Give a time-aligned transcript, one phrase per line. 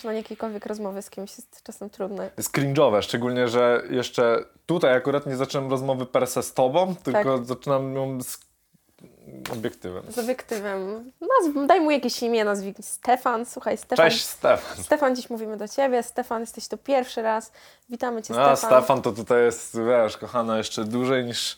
[0.00, 2.30] zaczynanie jakiejkolwiek rozmowy z kimś jest czasem trudne.
[2.36, 7.38] Jest cringe'owe, szczególnie, że jeszcze tutaj akurat nie zaczynam rozmowy per se z tobą, tylko
[7.38, 7.46] Tak.
[7.46, 8.38] zaczynam ją z
[9.52, 10.02] obiektywem.
[10.12, 11.12] Z obiektywem.
[11.20, 13.46] Nazw, daj mu jakieś imię, nazwij Stefan.
[13.46, 14.10] Słuchaj, Stefan.
[14.10, 14.84] Cześć Stefan.
[14.84, 16.02] Stefan, dziś mówimy do Ciebie.
[16.02, 17.52] Stefan, jesteś tu pierwszy raz.
[17.90, 18.80] Witamy Cię, A Stefan.
[18.80, 21.56] Stefan to tutaj jest, wiesz, kochana, jeszcze dłużej niż...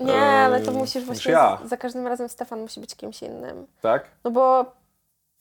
[0.00, 1.32] Nie, ale to musisz właśnie...
[1.32, 3.66] ja, Za każdym razem Stefan musi być kimś innym.
[3.80, 4.04] tak?
[4.24, 4.64] No bo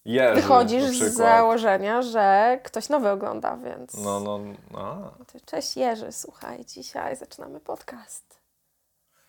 [0.05, 3.93] Jerzy wychodzisz z założenia, że ktoś nowy ogląda, więc...
[3.93, 5.11] No, no.
[5.33, 8.45] To Cześć Jerzy, słuchaj, dzisiaj zaczynamy podcast.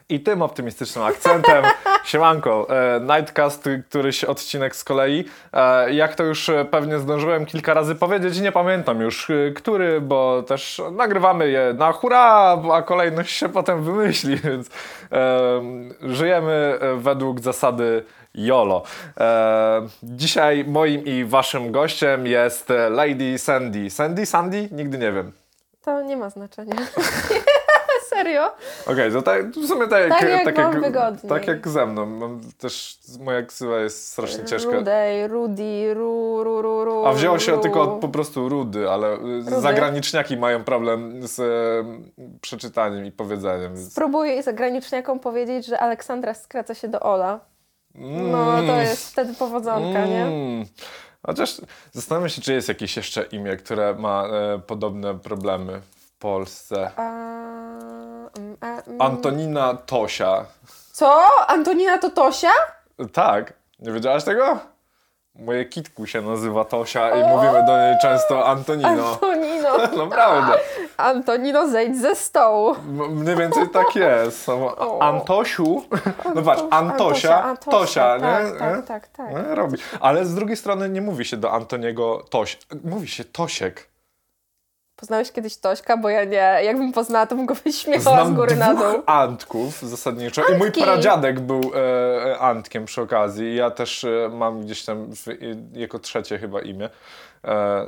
[0.08, 1.64] I tym optymistycznym akcentem,
[2.04, 5.24] siemanko, e, Nightcast, któryś odcinek z kolei.
[5.52, 10.00] E, jak to już e, pewnie zdążyłem kilka razy powiedzieć, nie pamiętam już e, który,
[10.00, 14.70] bo też nagrywamy je na hura, a kolejność się potem wymyśli, więc
[15.12, 15.60] e,
[16.02, 18.04] żyjemy według zasady
[18.36, 18.82] YOLO.
[19.20, 23.90] E, dzisiaj moim i waszym gościem jest Lady Sandy.
[23.90, 24.26] Sandy?
[24.26, 24.68] Sandy?
[24.72, 25.32] Nigdy nie wiem.
[25.82, 26.76] To nie ma znaczenia.
[28.08, 28.50] Serio?
[28.86, 31.28] Okej, to tak, w sumie tak, Tak jak tak, jak, wygodniej.
[31.28, 32.06] tak jak ze mną.
[32.06, 34.72] Mam też, moja ksywa jest strasznie ciężka.
[34.72, 37.06] Rudej, Rudy, Ru, Ru, Ru, Ru.
[37.06, 37.58] A wzięło się Ru.
[37.58, 43.74] tylko od po prostu rudy, ale y, zagraniczniaki mają problem z e, przeczytaniem i powiedzeniem.
[43.74, 43.92] Więc...
[43.92, 47.40] Spróbuj zagraniczniakom powiedzieć, że Aleksandra skraca się do Ola.
[47.98, 50.22] No, to Mm, jest wtedy powodzonka, nie?
[50.22, 50.66] mm.
[51.26, 51.60] Chociaż
[51.92, 56.90] zastanawiam się, czy jest jakieś jeszcze imię, które ma e, podobne problemy w Polsce.
[56.96, 57.02] A,
[58.38, 59.02] mm, a, mm.
[59.02, 60.46] Antonina Tosia.
[60.92, 61.20] Co?
[61.46, 62.50] Antonina to Tosia?
[63.12, 64.58] Tak, nie wiedziałaś tego?
[65.34, 69.18] Moje kitku się nazywa Tosia i mówimy do niej często Antonino.
[69.82, 70.06] Antonino.
[70.06, 70.58] Naprawdę.
[70.96, 72.74] Antonino, zejdź ze stołu.
[73.10, 74.46] Mniej więcej tak jest.
[75.00, 75.82] Antosiu.
[76.34, 78.58] No patrz, Antosia, Tosia, tak, nie?
[78.58, 79.30] Tak, tak, tak.
[79.30, 79.78] Nie, robi.
[80.00, 82.58] Ale z drugiej strony nie mówi się do Antoniego Toś.
[82.84, 83.88] Mówi się Tosiek.
[84.96, 85.96] Poznałeś kiedyś Tośka?
[85.96, 86.58] Bo ja nie.
[86.62, 89.02] Jakbym poznała, to bym go wyśmiewała z Znam góry na dół.
[89.06, 90.42] Antków zasadniczo.
[90.42, 90.82] I mój Antki.
[90.82, 93.54] pradziadek był e, e, Antkiem przy okazji.
[93.56, 95.34] Ja też e, mam gdzieś tam w, e,
[95.72, 96.90] jako trzecie chyba imię.
[97.44, 97.86] E,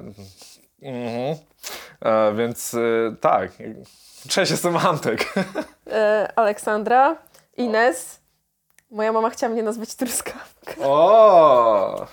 [0.83, 1.37] mhm.
[2.00, 3.53] e, więc e, tak.
[4.28, 5.27] Cześć, jestem Antek.
[5.93, 7.16] E, Aleksandra,
[7.56, 8.21] Ines.
[8.91, 10.75] Moja mama chciała mnie nazwać truskawka.
[10.84, 12.06] O!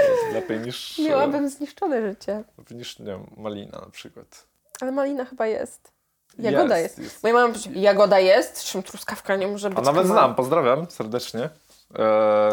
[0.00, 2.44] Jest lepiej niż, Miałabym zniszczone życie.
[2.58, 4.46] lepiej niż nie wiem, malina na przykład.
[4.80, 5.92] Ale malina chyba jest.
[6.38, 6.98] Jagoda jest.
[6.98, 7.22] jest.
[7.22, 9.78] Moja mama mówi, jagoda jest, czym truskawka nie może być.
[9.78, 11.48] A nawet znam, pozdrawiam serdecznie.
[11.98, 12.52] E,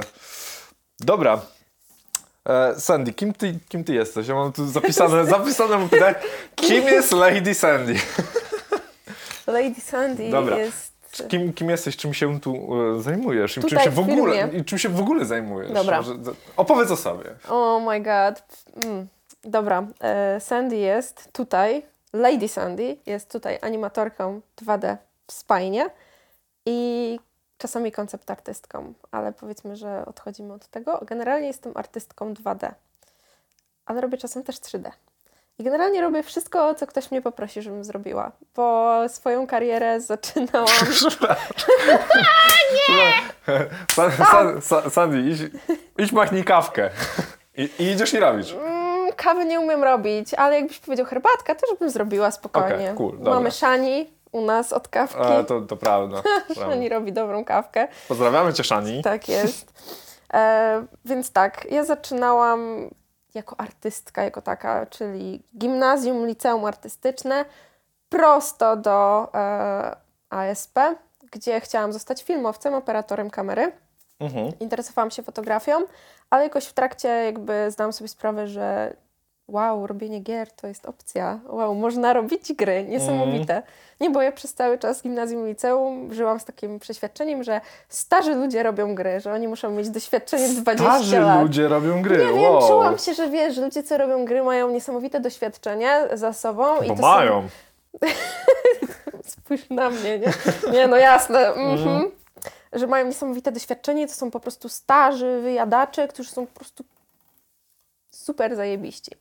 [1.00, 1.42] dobra.
[2.50, 4.28] E, Sandy, kim ty, kim ty jesteś?
[4.28, 6.16] Ja mam tu zapisane, zapisane mu pytanie.
[6.56, 7.96] Kim jest Lady Sandy?
[9.48, 10.58] Lady Sandy Dobra.
[10.58, 10.96] jest...
[11.28, 11.98] Kim, kim jesteś?
[11.98, 13.58] Czym się tu e, zajmujesz?
[13.58, 15.72] I czym się w w ogóle, i czym się w ogóle zajmujesz?
[15.72, 15.98] Dobra.
[15.98, 16.14] Może,
[16.58, 17.26] opowiedz o sobie.
[17.50, 18.44] Oh my god.
[18.86, 19.08] Mm.
[19.44, 21.84] Dobra, e, Sandy jest tutaj,
[22.14, 25.90] Lady Sandy jest tutaj animatorką 2D w Spajnie
[26.66, 27.20] i
[27.58, 31.00] czasami koncept artystką, ale powiedzmy, że odchodzimy od tego.
[31.06, 32.72] Generalnie jestem artystką 2D,
[33.86, 34.92] ale robię czasem też 3D.
[35.60, 40.68] I generalnie robię wszystko, co ktoś mnie poprosi, żebym zrobiła, bo swoją karierę zaczynałam...
[43.96, 45.42] Sa, sa, sa, Sandy, idź,
[45.98, 46.90] idź machnij kawkę.
[47.58, 48.54] I, I idziesz i robisz.
[48.54, 52.76] Mm, kawy nie umiem robić, ale jakbyś powiedział herbatka, to już bym zrobiła spokojnie.
[52.76, 53.20] Okej, cool.
[53.20, 55.22] Mamy Szani u nas od kawki.
[55.22, 56.22] A, to, to prawda.
[56.56, 57.88] Szani robi dobrą kawkę.
[58.08, 59.02] Pozdrawiamy Cię, Szani.
[59.04, 59.74] Tak jest.
[60.34, 62.90] E, więc tak, ja zaczynałam
[63.34, 67.46] jako artystka, jako taka, czyli gimnazjum, liceum artystyczne,
[68.10, 69.96] prosto do e,
[70.30, 70.80] ASP,
[71.32, 73.72] gdzie chciałam zostać filmowcem, operatorem kamery.
[74.20, 74.52] Mhm.
[74.60, 75.74] Interesowałam się fotografią,
[76.30, 78.96] ale jakoś w trakcie jakby zdałam sobie sprawę, że
[79.48, 81.40] wow, robienie gier to jest opcja.
[81.50, 83.64] Wow, można robić gry, niesamowite.
[84.00, 88.64] Nie, bo ja przez cały czas gimnazjum, liceum żyłam z takim przeświadczeniem, że starzy ludzie
[88.64, 91.42] robią gry, że oni muszą mieć doświadczenie 20 Starzy lat.
[91.42, 92.18] ludzie robią gry.
[92.18, 92.68] Nie wiem, wow.
[92.68, 96.82] czułam się, że wiesz, ludzie, co robią gry, mają niesamowite doświadczenie za sobą.
[96.82, 97.42] i Bo to mają.
[97.42, 98.08] Są...
[99.32, 100.34] Spójrz na mnie, nie?
[100.72, 101.48] Nie, no jasne.
[101.48, 102.12] Mhm.
[102.74, 106.84] Że mają niesamowite doświadczenie, to są po prostu starzy wyjadacze, którzy są po prostu
[108.26, 109.12] super zajebiści.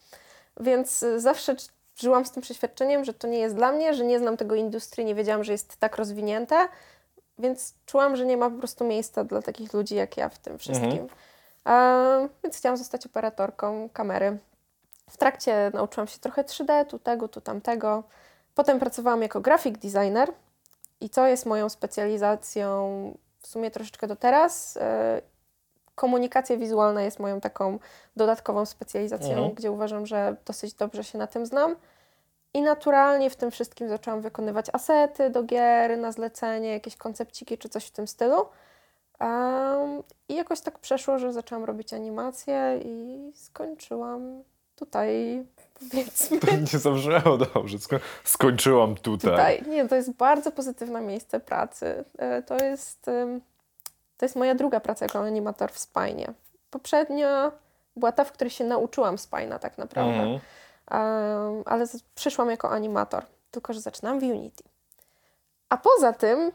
[0.61, 1.56] Więc y, zawsze
[1.97, 5.05] żyłam z tym przeświadczeniem, że to nie jest dla mnie, że nie znam tego industrii,
[5.05, 6.69] nie wiedziałam, że jest tak rozwinięte,
[7.39, 10.59] więc czułam, że nie ma po prostu miejsca dla takich ludzi jak ja w tym
[10.59, 11.09] wszystkim.
[11.67, 14.39] E, więc chciałam zostać operatorką kamery.
[15.11, 18.03] W trakcie nauczyłam się trochę 3D, tu tego, tu tamtego.
[18.55, 20.33] Potem pracowałam jako graphic designer
[21.01, 22.69] i co jest moją specjalizacją
[23.39, 24.77] w sumie troszeczkę do teraz.
[24.77, 25.21] e,
[25.94, 27.79] komunikacja wizualna jest moją taką
[28.17, 29.55] dodatkową specjalizacją, Mhm.
[29.55, 31.76] gdzie uważam, że dosyć dobrze się na tym znam.
[32.55, 37.69] I naturalnie w tym wszystkim zaczęłam wykonywać asety do gier na zlecenie, jakieś koncepciki czy
[37.69, 38.46] coś w tym stylu.
[39.19, 44.43] Em, I jakoś tak przeszło, że zaczęłam robić animacje i skończyłam
[44.76, 45.43] tutaj,
[45.91, 46.38] powiedzmy,
[46.73, 47.79] Nie zabrzmiało dobrze.
[47.79, 49.31] Sko- skończyłam tutaj.
[49.31, 49.62] tutaj.
[49.70, 52.05] Nie, to jest bardzo pozytywne miejsce pracy.
[52.19, 53.41] E, To jest, em,
[54.25, 56.32] to jest moja druga praca jako animator w Spajnie.
[56.71, 57.53] Poprzednia
[57.97, 60.21] była ta, w której się nauczyłam Spajna tak naprawdę.
[60.21, 60.41] Mhm.
[60.91, 64.65] Um, ale przyszłam jako animator, tylko że zaczynam w Unity.
[65.69, 66.53] A poza tym,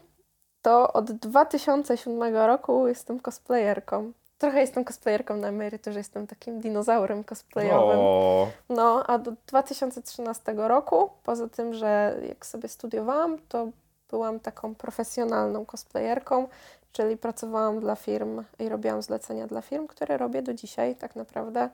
[0.62, 4.12] to od 2007 roku jestem cosplayerką.
[4.38, 7.98] Trochę jestem cosplayerką na emeryturze, jestem takim dinozaurem cosplayowym.
[7.98, 13.66] O, No, a do 2013 roku, poza tym, że jak sobie studiowałam, to
[14.10, 16.48] byłam taką profesjonalną cosplayerką,
[16.92, 21.68] czyli pracowałam dla firm i robiłam zlecenia dla firm, które robię do dzisiaj tak naprawdę.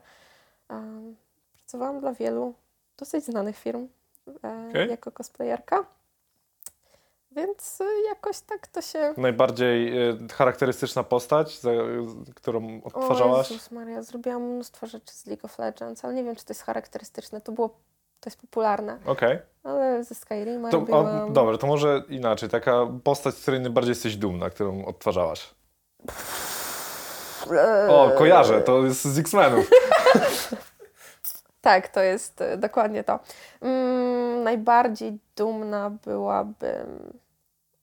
[1.55, 2.53] Pracowałam dla wielu
[2.97, 3.87] dosyć znanych firm
[4.43, 4.89] e, Okej.
[4.89, 5.85] jako cosplayerka.
[7.31, 9.13] Więc e, jakoś tak to się...
[9.17, 11.59] najbardziej e, charakterystyczna postać,
[12.35, 13.51] którą odtwarzałaś?
[13.51, 16.53] O Jezus Maria, zrobiłam mnóstwo rzeczy z League of Legends, ale nie wiem, czy to
[16.53, 17.41] jest charakterystyczne.
[17.41, 17.69] To było...
[18.19, 19.39] To jest popularne, Okej.
[19.63, 21.33] ale ze Skyrima To, o, robiłam...
[21.33, 22.49] dobra, to może inaczej.
[22.49, 22.73] Taka
[23.03, 25.53] postać, z której najbardziej jesteś dumna, którą odtwarzałaś.
[27.51, 29.69] Eee, O, kojarzę, to jest z X-Menów.
[31.61, 33.19] Tak, to jest e, dokładnie to.
[33.61, 37.13] Mm, najbardziej dumna byłabym.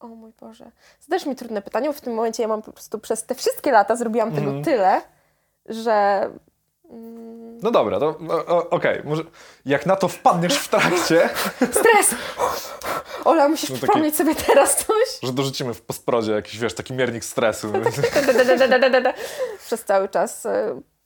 [0.00, 0.70] O mój Boże.
[1.00, 3.72] Zadasz mi trudne pytanie, bo w tym momencie ja mam po prostu przez te wszystkie
[3.72, 4.64] lata zrobiłam tego Mhm.
[4.64, 5.00] tyle,
[5.66, 6.28] że.
[6.90, 9.00] Mm, No dobra, to o, o, okej.
[9.04, 9.22] Może
[9.66, 11.28] jak na to wpadniesz w trakcie,
[11.80, 12.14] stres!
[13.24, 15.18] Ola, musisz No taki- przypomnieć sobie teraz coś.
[15.22, 17.72] że dorzucimy w postprodzie jakiś, wiesz, taki miernik stresu.
[19.66, 20.46] Przez cały czas.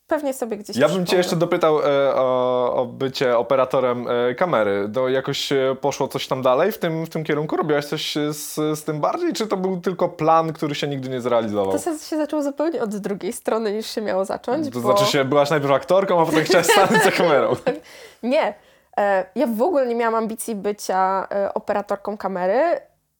[0.08, 0.76] E, Pewnie sobie gdzieś.
[0.76, 1.18] Ja bym cię przypomnę.
[1.18, 4.90] jeszcze dopytał e, o, o bycie operatorem e, kamery.
[4.94, 7.56] To jakoś e, poszło coś tam dalej w tym, w tym kierunku?
[7.56, 11.20] Robiłaś coś z, z tym bardziej, czy to był tylko plan, który się nigdy nie
[11.20, 11.72] zrealizował?
[11.72, 14.66] To się zaczęło zupełnie od drugiej strony niż się miało zacząć.
[14.66, 14.80] To bo...
[14.80, 17.52] znaczy się, byłaś najpierw aktorką, a potem chciałaś stanąć za kamerą.
[18.22, 18.54] Nie.
[18.98, 22.60] E, Ja w ogóle nie miałam ambicji bycia e, operatorką kamery.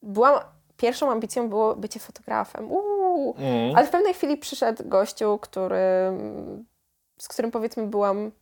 [0.03, 0.35] Byłam,
[0.77, 2.73] pierwszą ambicją było bycie fotografem.
[2.73, 3.35] Uuu.
[3.39, 3.77] Mm.
[3.77, 5.77] Ale w pewnej chwili przyszedł gościu, który,
[7.19, 8.33] z którym powiedzmy byłam,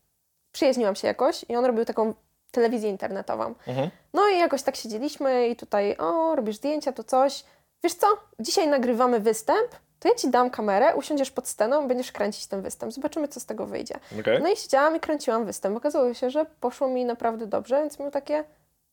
[0.53, 2.15] przyjaźniłam się jakoś i on robił taką
[2.51, 3.55] telewizję internetową.
[3.67, 3.91] Mhm.
[4.15, 7.45] No i jakoś tak siedzieliśmy i tutaj, o, robisz zdjęcia, to coś.
[7.85, 8.07] Wiesz co,
[8.41, 12.93] dzisiaj nagrywamy występ, to ja ci dam kamerę, usiądziesz pod sceną, będziesz kręcić ten występ.
[12.93, 13.95] Zobaczymy, co z tego wyjdzie.
[14.21, 14.43] Okej.
[14.43, 15.77] No i siedziałam i kręciłam występ.
[15.77, 18.45] Okazało się, że poszło mi naprawdę dobrze, więc miał takie,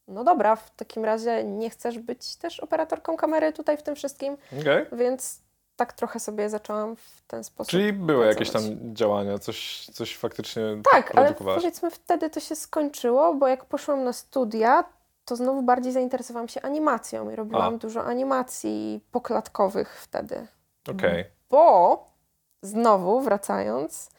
[0.08, 4.38] no dobra, w takim razie nie chcesz być też operatorką kamery tutaj w tym wszystkim,
[4.62, 4.86] Okej.
[4.92, 5.43] więc
[5.76, 7.72] tak trochę sobie zaczęłam w ten sposób.
[7.72, 8.62] Czyli były jakieś tam
[8.94, 14.14] działania, coś, coś faktycznie Tak, ale powiedzmy wtedy to się skończyło, bo jak poszłam na
[14.14, 14.84] studia,
[15.26, 17.78] to znowu bardziej zainteresowałam się animacją i robiłam A.
[17.78, 20.48] dużo animacji poklatkowych wtedy.
[20.90, 21.26] Okej.
[21.50, 22.14] Bo
[22.62, 24.10] znowu wracając,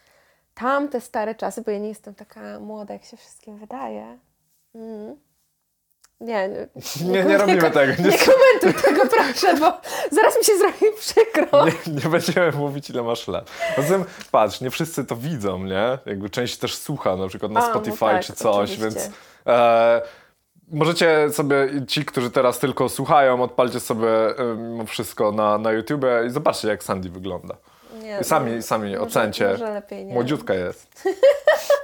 [0.55, 4.19] tamte stare czasy, bo ja nie jestem taka młoda, jak się wszystkim wydaje.
[4.75, 5.17] Mm.
[6.21, 6.67] Nie, nie,
[7.13, 7.93] Nie, nie robimy tego.
[8.03, 9.73] Nie, nie komentuj tego proszę, bo
[10.11, 11.65] zaraz mi się zrobi przykro.
[11.67, 13.51] nie, nie będziemy mówić, ile masz lat.
[13.77, 15.99] Poza tym, patrz, nie wszyscy to widzą, nie?
[16.07, 18.83] Jakby część też słucha, na przykład na A, no Spotify tak, czy coś, oczywiście.
[19.01, 19.11] więc
[19.47, 20.03] e,
[20.73, 24.35] możecie sobie, ci, którzy teraz tylko słuchają, odpalcie sobie e,
[24.87, 27.57] wszystko na, na YouTube i zobaczcie, jak Sandy wygląda.
[28.03, 29.49] Nie, Sami, no, sami może- ocencie.
[29.49, 30.15] Może lepiej nie.
[30.15, 31.03] Młodziutka jest.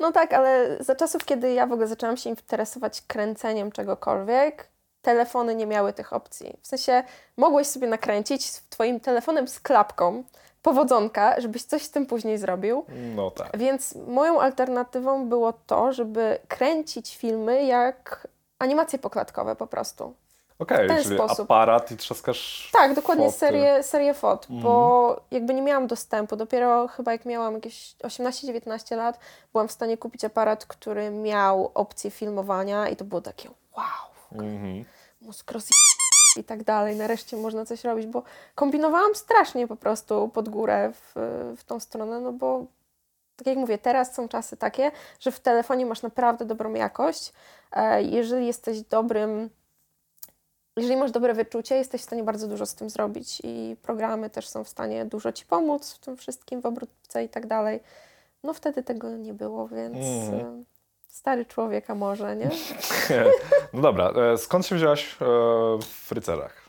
[0.00, 4.68] No tak, ale za czasów, kiedy ja w ogóle zaczęłam się interesować kręceniem czegokolwiek,
[5.02, 6.56] telefony nie miały tych opcji.
[6.62, 7.02] W sensie
[7.36, 10.24] mogłeś sobie nakręcić twoim telefonem z klapką
[10.62, 12.84] powodzonka, żebyś coś z tym później zrobił.
[13.14, 13.58] No tak.
[13.58, 20.14] Więc moją alternatywą było to, żeby kręcić filmy jak animacje poklatkowe po prostu.
[20.58, 21.40] Okej, ten czyli sposób.
[21.50, 23.38] aparat i trzaskasz Tak, dokładnie foty.
[23.38, 24.62] serię, serię fot, Mhm.
[24.62, 26.36] bo jakby nie miałam dostępu.
[26.36, 29.18] Dopiero chyba jak miałam jakieś 18-19 lat,
[29.52, 33.84] byłam w stanie kupić aparat, który miał opcję filmowania i to było takie wow,
[34.42, 34.84] Mhm.
[35.20, 35.68] mózg roz...
[36.36, 36.96] i tak dalej.
[36.96, 38.22] Nareszcie można coś robić, bo
[38.54, 41.12] kombinowałam strasznie po prostu pod górę w,
[41.56, 42.64] w tą stronę, no bo
[43.36, 47.32] tak jak mówię, teraz są czasy takie, że w telefonie masz naprawdę dobrą jakość.
[47.72, 49.50] E, Jeżeli jesteś dobrym,
[50.76, 54.48] jeżeli masz dobre wyczucie, jesteś w stanie bardzo dużo z tym zrobić i programy też
[54.48, 57.80] są w stanie dużo Ci pomóc w tym wszystkim, w obróbce i tak dalej.
[58.42, 59.96] No wtedy tego nie było, więc
[60.32, 60.62] e,
[61.08, 62.50] stary człowiek, a może, nie?
[63.72, 65.24] No dobra, e, skąd się wzięłaś e,
[65.80, 66.66] w rycerzach?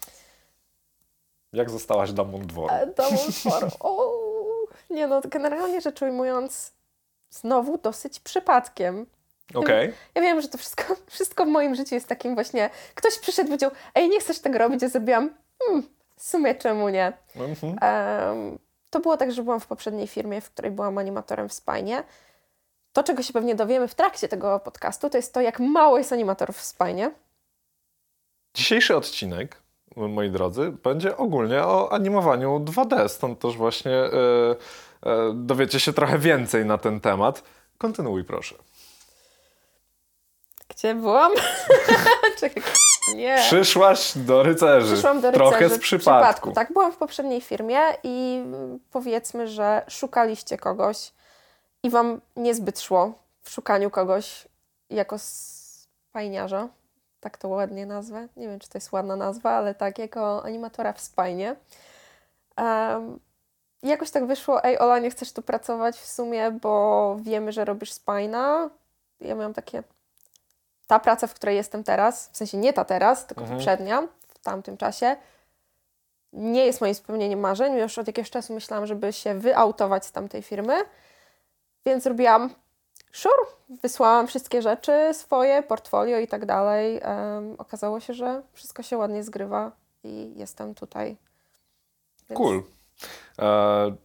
[1.53, 2.73] Jak zostałaś damą dworu?
[3.49, 3.67] Foru.
[3.79, 4.13] O,
[4.89, 6.73] Nie no, generalnie rzecz ujmując,
[7.29, 9.05] znowu dosyć przypadkiem.
[9.53, 9.93] Okej.
[10.15, 13.49] Ja wiem, że to wszystko, wszystko w moim życiu jest takim właśnie, ktoś przyszedł i
[13.49, 15.29] powiedział, ej, nie chcesz tego robić, ja zrobiłam,
[15.63, 15.83] hmm,
[16.15, 17.13] w sumie czemu nie.
[17.35, 17.75] Mhm.
[17.81, 22.03] Em, to było tak, że byłam w poprzedniej firmie, w której byłam animatorem w Spajnie.
[22.93, 26.13] To, czego się pewnie dowiemy w trakcie tego podcastu, to jest to, jak mało jest
[26.13, 27.11] animatorów w Spajnie.
[28.53, 29.61] Dzisiejszy odcinek,
[29.95, 34.09] moi drodzy, będzie ogólnie o animowaniu 2D, stąd też właśnie e,
[35.03, 37.43] e, dowiecie się trochę więcej na ten temat.
[37.77, 38.55] Kontynuuj proszę.
[40.77, 41.31] Gdzie byłam?
[42.39, 42.63] Czekaj,
[43.15, 43.37] nie.
[43.37, 44.93] Przyszłaś do rycerzy.
[44.93, 46.51] Przyszłam do Trochę rycerzy z w przypadku.
[46.51, 48.43] Tak, byłam w poprzedniej firmie i
[48.91, 51.11] powiedzmy, że szukaliście kogoś
[51.83, 54.47] i wam niezbyt szło w szukaniu kogoś
[54.89, 56.67] jako spajniarza.
[57.19, 58.27] Tak to ładnie nazwę.
[58.35, 61.55] Nie wiem, czy to jest ładna nazwa, ale tak, jako animatora w spajnie.
[62.57, 63.19] Um,
[63.83, 67.91] jakoś tak wyszło, ej Ola, nie chcesz tu pracować w sumie, bo wiemy, że robisz
[67.91, 68.69] spajna.
[69.21, 69.83] Ja miałam takie,
[70.87, 73.59] ta praca, w której jestem teraz, w sensie nie ta teraz, tylko Mhm.
[73.59, 75.15] poprzednia, w tamtym czasie,
[76.33, 77.73] nie jest moim spełnieniem marzeń.
[77.77, 80.75] Już od jakiegoś czasu myślałam, żeby się wyautować z tamtej firmy,
[81.85, 82.49] więc zrobiłam
[83.11, 83.35] sure,
[83.69, 86.99] wysłałam wszystkie rzeczy swoje, portfolio i tak dalej.
[87.03, 89.71] Em, okazało się, że wszystko się ładnie zgrywa
[90.03, 91.17] i jestem tutaj.
[92.29, 92.63] Więc- Cool.
[93.39, 93.95] E,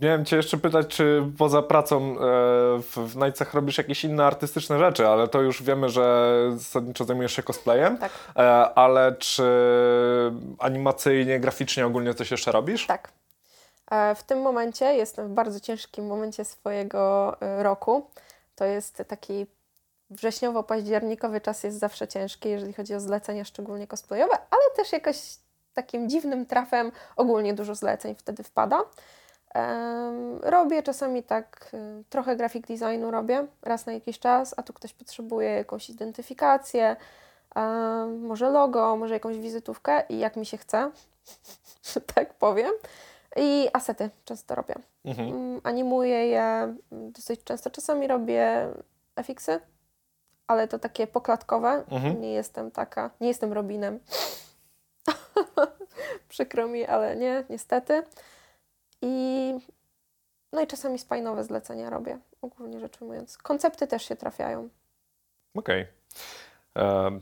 [0.00, 2.16] miałem Cię jeszcze pytać, czy poza pracą e,
[2.82, 7.32] w, w Najcach robisz jakieś inne artystyczne rzeczy, ale to już wiemy, że zasadniczo zajmujesz
[7.32, 7.98] się cosplayem.
[7.98, 8.12] Tak.
[8.36, 8.42] E,
[8.74, 9.44] ale czy
[10.58, 12.86] animacyjnie, graficznie ogólnie coś jeszcze robisz?
[12.86, 13.12] Tak.
[13.90, 18.10] E, W tym momencie jestem w bardzo ciężkim momencie swojego roku.
[18.56, 19.46] To jest taki
[20.10, 25.16] wrześniowo-październikowy czas jest zawsze ciężki, jeżeli chodzi o zlecenia, szczególnie cosplayowe, ale też jakoś
[25.74, 28.82] takim dziwnym trafem ogólnie dużo zleceń wtedy wpada.
[30.42, 34.92] Robię czasami tak, y, trochę graphic designu robię raz na jakiś czas, a tu ktoś
[34.92, 36.96] potrzebuje jakąś identyfikację,
[38.18, 40.90] może logo, może jakąś wizytówkę i jak mi się chce,
[42.14, 42.70] tak powiem.
[43.36, 44.74] I asety często robię.
[45.04, 45.28] Mhm.
[45.28, 47.70] Mm, Animuję je mm, dosyć często.
[47.70, 48.68] Czasami robię
[49.22, 49.60] FX-y,
[50.46, 51.84] ale to takie poklatkowe.
[51.90, 52.20] Mhm.
[52.20, 53.98] Nie jestem taka, nie jestem Robinem.
[56.28, 58.02] Przykro mi, ale nie, niestety.
[59.02, 59.54] I
[60.52, 63.38] no i czasami spajnowe zlecenia robię, ogólnie rzecz ujmując.
[63.38, 64.68] Koncepty też się trafiają.
[65.54, 65.86] Okej.
[66.76, 67.20] E,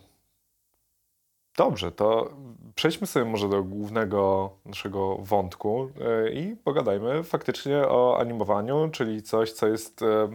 [1.58, 2.30] Dobrze, to
[2.74, 9.52] przejdźmy sobie może do głównego naszego wątku e, i pogadajmy faktycznie o animowaniu, czyli coś,
[9.52, 10.28] co jest e,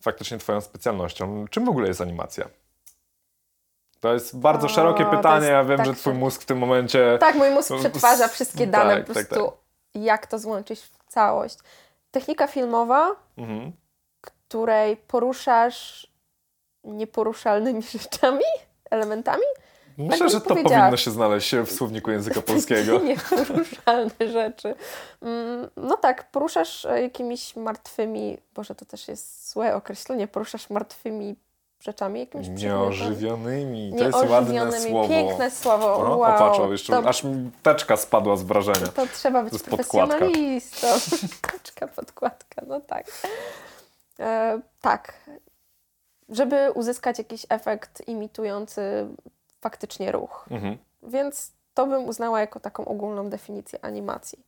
[0.00, 1.44] faktycznie Twoją specjalnością.
[1.50, 2.48] Czym w ogóle jest animacja?
[4.00, 5.36] To jest bardzo O, szerokie pytanie.
[5.36, 7.18] jest Ja wiem, tak że Twój mózg w tym momencie.
[7.20, 9.52] Tak, mój mózg przetwarza wszystkie dane, tak, po tak, prostu
[9.94, 11.58] jak to złączyć w całość.
[12.10, 13.72] Technika filmowa, Mhm.
[14.20, 16.06] której poruszasz
[16.84, 18.44] nieporuszalnymi rzeczami,
[18.90, 19.42] elementami.
[19.98, 22.98] Myślę, bym że to powinno się znaleźć w słowniku języka polskiego.
[22.98, 24.74] Nieporuszalne rzeczy.
[25.22, 31.36] Mm, No tak, poruszasz e, jakimiś martwymi, Boże, to też jest złe określenie, poruszasz martwymi
[31.82, 32.48] rzeczami, jakimiś.
[32.48, 33.94] Nieożywionymi.
[33.98, 35.08] To jest ładne słowo.
[35.08, 36.32] Piękne słowo, O, wow.
[36.32, 38.86] Popatrz, o, jeszcze, to, aż mi teczka spadła z wrażenia.
[38.86, 40.86] to trzeba być profesjonalistą.
[41.50, 43.06] Kaczka, podkładka, no tak.
[44.20, 45.14] E, tak.
[46.28, 49.08] Żeby uzyskać jakiś efekt imitujący
[49.60, 50.46] faktycznie ruch.
[50.50, 50.78] Mhm.
[51.02, 54.38] Więc to bym uznała jako taką ogólną definicję animacji.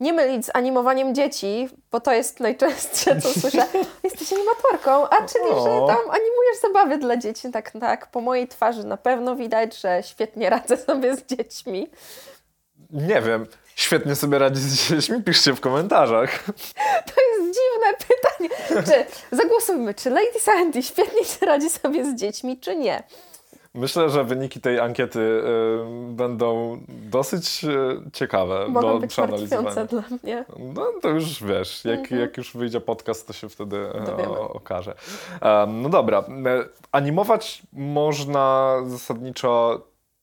[0.00, 3.66] Nie mylić z animowaniem dzieci, bo to jest najczęstsze, co słyszę.
[4.04, 7.50] Jesteś animatorką, a czyli, że tam animujesz zabawy dla dzieci.
[7.50, 8.10] Tak, tak.
[8.10, 11.90] Po mojej twarzy na pewno widać, że świetnie radzę sobie z dziećmi.
[12.90, 13.46] Nie wiem.
[13.76, 15.22] Świetnie sobie radzi z dziećmi?
[15.22, 16.30] Piszcie w komentarzach.
[17.14, 18.84] To jest dziwne pytanie.
[18.86, 23.02] Czy zagłosujmy, czy Lady Sandy świetnie radzi sobie z dziećmi, czy nie?
[23.74, 29.84] Myślę, że wyniki tej ankiety y, będą dosyć y, ciekawe Mogą do być przeanalizowania.
[29.84, 30.44] dla mnie.
[30.74, 32.20] No to już wiesz, jak, Mhm.
[32.20, 34.28] jak już wyjdzie podcast, to się wtedy e, Dowiemy.
[34.30, 34.94] o, okaże.
[35.40, 36.24] Em, no dobra, e,
[36.92, 39.80] animować można zasadniczo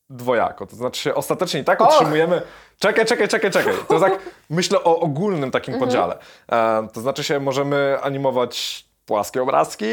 [0.09, 0.67] dwojako.
[0.67, 1.87] To znaczy się ostatecznie i tak Och!
[1.87, 2.41] otrzymujemy...
[2.79, 3.73] Czekaj, czekaj, czekaj, czekaj.
[3.87, 5.89] To tak myślę o ogólnym takim Mhm.
[5.89, 6.17] podziale.
[6.51, 9.85] E, to znaczy się możemy animować płaskie obrazki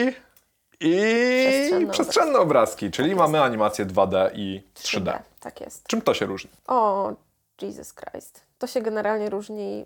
[0.81, 5.19] i Przestrzenne obrazki, czyli mamy animację 2D i 3D.
[5.41, 5.87] Tak jest.
[5.87, 6.51] Czym to się różni?
[6.67, 7.13] O,
[7.63, 8.41] Jesus Christ.
[8.59, 9.85] To się generalnie różni.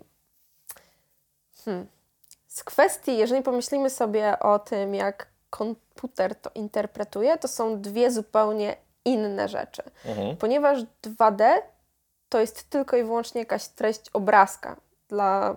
[1.65, 1.87] Hmm.
[2.47, 8.75] Z kwestii, jeżeli pomyślimy sobie o tym, jak komputer to interpretuje, to są dwie zupełnie
[9.05, 9.83] inne rzeczy.
[10.05, 10.37] Mhm.
[10.37, 11.43] Ponieważ 2D
[12.29, 14.75] to jest tylko i wyłącznie jakaś treść obrazka
[15.09, 15.55] dla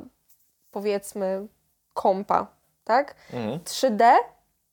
[0.71, 1.47] powiedzmy
[1.95, 2.47] kompa,
[2.85, 3.15] tak?
[3.33, 3.59] Mhm.
[3.59, 4.13] 3D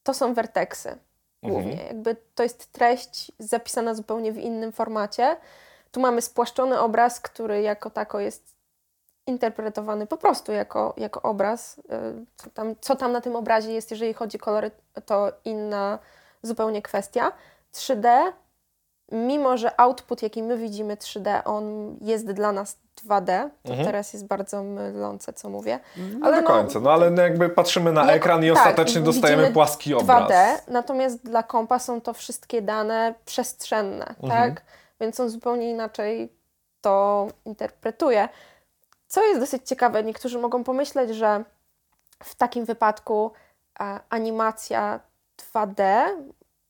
[0.03, 0.98] to są werteksy
[1.43, 1.72] głównie.
[1.72, 1.88] Mhm.
[1.88, 5.38] Jakby to jest treść zapisana zupełnie w innym formacie.
[5.91, 8.55] Tu mamy spłaszczony obraz, który jako tako jest
[9.27, 11.77] interpretowany po prostu jako, jako obraz.
[11.77, 11.81] Y,
[12.36, 14.72] Co tam, co tam na tym obrazie jest, jeżeli chodzi o kolory,
[15.05, 16.00] to inna
[16.41, 17.31] zupełnie kwestia.
[17.74, 18.31] 3D,
[19.12, 23.85] mimo że output, jaki my widzimy 3D, on jest dla nas 2D, to Mhm.
[23.88, 25.79] teraz jest bardzo mylące, co mówię.
[25.97, 28.57] Nie Ale do no- końca, no ale no jakby patrzymy na Jako- ekran i tak,
[28.57, 30.23] ostatecznie dostajemy płaski obraz.
[30.31, 34.29] 2D, natomiast dla kompa są to wszystkie dane przestrzenne, Mhm.
[34.29, 34.62] tak?
[35.01, 36.33] Więc on zupełnie inaczej
[36.81, 38.29] to interpretuje.
[39.07, 41.43] Co jest dosyć ciekawe, niektórzy mogą pomyśleć, że
[42.23, 43.31] w takim wypadku
[44.09, 45.00] animacja
[45.38, 46.05] 2D,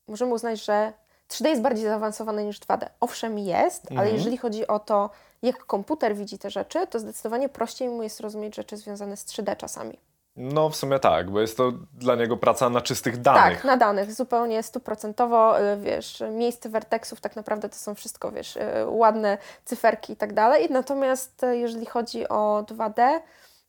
[0.08, 0.92] możemy uznać, że
[1.28, 2.86] 3D jest bardziej zaawansowane niż 2D.
[3.00, 4.16] Owszem, jest, ale Mhm.
[4.16, 5.10] jeżeli chodzi o to,
[5.44, 9.56] jak komputer widzi te rzeczy, to zdecydowanie prościej mu jest rozumieć rzeczy związane z 3D
[9.56, 9.98] czasami.
[10.36, 13.56] No w sumie tak, bo jest to dla niego praca na czystych danych.
[13.56, 18.56] Tak, na danych, zupełnie stuprocentowo, y, wiesz, miejsce werteksów tak naprawdę to są wszystko, wiesz,
[18.56, 20.68] y, ładne cyferki i tak dalej.
[20.70, 23.20] Natomiast y, jeżeli chodzi o 2D,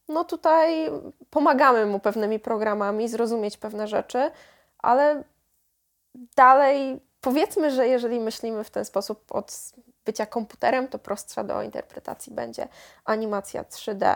[0.10, 0.92] no tutaj
[1.30, 4.32] pomagamy mu pewnymi programami zrozumieć pewne rzeczy,
[4.78, 5.24] ale
[6.36, 9.74] dalej powiedzmy, że jeżeli myślimy w ten sposób od
[10.06, 12.68] bycia komputerem, to prostsza do interpretacji będzie
[13.06, 14.16] animacja 3D.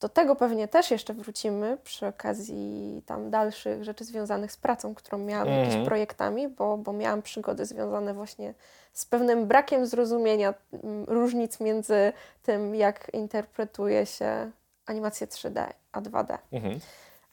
[0.00, 5.18] Do tego pewnie też jeszcze wrócimy przy okazji tam dalszych rzeczy związanych z pracą, którą
[5.18, 5.66] miałam, Mhm.
[5.66, 8.54] jakimiś projektami, bo, bo miałam przygody związane właśnie
[8.92, 12.12] z pewnym brakiem zrozumienia mm, różnic między
[12.42, 14.50] tym, jak interpretuje się
[14.86, 16.38] animację 3D a 2D.
[16.52, 16.78] Mhm.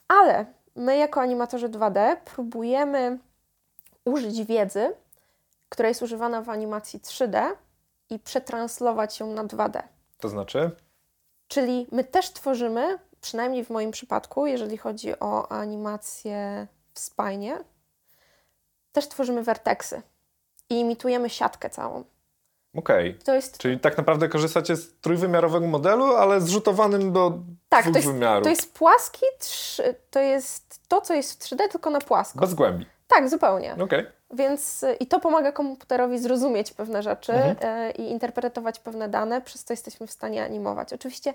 [0.07, 0.45] Ale
[0.75, 3.17] my jako animatorzy 2D próbujemy
[4.05, 4.93] użyć wiedzy,
[5.69, 7.41] która jest używana w animacji 3D
[8.12, 9.84] i przetranslować ją na 2D.
[10.20, 10.72] To znaczy?
[11.48, 17.57] Czyli my też tworzymy, przynajmniej w moim przypadku, jeżeli chodzi o animację w spajnie,
[18.92, 20.01] też tworzymy werteksy
[20.70, 22.03] i imitujemy siatkę całą.
[22.75, 23.20] Okej.
[23.24, 27.33] To jest Czyli tak naprawdę korzystacie z trójwymiarowego modelu, ale zrzutowanym do
[27.70, 28.44] tak, dwóch to jest, wymiarów.
[28.44, 29.25] to jest płaski,
[30.12, 32.40] to jest to, co jest w 3D, tylko na płasko.
[32.40, 32.85] Bez głębi.
[33.07, 33.75] Tak, zupełnie.
[33.83, 34.05] Okej.
[34.33, 37.87] Więc i to pomaga komputerowi zrozumieć pewne rzeczy Mhm.
[37.89, 40.94] y, i interpretować pewne dane, przez co jesteśmy w stanie animować.
[40.94, 41.33] Oczywiście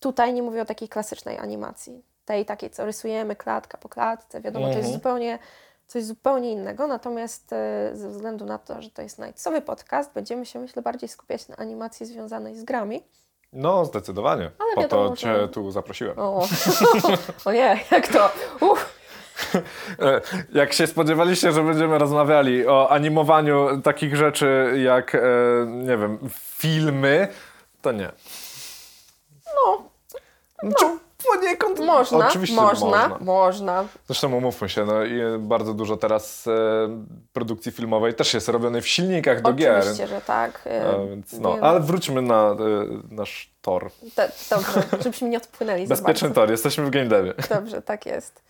[0.00, 4.64] tutaj nie mówię o takiej klasycznej animacji, tej takiej, co rysujemy klatka po klatce, wiadomo,
[4.64, 4.94] to jest Mhm.
[4.94, 5.38] zupełnie
[5.86, 10.46] coś zupełnie innego, natomiast y, ze względu na to, że to jest najcowy podcast, będziemy
[10.46, 13.02] się myślę bardziej skupiać na animacji związanej z grami.
[13.52, 14.50] No, zdecydowanie.
[14.58, 16.18] Ale po wiadomo, to że- Cię tu zaprosiłem.
[16.18, 16.46] O,
[17.44, 18.30] o nie, jak to?
[18.60, 18.93] Uff.
[20.02, 20.20] E,
[20.54, 25.20] Jak się spodziewaliście, że będziemy rozmawiali o animowaniu takich rzeczy jak, e,
[25.66, 27.28] nie wiem, filmy,
[27.82, 28.10] to nie.
[29.54, 29.82] No,
[30.62, 30.84] Znaczy,
[31.32, 33.18] poniekąd można, Oczywiście można, można.
[33.24, 33.84] można.
[34.06, 36.52] Zresztą umówmy się, no i bardzo dużo teraz e,
[37.32, 39.78] produkcji filmowej też jest robionej w silnikach do gier.
[39.78, 40.64] Oczywiście, że tak.
[41.10, 42.56] więc no, więc- ale wróćmy na
[43.10, 43.90] nasz tor.
[44.14, 47.34] Te, dobrze, żebyśmy nie odpłynęli za Bezpieczny tor, jesteśmy w game devie.
[47.50, 48.42] Dobrze, tak jest.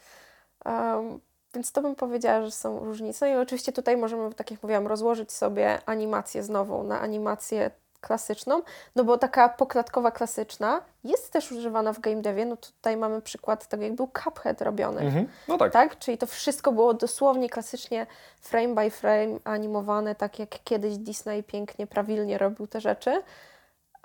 [0.64, 1.20] Um,
[1.54, 3.30] więc to bym powiedziała, że są różnice.
[3.30, 8.62] I oczywiście tutaj możemy, tak jak mówiłam, rozłożyć sobie animację znowu na animację klasyczną,
[8.96, 12.46] no bo taka poklatkowa klasyczna jest też używana w game devie.
[12.46, 15.00] No tutaj mamy przykład tego, jak był Cuphead robiony.
[15.00, 15.28] Mhm.
[15.48, 15.72] No tak.
[15.72, 15.98] Tak?
[15.98, 18.06] Czyli to wszystko było dosłownie klasycznie
[18.40, 23.22] frame by frame animowane, tak jak kiedyś Disney pięknie, prawilnie robił te rzeczy.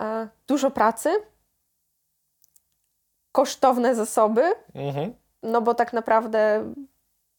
[0.02, 1.10] E, dużo pracy,
[3.32, 4.44] kosztowne zasoby,
[4.76, 5.14] Mhm.
[5.44, 6.74] No bo tak naprawdę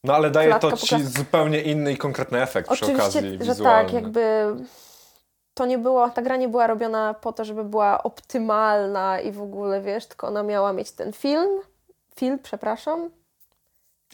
[0.05, 1.07] No ale daje to ci klatce.
[1.07, 4.55] zupełnie inny i konkretny efekt przy oczywiście, okazji że tak, jakby
[5.55, 9.43] to nie było, ta gra nie była robiona po to, żeby była optymalna i w
[9.43, 11.61] ogóle, wiesz, tylko ona miała mieć ten film,
[12.17, 13.11] film, przepraszam,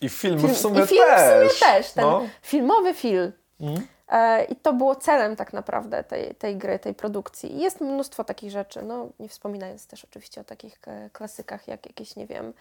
[0.02, 1.20] I film, film, w sumie i film też.
[1.20, 2.22] w sumie też, ten No.
[2.42, 3.32] filmowy film.
[3.60, 3.86] Mhm.
[4.08, 7.54] E, I to było celem tak naprawdę tej, tej gry, tej produkcji.
[7.56, 11.86] I jest mnóstwo takich rzeczy, no nie wspominając też oczywiście o takich e, klasykach jak
[11.86, 12.52] jakieś, nie wiem,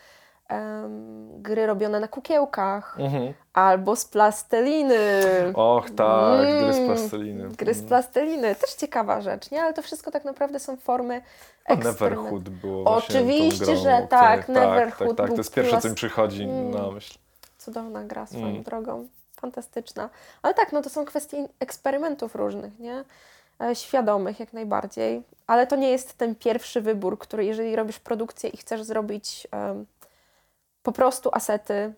[0.49, 3.33] em, gry robione na kukiełkach Mhm.
[3.53, 4.99] albo z plasteliny.
[5.53, 7.49] Och tak, gry z Mm, plasteliny.
[7.49, 9.63] Gry z plasteliny, też ciekawa rzecz, nie?
[9.63, 11.21] Ale to wszystko tak naprawdę są formy.
[11.83, 15.53] Neverhood było Oczywiście, grą, że o której- tak, tak, Neverhood tak, tak, to był jest
[15.53, 16.71] pierwsze, co mi przychodzi Mm.
[16.71, 17.17] na myśl.
[17.57, 18.63] Cudowna gra swoją Mm.
[18.63, 19.07] drogą.
[19.41, 20.09] Fantastyczna.
[20.41, 23.03] Ale tak, no to są kwestie eksperymentów różnych, nie?
[23.61, 25.23] E, Świadomych jak najbardziej.
[25.47, 29.85] Ale to nie jest ten pierwszy wybór, który jeżeli robisz produkcję i chcesz zrobić em,
[30.85, 31.93] po prostu asety,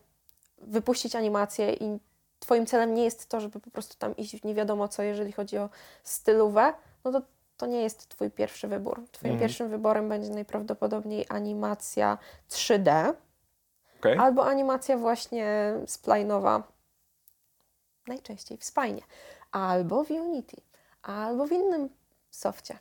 [0.58, 2.00] wypuścić animację i
[2.40, 5.32] twoim celem nie jest to, żeby po prostu tam iść w nie wiadomo co, jeżeli
[5.32, 5.70] chodzi o
[6.04, 6.74] stylówę,
[7.04, 7.22] no to
[7.58, 9.04] to nie jest Twój pierwszy wybór.
[9.12, 9.40] Twoim Mhm.
[9.40, 12.18] pierwszym wyborem będzie najprawdopodobniej animacja
[12.50, 13.14] 3D
[14.00, 14.18] Okej.
[14.18, 16.64] albo animacja właśnie splajnowa,
[18.08, 19.02] najczęściej w Spine,
[19.52, 20.58] albo w Unity,
[21.02, 21.90] albo w innym
[22.30, 22.78] softie.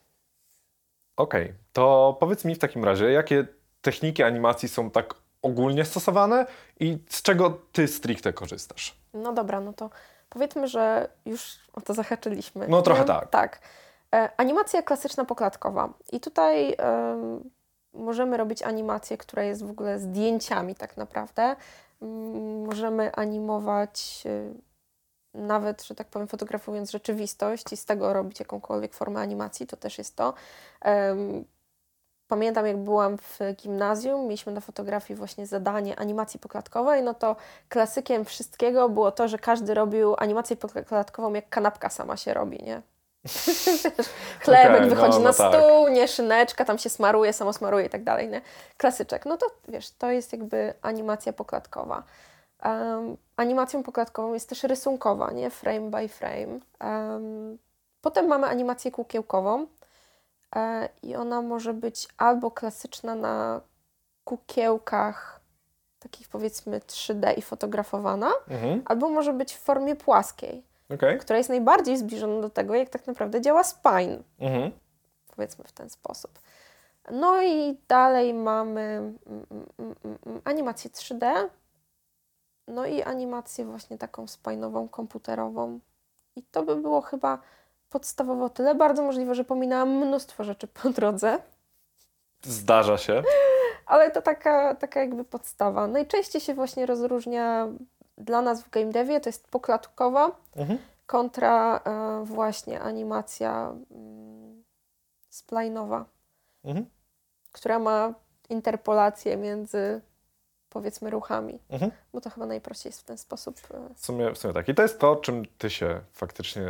[1.17, 3.47] Okej, to powiedz mi w takim razie, jakie
[3.81, 5.15] techniki animacji są tak
[5.47, 6.47] ogólnie stosowane
[6.81, 9.01] i z czego ty stricte korzystasz?
[9.15, 9.91] No dobra, no to
[10.29, 12.69] powiedzmy, że już o to zahaczyliśmy.
[12.69, 13.31] No, trochę tak.
[13.31, 13.61] Tak.
[14.15, 15.93] E, animacja klasyczna poklatkowa.
[16.13, 17.51] I tutaj em,
[17.93, 21.57] możemy robić animację, która jest w ogóle zdjęciami tak naprawdę.
[22.03, 24.55] Mm, możemy animować y,
[25.35, 29.99] nawet, że tak powiem, fotografując rzeczywistość i z tego robić jakąkolwiek formę animacji, to też
[29.99, 30.35] jest to.
[32.29, 37.37] Pamiętam, jak byłam w gimnazjum, mieliśmy na fotografii właśnie zadanie animacji poklatkowej, no to
[37.69, 42.83] klasykiem wszystkiego było to, że każdy robił animację poklatkową, jak kanapka sama się robi, nie?
[44.45, 45.55] Chlebek no, wychodzi no na tak.
[45.55, 48.41] stół, nie szyneczka, tam się smaruje, samo smaruje i tak dalej, nie?
[48.77, 49.27] Klasyczek.
[49.27, 52.03] No to wiesz, to jest jakby animacja poklatkowa.
[52.65, 55.51] Um, animacją poklatkową jest też rysunkowa, nie?
[55.51, 56.59] Frame by frame.
[56.81, 57.59] Um,
[58.01, 59.67] potem mamy animację kukiełkową
[61.03, 63.61] i ona może być albo klasyczna na
[64.25, 65.41] kukiełkach
[65.99, 68.83] takich powiedzmy 3D i fotografowana, Mhm.
[68.85, 70.63] albo może być w formie płaskiej,
[70.95, 71.19] Okej.
[71.19, 74.71] która jest najbardziej zbliżona do tego, jak tak naprawdę działa spine Mhm.
[75.37, 76.39] powiedzmy w ten sposób.
[77.11, 78.81] No i dalej mamy
[79.27, 79.47] mm,
[79.79, 79.95] mm,
[80.27, 81.49] mm, animację 3D,
[82.69, 85.81] no i animację właśnie taką spajnową, komputerową.
[86.37, 87.39] I to by było chyba
[87.91, 88.75] podstawowo tyle.
[88.75, 91.39] Bardzo możliwe, że pominęłam mnóstwo rzeczy po drodze,
[92.43, 93.23] Zdarza się.
[93.87, 95.87] ale to taka, taka jakby podstawa.
[95.87, 97.69] Najczęściej się właśnie rozróżnia
[98.19, 100.79] dla nas w game devie, to jest poklatkowa, Mhm.
[101.07, 103.75] kontra e, właśnie animacja
[105.31, 106.05] splajnowa.
[106.65, 106.87] Mhm.
[107.53, 108.15] która ma
[108.49, 110.01] interpolację między
[110.77, 111.91] powiedzmy ruchami, Mhm.
[112.13, 113.57] bo to chyba najprościej jest w ten sposób.
[113.75, 114.69] e, W sumie, w sumie tak.
[114.69, 116.63] I to jest to, czym ty się faktycznie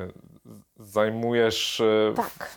[0.77, 2.51] zajmujesz e, w Tak,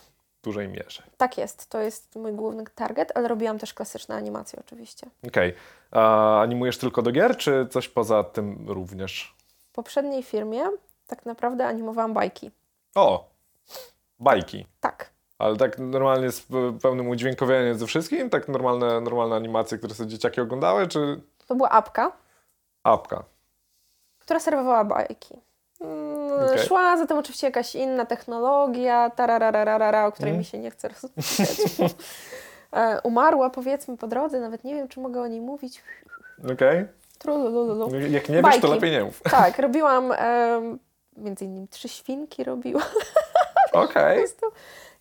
[0.44, 1.04] dużej mierze.
[1.18, 1.70] tak jest.
[1.70, 5.08] To jest mój główny target, ale robiłam też klasyczne animacje oczywiście.
[5.28, 5.54] Okej.
[5.92, 9.36] A animujesz tylko do gier, czy coś poza tym również?
[9.70, 10.64] W poprzedniej firmie
[11.08, 12.52] tak naprawdę animowałam bajki.
[12.96, 13.30] O!
[14.20, 14.66] Bajki.
[14.80, 18.30] Tak, Ale tak normalnie z pe- pełnym udźwiękowieniem ze wszystkim?
[18.30, 22.12] Tak normalne, normalne animacje, które sobie dzieciaki oglądały, czy to była apka,
[22.84, 23.24] apka?
[24.20, 25.36] która serwowała bajki.
[25.82, 26.60] Mm, Okej.
[26.68, 30.40] Szła zatem oczywiście jakaś inna technologia, tararararara, o której Mm.
[30.40, 31.62] mi się nie chce rozmawiać.
[32.74, 35.84] E, Umarła powiedzmy po drodze, nawet nie wiem, czy mogę o niej mówić.
[36.54, 36.86] Okej.
[37.20, 37.96] Trulululu.
[37.96, 38.62] Jak nie wiesz, Bajki.
[38.62, 39.22] to lepiej nie mów.
[39.22, 40.80] Tak, robiłam em,
[41.18, 42.84] między innymi trzy świnki robiłam.
[43.74, 44.18] Okej.
[44.18, 44.46] Prostu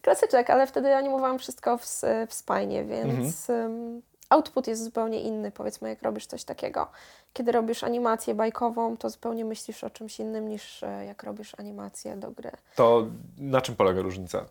[0.02, 1.84] klasyczek, ale wtedy animowałam wszystko w,
[2.28, 6.90] w spajnie, więc em, output jest zupełnie inny, powiedzmy, jak robisz coś takiego.
[7.32, 12.16] Kiedy robisz animację bajkową, to zupełnie myślisz o czymś innym niż e, jak robisz animację
[12.16, 12.50] do gry.
[12.76, 13.06] To
[13.38, 14.44] na czym polega różnica?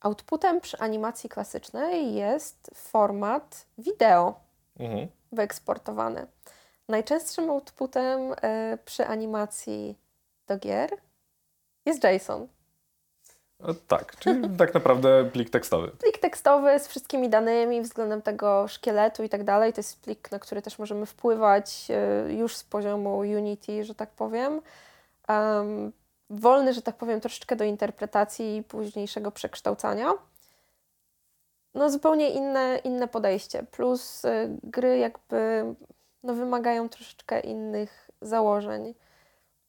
[0.00, 4.34] Outputem przy animacji klasycznej jest format wideo
[4.78, 5.08] Mhm.
[5.32, 6.26] wyeksportowany.
[6.88, 9.98] Najczęstszym outputem e, przy animacji
[10.46, 10.90] do gier
[11.86, 12.48] jest JSON.
[13.62, 15.88] O, tak, czyli tak naprawdę plik tekstowy.
[15.88, 19.72] Plik tekstowy z wszystkimi danymi względem tego szkieletu i tak dalej.
[19.72, 24.10] To jest plik, na który też możemy wpływać e, już z poziomu Unity, że tak
[24.10, 24.60] powiem.
[25.28, 25.92] Em,
[26.30, 30.12] wolny, że tak powiem, troszeczkę do interpretacji i późniejszego przekształcania.
[31.74, 33.62] No zupełnie inne, inne podejście.
[33.62, 35.64] Plus e, gry jakby
[36.22, 38.94] no, wymagają troszeczkę innych założeń.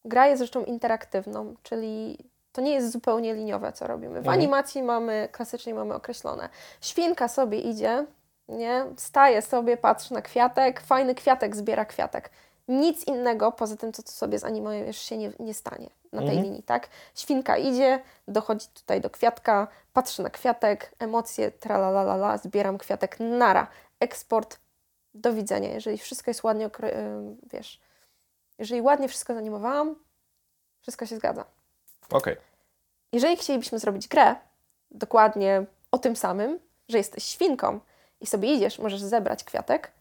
[0.05, 2.17] Gra jest rzeczą interaktywną, czyli
[2.51, 4.13] to nie jest zupełnie liniowe, co robimy.
[4.13, 4.33] W Mhm.
[4.33, 6.49] animacji mamy, klasycznie mamy określone.
[6.81, 8.05] Świnka sobie idzie,
[8.47, 8.85] nie?
[8.97, 12.29] Staje sobie, patrzy na kwiatek, fajny kwiatek, zbiera kwiatek.
[12.67, 16.43] Nic innego poza tym, co tu sobie zanimujesz, się nie, nie stanie na tej Mhm.
[16.43, 16.89] linii, tak?
[17.15, 23.67] Świnka idzie, dochodzi tutaj do kwiatka, patrzy na kwiatek, emocje, tralalala, zbieram kwiatek, nara,
[23.99, 24.59] eksport,
[25.13, 25.69] do widzenia.
[25.69, 26.69] Jeżeli wszystko jest ładnie,
[27.53, 27.81] wiesz,
[28.59, 29.95] jeżeli ładnie wszystko zanimowałam,
[30.81, 31.45] wszystko się zgadza.
[32.11, 32.35] Okej.
[33.13, 34.35] Jeżeli chcielibyśmy zrobić grę
[34.91, 37.79] dokładnie o tym samym, że jesteś świnką
[38.21, 39.91] i sobie idziesz, możesz zebrać kwiatek,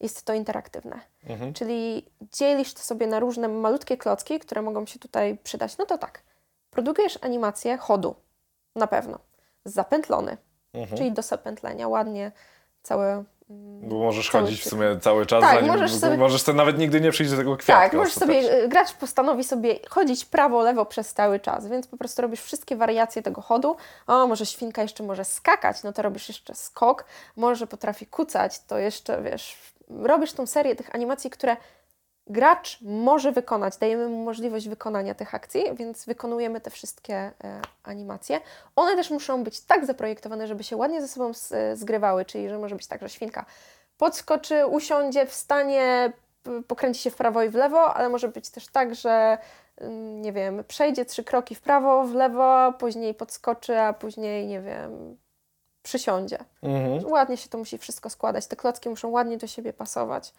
[0.00, 1.00] jest to interaktywne.
[1.26, 1.54] Mhm.
[1.54, 5.78] Czyli dzielisz to sobie na różne malutkie klocki, które mogą się tutaj przydać.
[5.78, 6.22] No to tak,
[6.70, 8.14] produkujesz animację chodu,
[8.76, 9.18] na pewno,
[9.64, 10.36] zapętlony,
[10.74, 10.98] Mhm.
[10.98, 12.32] czyli do zapętlenia, ładnie
[12.82, 16.78] całe Bo możesz chodzić w sumie cały czas, Tak, zanim możesz sobie- możesz sobie nawet
[16.78, 17.82] nigdy nie przyjść do tego kwiatka.
[17.82, 21.96] Tak, możesz sobie, y, gracz postanowi sobie chodzić prawo, lewo przez cały czas, więc po
[21.96, 23.76] prostu robisz wszystkie wariacje tego chodu.
[24.06, 27.04] O, może świnka jeszcze może skakać, no to robisz jeszcze skok.
[27.36, 29.56] Może potrafi kucać, to jeszcze, wiesz,
[29.90, 31.56] robisz tą serię tych animacji, które
[32.26, 33.76] gracz może wykonać.
[33.76, 37.32] Dajemy mu możliwość wykonania tych akcji, więc wykonujemy te wszystkie e,
[37.82, 38.40] animacje.
[38.76, 42.58] One też muszą być tak zaprojektowane, żeby się ładnie ze sobą s- zgrywały, czyli że
[42.58, 43.44] może być tak, że świnka
[43.98, 46.12] podskoczy, usiądzie, wstanie,
[46.66, 49.38] pokręci się w prawo i w lewo, ale może być też tak, że
[49.82, 54.60] ym, nie wiem, przejdzie trzy kroki w prawo, w lewo, później podskoczy, a później, nie
[54.60, 55.16] wiem,
[55.82, 56.38] przysiądzie.
[56.62, 57.06] Mhm.
[57.12, 58.46] Ładnie się to musi wszystko składać.
[58.46, 60.32] Te klocki muszą ładnie do siebie pasować.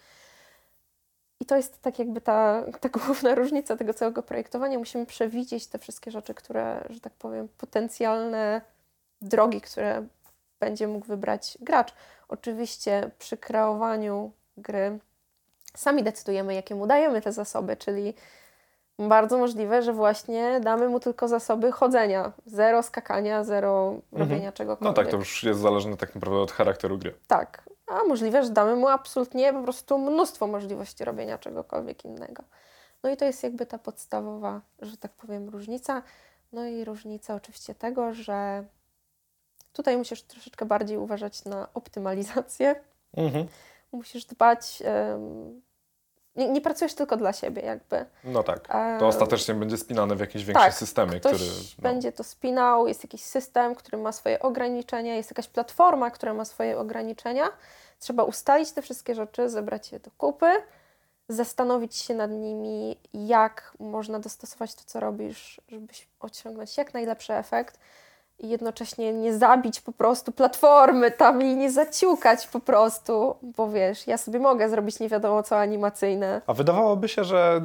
[1.39, 4.79] I to jest tak jakby ta, ta główna różnica tego całego projektowania.
[4.79, 8.61] Musimy przewidzieć te wszystkie rzeczy, które, że tak powiem, potencjalne
[9.21, 10.07] drogi, które
[10.59, 11.93] będzie mógł wybrać gracz.
[12.27, 14.99] Oczywiście przy kreowaniu gry
[15.75, 18.13] sami decydujemy, jakie mu dajemy te zasoby, czyli
[18.99, 22.31] bardzo możliwe, że właśnie damy mu tylko zasoby chodzenia.
[22.45, 24.97] Zero skakania, zero robienia czegokolwiek.
[24.97, 27.13] No tak, to już jest zależne tak naprawdę od charakteru gry.
[27.27, 32.43] Tak, a możliwe, że damy mu absolutnie po prostu mnóstwo możliwości robienia czegokolwiek innego.
[33.03, 36.01] No i to jest jakby ta podstawowa, że tak powiem, różnica.
[36.53, 38.63] No i różnica oczywiście tego, że
[39.73, 42.75] tutaj musisz troszeczkę bardziej uważać na optymalizację.
[43.17, 43.47] Mhm.
[43.91, 44.83] Musisz dbać.
[44.85, 45.61] em,
[46.35, 48.05] nie, nie pracujesz tylko dla siebie, jakby.
[48.23, 48.67] No tak.
[48.99, 51.45] To ostatecznie będzie spinane w jakimś większym tak, systemie, Ktoś który.
[51.77, 56.33] No, będzie to spinał, jest jakiś system, który ma swoje ograniczenia, jest jakaś platforma, która
[56.33, 57.45] ma swoje ograniczenia.
[57.99, 60.51] Trzeba ustalić te wszystkie rzeczy, zebrać je do kupy,
[61.29, 67.79] zastanowić się nad nimi, jak można dostosować to, co robisz, żeby osiągnąć jak najlepszy efekt
[68.39, 74.07] i jednocześnie nie zabić po prostu platformy tam i nie zaciukać po prostu, bo wiesz,
[74.07, 76.41] ja sobie mogę zrobić nie wiadomo co animacyjne.
[76.47, 77.61] A wydawałoby się, że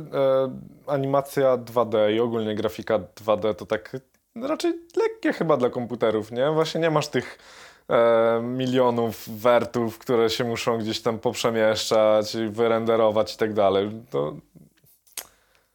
[0.86, 3.96] e, animacja 2D i ogólnie grafika 2D to tak
[4.36, 6.50] raczej lekkie chyba dla komputerów, nie?
[6.50, 7.38] Właśnie nie masz tych
[7.88, 13.90] e, milionów wertów, które się muszą gdzieś tam poprzemieszczać, i wyrenderować i tak dalej.
[14.10, 14.34] To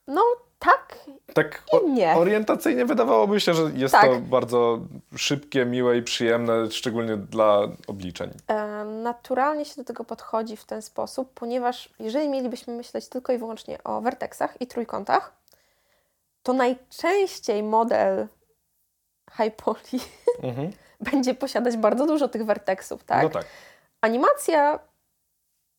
[0.08, 0.21] No
[0.60, 0.99] tak
[1.33, 2.15] tak nie.
[2.15, 4.05] orientacyjnie wydawałoby się, że jest Tak.
[4.05, 4.79] to bardzo
[5.17, 8.31] szybkie, miłe i przyjemne, szczególnie dla obliczeń.
[8.47, 13.38] E, Naturalnie się do tego podchodzi w ten sposób, ponieważ jeżeli mielibyśmy myśleć tylko i
[13.38, 15.33] wyłącznie o werteksach i trójkątach,
[16.43, 18.27] to najczęściej model
[19.38, 19.79] high poly
[20.43, 20.71] Mhm.
[21.01, 23.23] będzie posiadać bardzo dużo tych werteksów, tak?
[23.23, 23.45] No tak.
[24.01, 24.79] Animacja,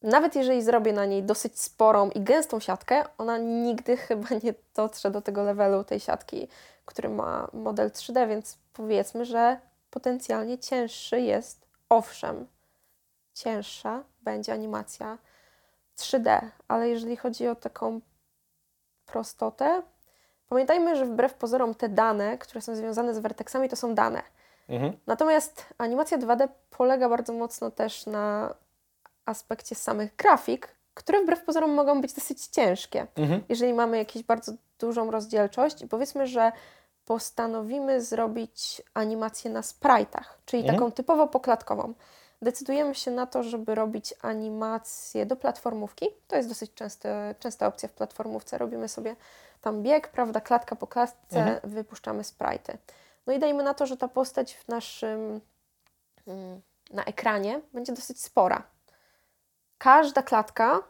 [0.07, 5.11] nawet jeżeli zrobię na niej dosyć sporą i gęstą siatkę, ona nigdy chyba nie dotrze
[5.11, 6.49] do tego levelu tej siatki,
[6.85, 12.47] który ma model 3D, więc powiedzmy, że potencjalnie cięższy jest, owszem,
[13.35, 15.19] cięższa będzie animacja
[15.99, 18.01] 3D, ale jeżeli chodzi o taką
[19.07, 19.83] prostotę,
[20.49, 24.23] pamiętajmy, że wbrew pozorom te dane, które są związane z werteksami, to są dane.
[24.69, 24.97] Mhm.
[25.07, 28.55] Natomiast animacja 2D polega bardzo mocno też na
[29.27, 33.07] aspekcie samych grafik, które wbrew pozorom mogą być dosyć ciężkie.
[33.17, 33.43] Mhm.
[33.49, 36.53] Jeżeli mamy jakąś bardzo dużą rozdzielczość i powiedzmy, że
[37.05, 40.79] postanowimy zrobić animację na sprite'ach, czyli Mhm.
[40.79, 41.95] taką typowo poklatkową.
[42.43, 46.07] Decydujemy się na to, żeby robić animację do platformówki.
[46.29, 48.59] To jest dosyć częste, częsta opcja w platformówce.
[48.59, 49.17] Robimy sobie
[49.61, 51.61] tam bieg, prawda, klatka po klatce, Mhm.
[51.65, 52.77] wypuszczamy sprite'y.
[53.27, 55.41] No i dajmy na to, że ta postać w naszym
[56.27, 56.61] mm,
[56.91, 58.63] na ekranie będzie dosyć spora.
[59.79, 60.83] Każda klatka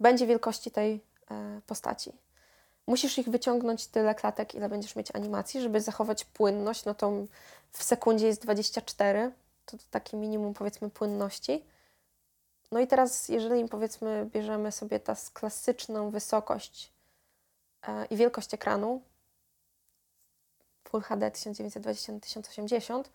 [0.00, 1.00] będzie wielkości tej
[1.30, 2.12] e, postaci.
[2.86, 6.84] Musisz ich wyciągnąć tyle klatek, ile będziesz mieć animacji, żeby zachować płynność.
[6.84, 7.12] No to
[7.72, 9.32] w sekundzie jest 24,
[9.66, 11.64] to, taki minimum powiedzmy płynności.
[12.72, 16.92] No i teraz, jeżeli powiedzmy bierzemy sobie ta klasyczną wysokość
[17.88, 19.02] e, i wielkość ekranu,
[20.88, 23.10] Full HD 1920 na 1080,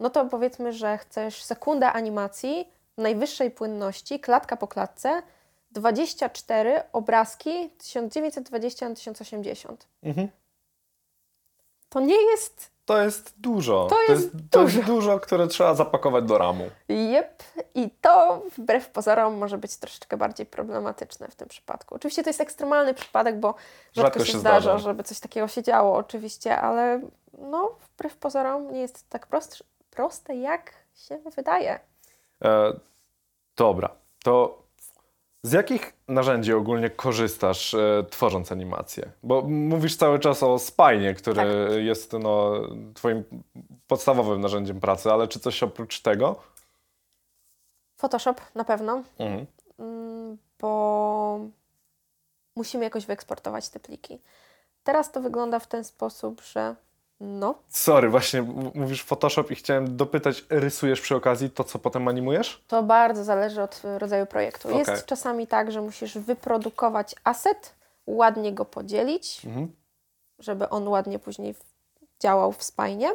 [0.00, 5.22] no to powiedzmy, że chcesz sekundę animacji najwyższej płynności, klatka po klatce,
[5.70, 9.86] 24 obrazki 1920 na 1080.
[10.02, 10.28] Mhm.
[11.88, 13.86] To nie jest, To jest dużo.
[13.90, 14.86] To jest to jest dużo.
[14.86, 16.64] dużo, które trzeba zapakować do ramu.
[16.88, 17.42] jep,
[17.74, 21.94] i to wbrew pozorom może być troszeczkę bardziej problematyczne w tym przypadku.
[21.94, 23.48] Oczywiście to jest ekstremalny przypadek, bo
[23.92, 24.78] rzadko, Rzadko się, się zdarza, zdarza.
[24.78, 27.00] żeby coś takiego się działo oczywiście, ale
[27.38, 31.80] no wbrew pozorom nie jest tak prost, proste, jak się wydaje.
[32.44, 32.72] E,
[33.56, 33.88] dobra,
[34.24, 34.62] to
[35.42, 39.12] z jakich narzędzi ogólnie korzystasz e, tworząc animację?
[39.22, 41.46] Bo mówisz cały czas o Spine, który Tak.
[41.84, 42.52] jest no,
[42.94, 43.24] twoim
[43.86, 46.36] podstawowym narzędziem pracy, ale czy coś oprócz tego?
[47.96, 49.46] Photoshop na pewno, Mhm.
[49.78, 51.38] mm, bo
[52.56, 54.18] musimy jakoś wyeksportować te pliki.
[54.84, 56.76] Teraz to wygląda w ten sposób, że
[57.24, 58.42] no, Sorry, właśnie
[58.74, 62.64] mówisz Photoshop i chciałem dopytać, rysujesz przy okazji to, co potem animujesz?
[62.66, 64.68] to bardzo zależy od y, rodzaju projektu.
[64.68, 64.78] Okej.
[64.78, 67.74] Jest czasami tak, że musisz wyprodukować asset,
[68.06, 69.72] ładnie go podzielić, Mhm.
[70.38, 71.54] żeby on ładnie później
[72.20, 73.10] działał w spajnie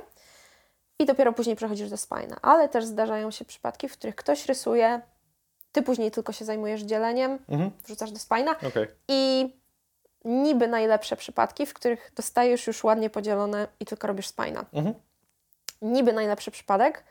[0.99, 2.35] i dopiero później przechodzisz do spajna.
[2.41, 5.01] Ale też zdarzają się przypadki, w których ktoś rysuje,
[5.71, 7.71] ty później tylko się zajmujesz dzieleniem, Mhm.
[7.85, 8.87] wrzucasz do spajna Okej.
[9.07, 9.49] i
[10.27, 14.65] niby najlepsze przypadki, w których dostajesz już ładnie podzielone i tylko robisz spajna.
[14.73, 14.95] Mhm.
[15.81, 17.03] Niby najlepszy przypadek,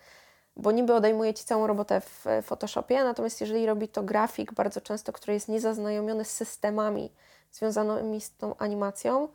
[0.56, 4.80] bo niby odejmuje Ci całą robotę w e, Photoshopie, natomiast jeżeli robi to grafik bardzo
[4.80, 7.12] często, który jest niezaznajomiony z systemami
[7.52, 9.28] związanymi z tą animacją,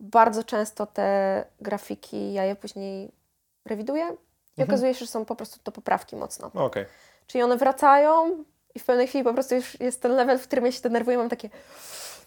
[0.00, 3.12] bardzo często te grafiki ja je później
[3.64, 4.16] rewiduję
[4.56, 6.50] i okazuje się, że są po prostu to poprawki mocno.
[6.54, 6.84] Okej.
[7.26, 10.66] Czyli one wracają i w pewnej chwili po prostu już jest ten level, w którym
[10.66, 11.50] ja się denerwuję, mam takie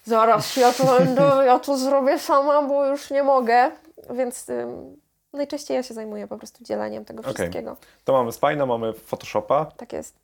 [0.04, 3.70] zaraz ja to będę, ja to zrobię sama, bo już nie mogę.
[4.10, 4.96] Więc ym,
[5.32, 7.34] najczęściej ja się zajmuję po prostu dzieleniem tego Okej.
[7.34, 7.76] wszystkiego.
[8.04, 9.64] To mamy Spina, mamy Photoshopa.
[9.64, 10.14] Tak jest.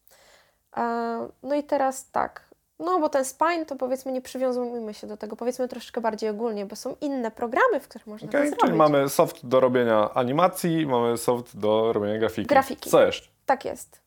[0.77, 2.47] E, no i teraz tak.
[2.79, 6.67] No bo ten spine to powiedzmy nie przywiązujmy się do tego, powiedzmy troszeczkę bardziej ogólnie,
[6.67, 8.79] bo są inne programy, w których można Okej, to czyli zrobić.
[8.79, 12.47] mamy soft do robienia animacji, mamy soft do robienia grafiki.
[12.47, 12.91] Grafiki.
[12.91, 13.29] Co jeszcze?
[13.47, 14.01] Tak jest.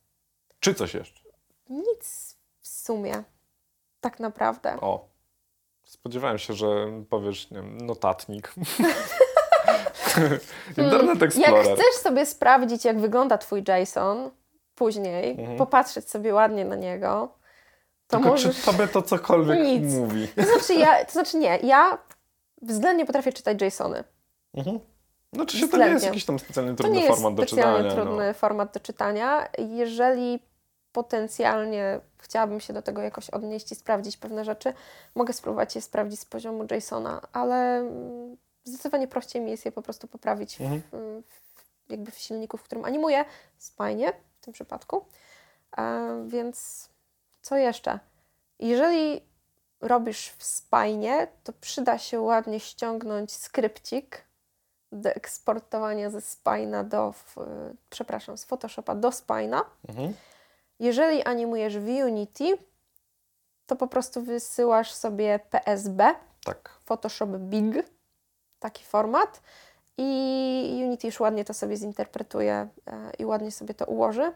[0.60, 1.22] Czy coś jeszcze?
[1.70, 3.24] Nic w sumie.
[4.02, 4.78] Tak naprawdę.
[4.82, 5.06] O.
[5.90, 6.68] Spodziewałem się, że
[7.10, 8.54] powiesz, nie wiem, notatnik.
[10.78, 11.66] Internet Explorer.
[11.66, 14.32] Jak chcesz sobie sprawdzić, jak wygląda Twój JSON
[14.76, 15.58] później, Mhm.
[15.58, 17.30] popatrzeć sobie ładnie na niego,
[18.08, 18.56] to Tylko możesz...
[18.60, 19.94] czy tobie to cokolwiek Nic.
[19.94, 20.28] mówi?
[20.28, 21.98] To znaczy, ja, to znaczy nie, ja
[22.62, 24.04] względnie potrafię czytać JSOny.
[24.54, 24.80] Mhm.
[25.34, 27.44] No czy się to nie jest jakiś tam specjalnie To trudny nie jest format do
[27.48, 28.04] specjalnie czytania?
[28.06, 28.34] trudny No.
[28.34, 29.48] format do czytania.
[29.58, 30.40] Jeżeli
[30.92, 34.74] potencjalnie chciałabym się do tego jakoś odnieść i sprawdzić pewne rzeczy,
[35.16, 39.82] mogę spróbować je sprawdzić z poziomu JSONa, ale mm, zdecydowanie prościej mi jest je po
[39.82, 40.82] prostu poprawić Mhm.
[40.92, 43.26] w, w, jakby w silniku, w którym animuję,
[43.58, 45.06] spajnie w tym przypadku.
[45.78, 46.90] E, więc
[47.42, 48.00] co jeszcze?
[48.60, 49.22] Jeżeli
[49.82, 54.24] robisz w spajnie, to przyda się ładnie ściągnąć skrypcik
[54.92, 57.36] do eksportowania ze spajna do, w,
[57.90, 59.66] przepraszam, z Photoshopa do spajna.
[59.90, 60.14] Mhm.
[60.80, 62.58] Jeżeli animujesz w Unity,
[63.66, 66.16] to po prostu wysyłasz sobie PSB,
[66.46, 66.70] Tak.
[66.86, 67.86] Photoshop Big,
[68.60, 69.42] taki format
[69.98, 72.54] i Unity już ładnie to sobie zinterpretuje
[72.88, 74.32] e, i ładnie sobie to ułoży.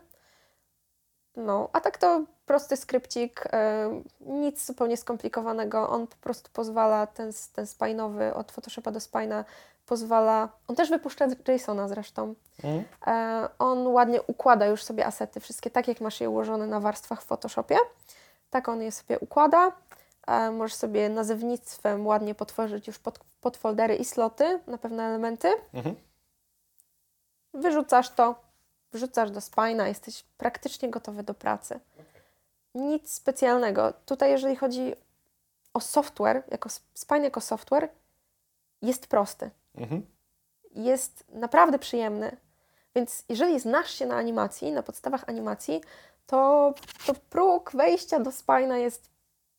[1.36, 5.90] No, a tak to prosty skrypcik, e, nic zupełnie skomplikowanego.
[5.90, 9.46] On po prostu pozwala, ten, ten spajnowy od Photoshopa do spajna
[9.86, 12.36] pozwala, on też wypuszcza JSONa zresztą.
[12.64, 12.84] Mhm.
[13.08, 17.22] E, on ładnie układa już sobie asety wszystkie, tak jak masz je ułożone na warstwach
[17.22, 17.78] w Photoshopie.
[18.50, 19.72] Tak on je sobie układa.
[20.28, 25.54] E, możesz sobie nazewnictwem ładnie potworzyć już pod, podfoldery i sloty na pewne elementy.
[25.74, 25.96] Mhm.
[27.54, 28.36] Wyrzucasz to,
[28.92, 31.80] wrzucasz do spajna, jesteś praktycznie gotowy do pracy.
[32.76, 33.94] Nic specjalnego.
[34.06, 34.96] Tutaj, jeżeli chodzi
[35.74, 37.90] o software, jako spine jako software,
[38.82, 39.50] jest prosty.
[39.76, 40.06] Mhm.
[40.72, 42.38] Jest naprawdę przyjemny.
[42.96, 45.82] Więc jeżeli znasz się na animacji, na podstawach animacji,
[46.28, 46.74] to,
[47.06, 49.10] to próg wejścia do spina jest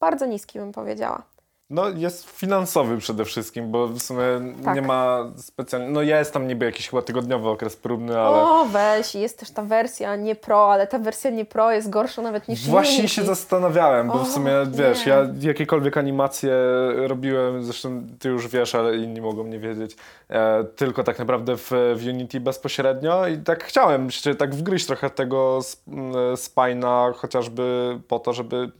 [0.01, 1.23] bardzo niski, bym powiedziała.
[1.71, 4.23] No jest finansowy przede wszystkim, bo w sumie
[4.65, 4.75] Tak.
[4.75, 5.89] nie ma specjalnie...
[5.89, 8.37] No jest tam niby jakiś chyba tygodniowy okres próbny, ale...
[8.43, 12.23] O, weź, jest też ta wersja nie pro, ale ta wersja nie pro jest gorsza
[12.23, 15.13] nawet niż Właśnie się zastanawiałem, bo O, w sumie, wiesz, nie.
[15.13, 16.53] ja jakiekolwiek animacje
[16.97, 19.97] robiłem, zresztą ty już wiesz, ale inni mogą nie wiedzieć,
[20.29, 25.11] e, tylko tak naprawdę w, w Unity bezpośrednio i tak chciałem się tak wgryźć trochę
[25.11, 28.71] tego sp- m, spina, chociażby po to, żeby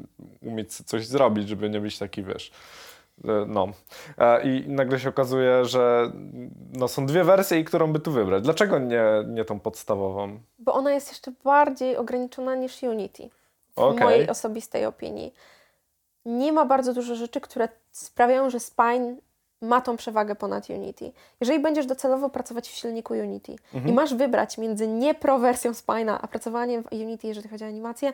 [0.43, 2.51] umieć coś zrobić, żeby nie być taki, wiesz...
[3.25, 3.69] e, No.
[4.45, 6.13] I nagle się okazuje, że
[6.73, 8.43] no, są dwie wersje i którą by tu wybrać.
[8.45, 10.39] Dlaczego nie, nie tą podstawową?
[10.59, 13.31] Bo ona jest jeszcze bardziej ograniczona niż Unity.
[13.75, 14.01] W Okej.
[14.05, 15.35] mojej osobistej opinii.
[16.25, 19.17] Nie ma bardzo dużo rzeczy, które sprawiają, że Spine
[19.63, 21.13] ma tą przewagę ponad Unity.
[21.41, 23.89] Jeżeli będziesz docelowo pracować w silniku Unity Mhm.
[23.89, 27.67] i masz wybrać między nie pro wersją Spine'a, a pracowaniem w Unity, jeżeli chodzi o
[27.67, 28.13] animację,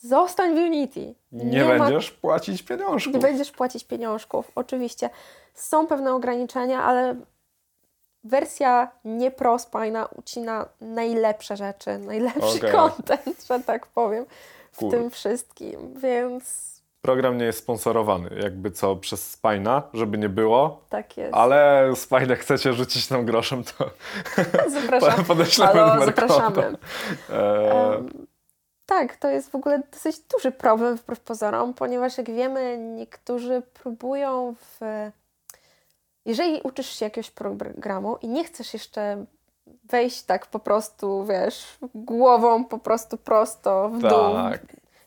[0.00, 1.14] zostań w Unity.
[1.32, 3.14] Nie, ma będziesz płacić pieniążków.
[3.14, 4.50] nie będziesz płacić pieniążków.
[4.54, 5.10] Oczywiście
[5.54, 7.14] są pewne ograniczenia, ale
[8.24, 12.72] wersja nie pro Spina ucina najlepsze rzeczy, najlepszy Okej.
[12.72, 14.26] content, że tak powiem,
[14.72, 14.90] w Cool.
[14.90, 15.94] tym wszystkim.
[16.00, 16.70] Więc
[17.02, 21.34] Program nie jest sponsorowany, jakby co przez Spina, żeby nie było, tak jest.
[21.34, 23.90] ale Spine chcecie rzucić nam groszem, to
[24.80, 25.24] Zapraszam.
[25.34, 26.54] podeślemy Halo, numer zapraszamy.
[26.62, 26.78] konta.
[27.30, 28.26] E, Em,
[28.90, 34.54] tak, to jest w ogóle dosyć duży problem wbrew pozorom, ponieważ jak wiemy, niektórzy próbują
[34.60, 34.80] w...
[36.24, 39.24] Jeżeli uczysz się jakiegoś programu i nie chcesz jeszcze
[39.84, 44.34] wejść tak po prostu, wiesz, głową po prostu prosto w dół.
[44.34, 44.60] Tak.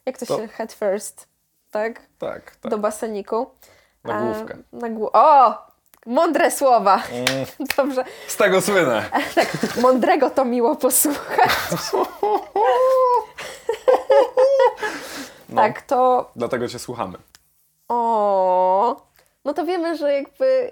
[0.06, 1.28] Jak to, To- się head first,
[1.72, 2.02] tak?
[2.20, 2.72] Tak, tak.
[2.72, 3.50] Do baseniku.
[4.04, 4.58] Na A, główkę.
[4.74, 5.58] na głó- o!
[6.06, 7.04] Mądre słowa.
[7.12, 7.46] Mm,
[7.78, 8.06] Dobrze.
[8.28, 9.04] z tego słynę.
[9.36, 9.48] Tak,
[9.82, 11.50] mądrego to miło posłuchać.
[15.54, 17.18] No, Tak, to Dlatego cię słuchamy.
[17.88, 19.02] o,
[19.46, 20.72] no to wiemy, że jakby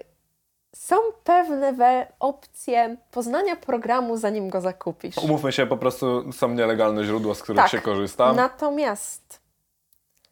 [0.75, 5.17] są pewne we opcje poznania programu, zanim go zakupisz.
[5.17, 7.71] Umówmy się, po prostu są nielegalne źródła, z których Tak.
[7.71, 8.33] się korzysta.
[8.33, 9.41] Natomiast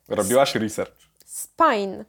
[0.07, 0.95] Robiłaś research.
[1.25, 2.05] Spine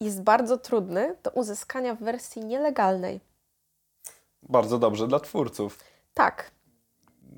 [0.00, 3.20] jest bardzo trudny do uzyskania w wersji nielegalnej.
[4.42, 5.78] Bardzo dobrze dla twórców.
[6.14, 6.50] Tak,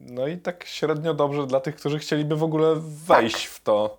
[0.07, 3.99] No i tak średnio dobrze dla tych, którzy chcieliby w ogóle wejść w to.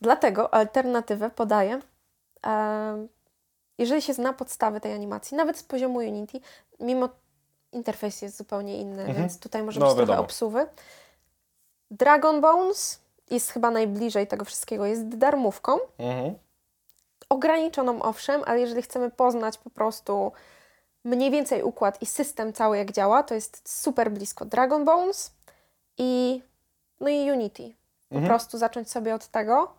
[0.00, 1.80] dlatego alternatywę podaję.
[2.42, 3.08] em,
[3.78, 6.40] jeżeli się zna podstawy tej animacji, nawet z poziomu Unity,
[6.80, 7.08] mimo
[7.72, 9.18] interfejs jest zupełnie inny, Mhm.
[9.18, 10.24] więc tutaj może No, być trochę wiadomo.
[10.26, 10.66] obsuwy.
[11.90, 13.00] Dragon Bones
[13.30, 15.78] jest chyba najbliżej tego wszystkiego, jest darmówką.
[15.98, 16.34] Mhm.
[17.28, 20.32] ograniczoną owszem, ale jeżeli chcemy poznać po prostu
[21.04, 25.32] mniej więcej układ i system cały jak działa, to jest super blisko Dragon Bones
[25.98, 26.42] i
[27.00, 27.72] no i Unity.
[28.08, 28.28] Po Mhm.
[28.28, 29.72] prostu zacząć sobie od tego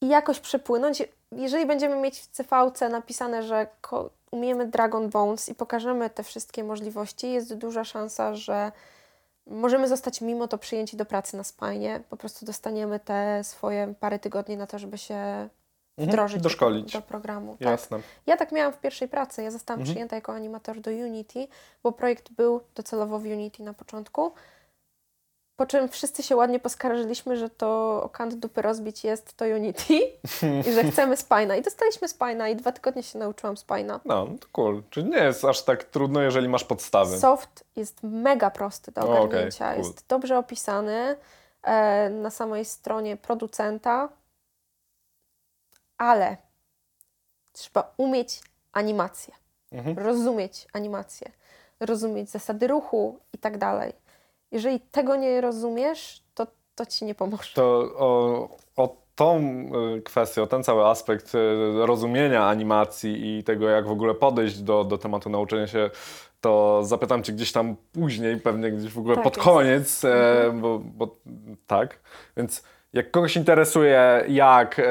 [0.00, 1.02] i jakoś przepłynąć.
[1.32, 2.48] Jeżeli będziemy mieć w CV
[2.90, 3.66] napisane, że
[4.30, 8.72] umiemy Dragon Bones i pokażemy te wszystkie możliwości, jest duża szansa, że
[9.46, 12.00] możemy zostać mimo to przyjęci do pracy na spajnie.
[12.10, 15.48] Po prostu dostaniemy te swoje parę tygodni na to, żeby się
[15.98, 16.42] wdrożyć Mhm.
[16.42, 16.92] Doszkolić.
[16.92, 17.52] do, programu.
[17.52, 17.60] Tak.
[17.68, 18.00] Jasne.
[18.26, 19.42] Ja tak miałam w pierwszej pracy.
[19.42, 19.94] Ja zostałam Mhm.
[19.94, 21.48] przyjęta jako animator do Unity,
[21.82, 24.32] bo projekt był docelowo w Unity na początku.
[25.56, 29.94] Po czym wszyscy się ładnie poskarżyliśmy, że to o kant dupy rozbić jest to Unity
[30.68, 31.56] i że chcemy Spina.
[31.56, 34.00] I dostaliśmy Spina i dwa tygodnie się nauczyłam Spina.
[34.04, 34.82] No, to cool.
[34.90, 37.18] Czyli nie jest aż tak trudno, jeżeli masz podstawy.
[37.18, 39.68] Soft jest mega prosty do O, ogarnięcia.
[39.74, 39.78] cool.
[39.78, 41.16] Jest dobrze opisany
[41.62, 44.08] e, na samej stronie producenta,
[45.98, 46.36] ale
[47.52, 48.40] trzeba umieć
[48.72, 49.34] animację,
[49.72, 49.98] Mhm.
[49.98, 51.32] rozumieć animację,
[51.80, 53.92] rozumieć zasady ruchu i tak dalej.
[54.50, 57.50] Jeżeli tego nie rozumiesz, to, to ci nie pomoże.
[57.54, 57.64] To
[57.96, 59.40] o, o tą
[59.96, 64.58] y, kwestię, o ten cały aspekt y, rozumienia animacji i tego, jak w ogóle podejść
[64.58, 65.90] do, do tematu nauczenia się,
[66.40, 69.44] to zapytam Cię gdzieś tam później, pewnie gdzieś w ogóle Tak pod jest.
[69.48, 70.60] koniec, e, Mhm.
[70.60, 71.16] bo, bo
[71.66, 71.98] tak.
[72.36, 74.82] Więc jak kogoś interesuje, jak e,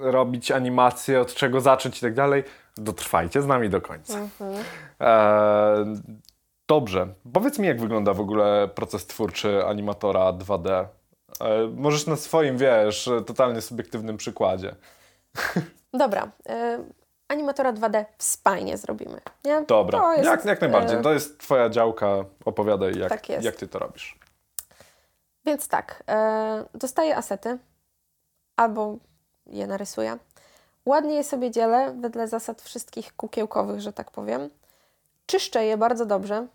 [0.00, 2.44] robić animację, od czego zacząć i tak dalej,
[2.76, 4.18] dotrwajcie z nami do końca.
[4.18, 4.54] Mhm.
[5.00, 5.84] E,
[6.68, 7.08] dobrze.
[7.32, 10.70] Powiedz mi, jak wygląda w ogóle proces twórczy animatora 2D?
[10.70, 10.86] E,
[11.76, 14.74] możesz na swoim, wiesz, totalnie subiektywnym przykładzie.
[15.94, 16.28] Dobra.
[16.48, 16.78] E,
[17.28, 19.20] animatora 2D w spajnie zrobimy.
[19.44, 19.64] Nie?
[19.68, 20.98] Dobra, jest, jak, jak najbardziej.
[20.98, 22.06] e, To jest twoja działka.
[22.44, 24.18] Opowiadaj, jak, Tak jak ty to robisz.
[25.44, 27.58] Więc tak, e, dostaję asety
[28.56, 28.96] albo
[29.46, 30.18] je narysuję.
[30.86, 34.50] Ładnie je sobie dzielę wedle zasad wszystkich kukiełkowych, że tak powiem.
[35.26, 36.46] Czyszczę je bardzo dobrze,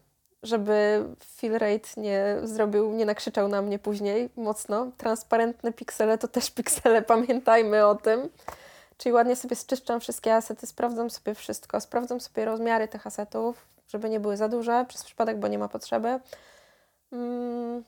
[0.44, 4.88] żeby fill rate nie zrobił, nie nakrzyczał na mnie później mocno.
[4.98, 8.30] Transparentne piksele to też piksele, pamiętajmy o tym.
[8.98, 14.10] Czyli ładnie sobie zczyszczam wszystkie asety, sprawdzam sobie wszystko, sprawdzam sobie rozmiary tych asetów, żeby
[14.10, 16.20] nie były za duże przez przypadek, bo nie ma potrzeby.
[17.12, 17.84] Mm,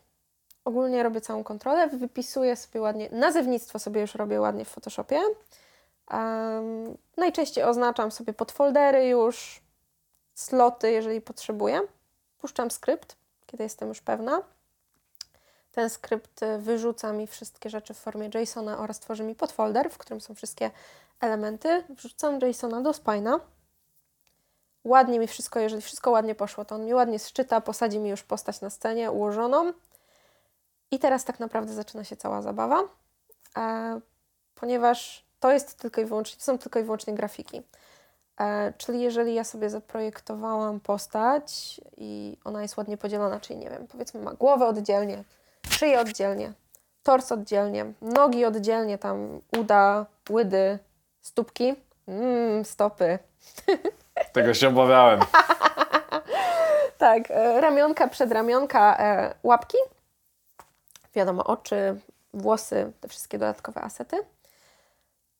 [0.67, 5.19] ogólnie robię całą kontrolę, wypisuję sobie ładnie, nazewnictwo sobie już robię ładnie w Photoshopie.
[6.11, 9.61] Em, najczęściej oznaczam sobie podfoldery już,
[10.33, 11.81] sloty, jeżeli potrzebuję.
[12.37, 13.15] Puszczam skrypt,
[13.45, 14.41] kiedy jestem już pewna.
[15.71, 19.97] Ten skrypt y, wyrzuca mi wszystkie rzeczy w formie JSON-a oraz tworzy mi podfolder, w
[19.97, 20.71] którym są wszystkie
[21.19, 21.83] elementy.
[21.89, 23.39] Wrzucam JSON-a do Spina.
[24.83, 28.23] Ładnie mi wszystko, jeżeli wszystko ładnie poszło, to on mi ładnie szczyta, posadzi mi już
[28.23, 29.73] postać na scenie ułożoną.
[30.91, 32.83] I teraz tak naprawdę zaczyna się cała zabawa,
[33.57, 33.99] e,
[34.55, 37.61] ponieważ to jest tylko i wyłącznie, są tylko i wyłącznie grafiki.
[38.39, 43.87] E, czyli jeżeli ja sobie zaprojektowałam postać i ona jest ładnie podzielona, czyli nie wiem,
[43.87, 45.23] powiedzmy ma głowę oddzielnie,
[45.69, 46.53] szyję oddzielnie,
[47.03, 50.79] tors oddzielnie, nogi oddzielnie, tam uda, łydy,
[51.21, 51.75] stópki,
[52.07, 53.19] mm, stopy,
[54.33, 55.19] Tego się obawiałem.
[56.97, 59.77] Tak, e, ramionka, przedramionka, e, łapki.
[61.17, 61.99] Wiadomo, oczy,
[62.33, 64.17] włosy, te wszystkie dodatkowe asety.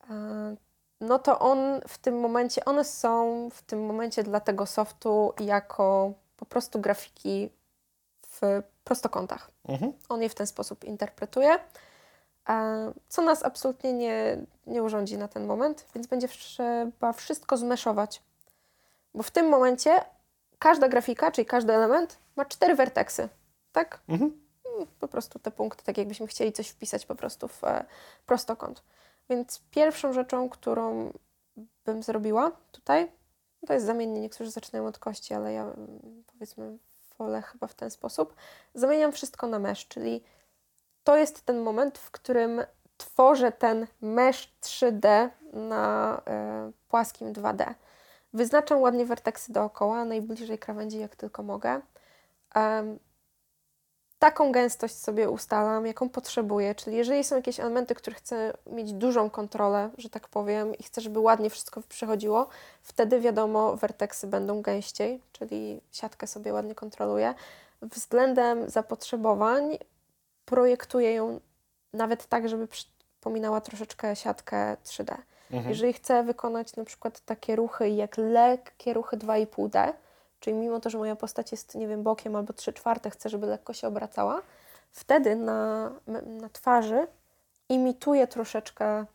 [0.09, 0.55] E,
[1.01, 6.13] No to on w tym momencie, one są w tym momencie dla tego softu jako
[6.37, 7.49] po prostu grafiki
[8.27, 9.51] w prostokątach.
[9.67, 9.93] Mhm.
[10.09, 11.59] On je w ten sposób interpretuje,
[12.49, 18.21] e, co nas absolutnie nie, nie urządzi na ten moment, więc będzie trzeba wszystko zmeszować.
[19.13, 20.05] Bo w tym momencie
[20.59, 23.29] każda grafika, czyli każdy element ma cztery werteksy,
[23.71, 23.99] tak?
[24.09, 24.46] Mhm.
[24.99, 27.85] Po prostu te punkty, tak jakbyśmy chcieli coś wpisać po prostu w e,
[28.25, 28.83] prostokąt.
[29.29, 31.13] Więc pierwszą rzeczą, którą
[31.85, 33.11] bym zrobiła tutaj,
[33.67, 36.77] to jest zamiennie, niektórzy zaczynają od kości, ale ja mm, powiedzmy
[37.17, 38.35] wolę chyba w ten sposób.
[38.73, 40.23] Zamieniam wszystko na mesh, czyli
[41.03, 42.61] to jest ten moment, w którym
[42.97, 47.73] tworzę ten mesh 3D na e, płaskim 2D.
[48.33, 51.81] Wyznaczam ładnie werteksy dookoła, najbliżej krawędzi jak tylko mogę.
[52.55, 52.99] Em,
[54.19, 59.29] taką gęstość sobie ustalam, jaką potrzebuję, czyli jeżeli są jakieś elementy, które chcę mieć dużą
[59.29, 62.47] kontrolę, że tak powiem, i chcę, żeby ładnie wszystko przechodziło,
[62.81, 67.33] wtedy wiadomo, werteksy będą gęściej, czyli siatkę sobie ładnie kontroluję.
[67.81, 69.77] Względem zapotrzebowań
[70.45, 71.39] projektuję ją
[71.93, 75.15] nawet tak, żeby przypominała troszeczkę siatkę 3D.
[75.51, 75.69] Mhm.
[75.69, 79.93] Jeżeli chcę wykonać na przykład takie ruchy jak lekkie ruchy 2,5D,
[80.39, 83.47] czyli mimo to, że moja postać jest, nie wiem, bokiem albo 3 czwarte, chcę, żeby
[83.47, 84.41] lekko się obracała,
[84.91, 85.91] wtedy na,
[86.25, 87.07] na twarzy
[87.69, 89.05] imituję troszeczkę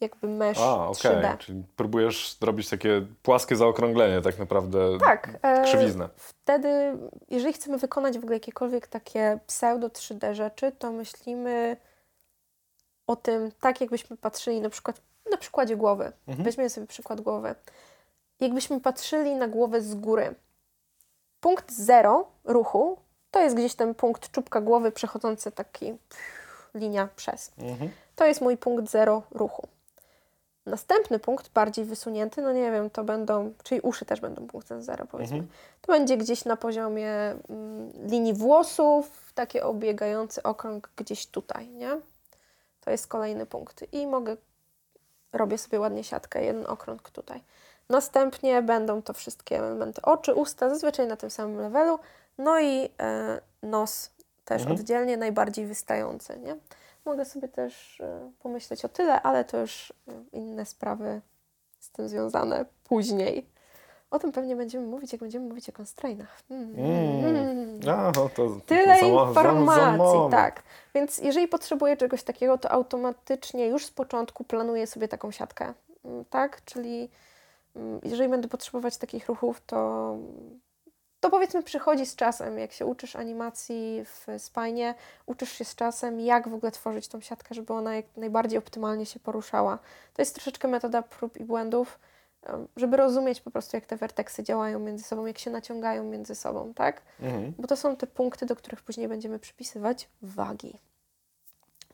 [0.00, 1.10] jakby mesh A, okej.
[1.10, 1.38] 3D.
[1.38, 4.98] Czyli próbujesz zrobić takie płaskie zaokrąglenie tak naprawdę.
[4.98, 5.38] Tak.
[5.42, 6.08] e, Krzywiznę.
[6.16, 6.98] Wtedy,
[7.30, 11.76] jeżeli chcemy wykonać w ogóle jakiekolwiek takie pseudo 3D rzeczy, to myślimy
[13.06, 15.00] o tym tak, jakbyśmy patrzyli na przykład
[15.30, 16.12] na przykładzie głowy.
[16.26, 16.44] Mhm.
[16.44, 17.54] Weźmiemy sobie przykład głowy.
[18.40, 20.34] Jakbyśmy patrzyli na głowę z góry.
[21.40, 22.98] Punkt zero ruchu
[23.30, 27.52] to jest gdzieś ten punkt czubka głowy przechodzący taki pff, linia przez.
[27.58, 27.90] Mhm.
[28.16, 29.68] To jest mój punkt zero ruchu.
[30.66, 35.06] Następny punkt, bardziej wysunięty, no nie wiem, to będą, czyli uszy też będą punktem zero,
[35.06, 35.36] powiedzmy.
[35.36, 35.52] Mhm.
[35.80, 42.00] To będzie gdzieś na poziomie mm, linii włosów, taki obiegający okrąg gdzieś tutaj, nie?
[42.80, 43.84] To jest kolejny punkt.
[43.92, 44.36] I mogę,
[45.32, 47.42] robię sobie ładnie siatkę, jeden okrąg tutaj.
[47.88, 51.98] Następnie będą to wszystkie elementy oczy, usta, zazwyczaj na tym samym levelu,
[52.38, 54.10] no i e, nos
[54.44, 54.80] też Mhm.
[54.80, 56.56] oddzielnie, najbardziej wystający, nie?
[57.04, 61.20] Mogę sobie też e, pomyśleć o tyle, ale to już e, inne sprawy
[61.80, 63.46] z tym związane później.
[64.10, 66.38] O tym pewnie będziemy mówić, jak będziemy mówić o constrainach.
[66.50, 66.74] Mm.
[66.78, 67.80] Mm.
[67.98, 70.62] A, no to Tyle za, mo- za, za informacji, tak.
[70.94, 75.74] Więc jeżeli potrzebuję czegoś takiego, to automatycznie już z początku planuję sobie taką siatkę,
[76.04, 76.64] Mm, tak?
[76.64, 77.08] Czyli mm,
[78.02, 80.16] jeżeli będę potrzebować takich ruchów, to,
[81.20, 82.58] to powiedzmy przychodzi z czasem.
[82.58, 84.94] Jak się uczysz animacji w Spine,
[85.26, 89.06] uczysz się z czasem, jak w ogóle tworzyć tą siatkę, żeby ona jak najbardziej optymalnie
[89.06, 89.78] się poruszała.
[90.14, 91.98] To jest troszeczkę metoda prób i błędów,
[92.76, 96.74] żeby rozumieć po prostu, jak te werteksy działają między sobą, jak się naciągają między sobą,
[96.74, 97.02] tak?
[97.20, 97.52] Mhm.
[97.58, 100.78] Bo to są te punkty, do których później będziemy przypisywać wagi.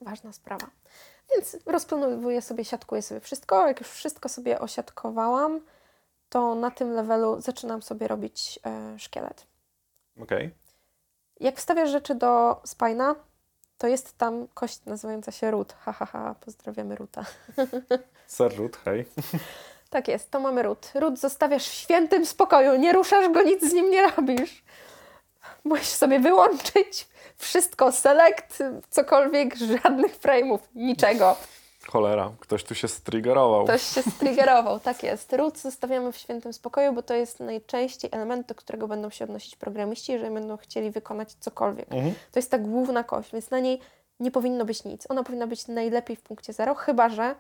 [0.01, 0.67] Ważna sprawa.
[1.33, 3.67] Więc rozplanowuję sobie, siatkuję sobie wszystko.
[3.67, 5.61] Jak już wszystko sobie osiatkowałam,
[6.29, 9.47] to na tym levelu zaczynam sobie robić e, szkielet.
[10.23, 10.55] Okej.
[11.41, 13.15] Jak wstawiasz rzeczy do spina,
[13.79, 15.75] to jest tam kość nazywająca się ród.
[15.79, 17.25] Ha, ha, ha, pozdrawiamy Ruta.
[18.27, 19.07] Serżut, hej.
[19.91, 20.91] Tak jest, to mamy ród.
[20.95, 24.65] Ród zostawiasz w świętym spokoju, nie ruszasz go, nic z nim nie robisz.
[25.65, 31.37] Musisz sobie wyłączyć wszystko, select, cokolwiek, żadnych frame'ów, niczego.
[31.89, 33.65] Cholera, ktoś tu się striggerował.
[33.65, 35.33] Ktoś się striggerował, tak jest.
[35.33, 39.57] Ród zostawiamy w świętym spokoju, bo to jest najczęściej element, do którego będą się odnosić
[39.57, 41.93] programiści, jeżeli będą chcieli wykonać cokolwiek.
[41.93, 42.15] Mhm.
[42.33, 43.81] To jest ta główna kość, więc na niej
[44.21, 45.11] nie powinno być nic.
[45.11, 47.35] Ona powinna być najlepiej w punkcie zero, chyba że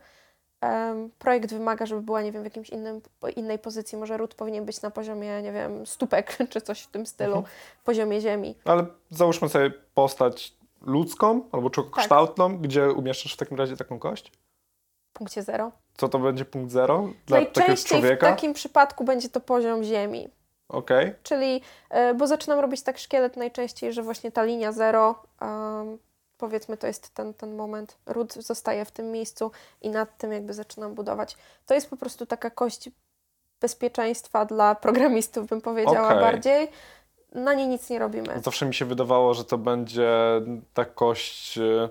[1.18, 3.00] projekt wymaga, żeby była, nie wiem, w jakimś innym,
[3.36, 3.98] innej pozycji.
[3.98, 7.54] Może ród powinien być na poziomie, nie wiem, stópek czy coś w tym stylu, Mhm.
[7.84, 8.54] poziomie ziemi.
[8.64, 14.32] Ale załóżmy sobie postać ludzką albo człowiekokształtną, gdzie umieszczasz w takim razie taką kość?
[15.10, 15.72] W punkcie zero.
[15.96, 18.26] Co to będzie punkt zero dla takiego Najczęściej w człowieka?
[18.30, 20.28] takim przypadku będzie to poziom ziemi.
[20.68, 21.14] Okej.
[21.22, 21.60] Czyli,
[21.90, 25.98] e, bo zaczynam robić tak szkielet najczęściej, że właśnie ta linia zero, em,
[26.44, 29.50] powiedzmy to jest ten, ten moment, ród zostaje w tym miejscu
[29.82, 31.36] i nad tym jakby zaczynam budować.
[31.66, 32.90] To jest po prostu taka kość
[33.60, 36.20] bezpieczeństwa dla programistów, bym powiedziała Okej.
[36.20, 36.68] bardziej.
[37.32, 38.40] Na niej nic nie robimy.
[38.44, 40.12] Zawsze mi się wydawało, że to będzie
[40.74, 41.88] ta kość e,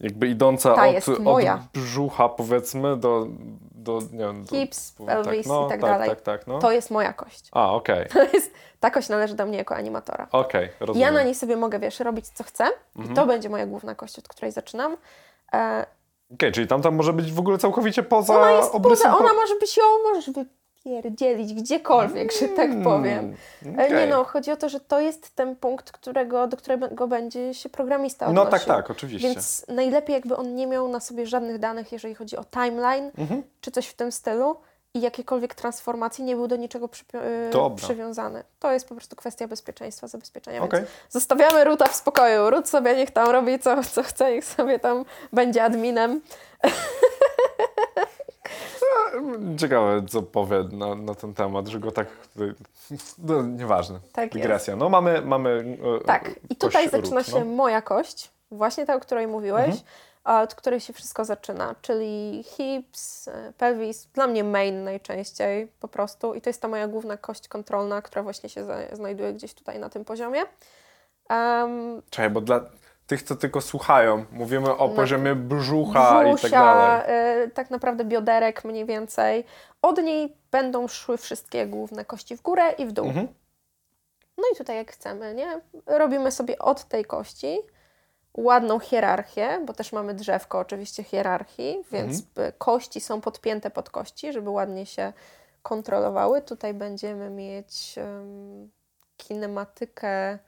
[0.00, 1.44] jakby idąca Ta od, od
[1.74, 3.26] brzucha powiedzmy do,
[3.74, 6.08] do nie wiem, do, Hips, tak, pelvis no, i tak, tak, dalej.
[6.10, 6.58] Tak, tak, no.
[6.58, 7.48] To jest moja kość.
[7.52, 10.26] A, okej, To jest, ta kość należy do mnie jako animatora.
[10.32, 11.08] okej, rozumiem.
[11.08, 12.64] Ja na niej sobie mogę, wiesz, robić co chcę
[12.96, 13.12] Mhm.
[13.12, 14.96] i to będzie moja główna kość, od której zaczynam.
[15.54, 15.86] E,
[16.34, 19.24] Okej, czyli tam, tam może być w ogóle całkowicie poza Ona jest obrysem poza, po-
[19.30, 20.30] ona może być ją, możesz
[21.00, 23.34] wpierdzielić gdziekolwiek, że tak powiem.
[23.78, 27.54] E, Nie no, chodzi o to, że to jest ten punkt, którego, do którego będzie
[27.54, 28.66] się programista No odnosił.
[28.66, 29.28] tak, tak, oczywiście.
[29.28, 33.42] Więc najlepiej jakby on nie miał na sobie żadnych danych, jeżeli chodzi o timeline, Mhm.
[33.60, 34.56] czy coś w tym stylu
[34.94, 37.18] i jakiekolwiek transformacji nie był do niczego przypi-
[37.48, 37.76] e, Dobra.
[37.86, 38.42] przywiązany.
[38.58, 40.62] To jest po prostu kwestia bezpieczeństwa, zabezpieczenia.
[40.62, 40.80] Okej.
[40.80, 42.50] Więc zostawiamy Ruta w spokoju.
[42.50, 46.20] Rut sobie niech tam robi co, co chce, niech sobie tam będzie adminem.
[49.58, 52.08] Ciekawe, co powie na, na ten temat, że go tak...
[53.18, 54.00] No, nieważne.
[54.12, 54.76] Tak Dygresja.
[54.76, 55.22] No mamy...
[55.22, 57.44] mamy e, Tak, i tutaj zaczyna się no.
[57.44, 59.82] moja kość, właśnie ta, o której mówiłeś, Mhm.
[60.42, 66.34] od której się wszystko zaczyna, czyli hips, e, pelvis, dla mnie main najczęściej po prostu
[66.34, 69.88] i to jest ta moja główna kość kontrolna, która właśnie się znajduje gdzieś tutaj na
[69.88, 70.40] tym poziomie.
[71.30, 72.60] Um, Czekaj, bo dla
[73.08, 74.94] tych, co tylko słuchają, mówimy o No.
[74.94, 77.02] poziomie brzucha i tak brzusia, dalej.
[77.44, 79.44] e, tak naprawdę bioderek mniej więcej.
[79.82, 83.06] Od niej będą szły wszystkie główne kości w górę i w dół.
[83.06, 83.28] Mhm.
[84.38, 85.60] No i tutaj jak chcemy, nie?
[85.86, 87.58] Robimy sobie od tej kości
[88.36, 92.48] ładną hierarchię, bo też mamy drzewko oczywiście hierarchii, więc Mhm.
[92.48, 95.12] y, kości są podpięte pod kości, żeby ładnie się
[95.62, 96.42] kontrolowały.
[96.42, 98.70] Tutaj będziemy mieć um,
[99.16, 100.38] kinematykę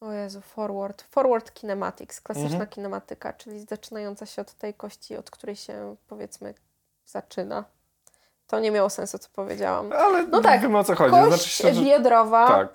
[0.00, 2.66] o Jezu, forward, forward kinematics, klasyczna Mhm.
[2.68, 6.54] kinematyka, czyli zaczynająca się od tej kości, od której się powiedzmy
[7.06, 7.64] zaczyna.
[8.46, 9.92] To nie miało sensu, co powiedziałam.
[9.92, 11.10] Ale No tak, wiemy o co chodzi.
[11.10, 11.82] Kość Znaczy się, że...
[11.82, 12.68] biodrowa, Tak.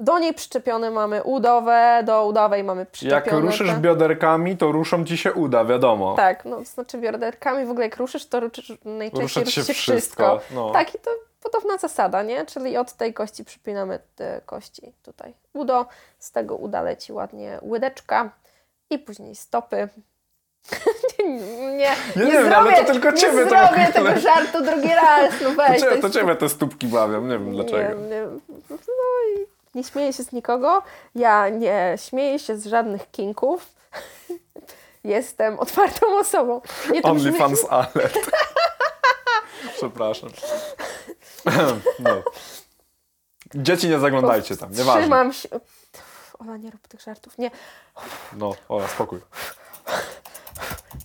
[0.00, 3.24] do niej przyczepione mamy udowe, do udowej mamy przyczepione...
[3.24, 6.14] Jak ruszysz te- bioderkami, to ruszą ci się uda, wiadomo.
[6.16, 9.74] Tak, no to znaczy bioderkami w ogóle jak ruszysz, to ruszysz, najczęściej ruszy się się
[9.74, 10.40] wszystko.
[10.54, 10.70] No.
[10.70, 11.10] Tak, i to
[11.42, 12.46] podobna zasada, nie?
[12.46, 15.34] Czyli od tej kości przypinamy te kości tutaj.
[15.52, 15.86] Udo,
[16.18, 18.30] z tego uda leci ładnie łydeczka
[18.90, 19.88] i później stopy.
[21.18, 24.20] nie, nie, nie nie wiem, zrobię, ale to tylko nie ciebie to zrobię ogóle- tego
[24.20, 25.82] żartu drugi raz, no To, weź.
[25.82, 28.00] jest to ciebie te stópki bawią, nie wiem dlaczego.
[28.00, 28.22] Nie, nie,
[28.70, 28.76] no
[29.36, 30.82] i nie śmieję się z nikogo.
[31.14, 33.66] Ja nie śmieję się z żadnych kinków.
[35.04, 36.60] Jestem otwartą osobą.
[36.92, 38.18] Nie to brzmi- OnlyFans alert.
[39.76, 40.30] Przepraszam.
[41.98, 42.22] no.
[43.54, 45.00] Dzieci nie zaglądajcie tam, nieważne.
[45.00, 45.48] Trzymam się.
[46.38, 47.38] Ola, nie rób tych żartów.
[47.38, 47.50] Nie,
[48.32, 49.20] No, o, spokój.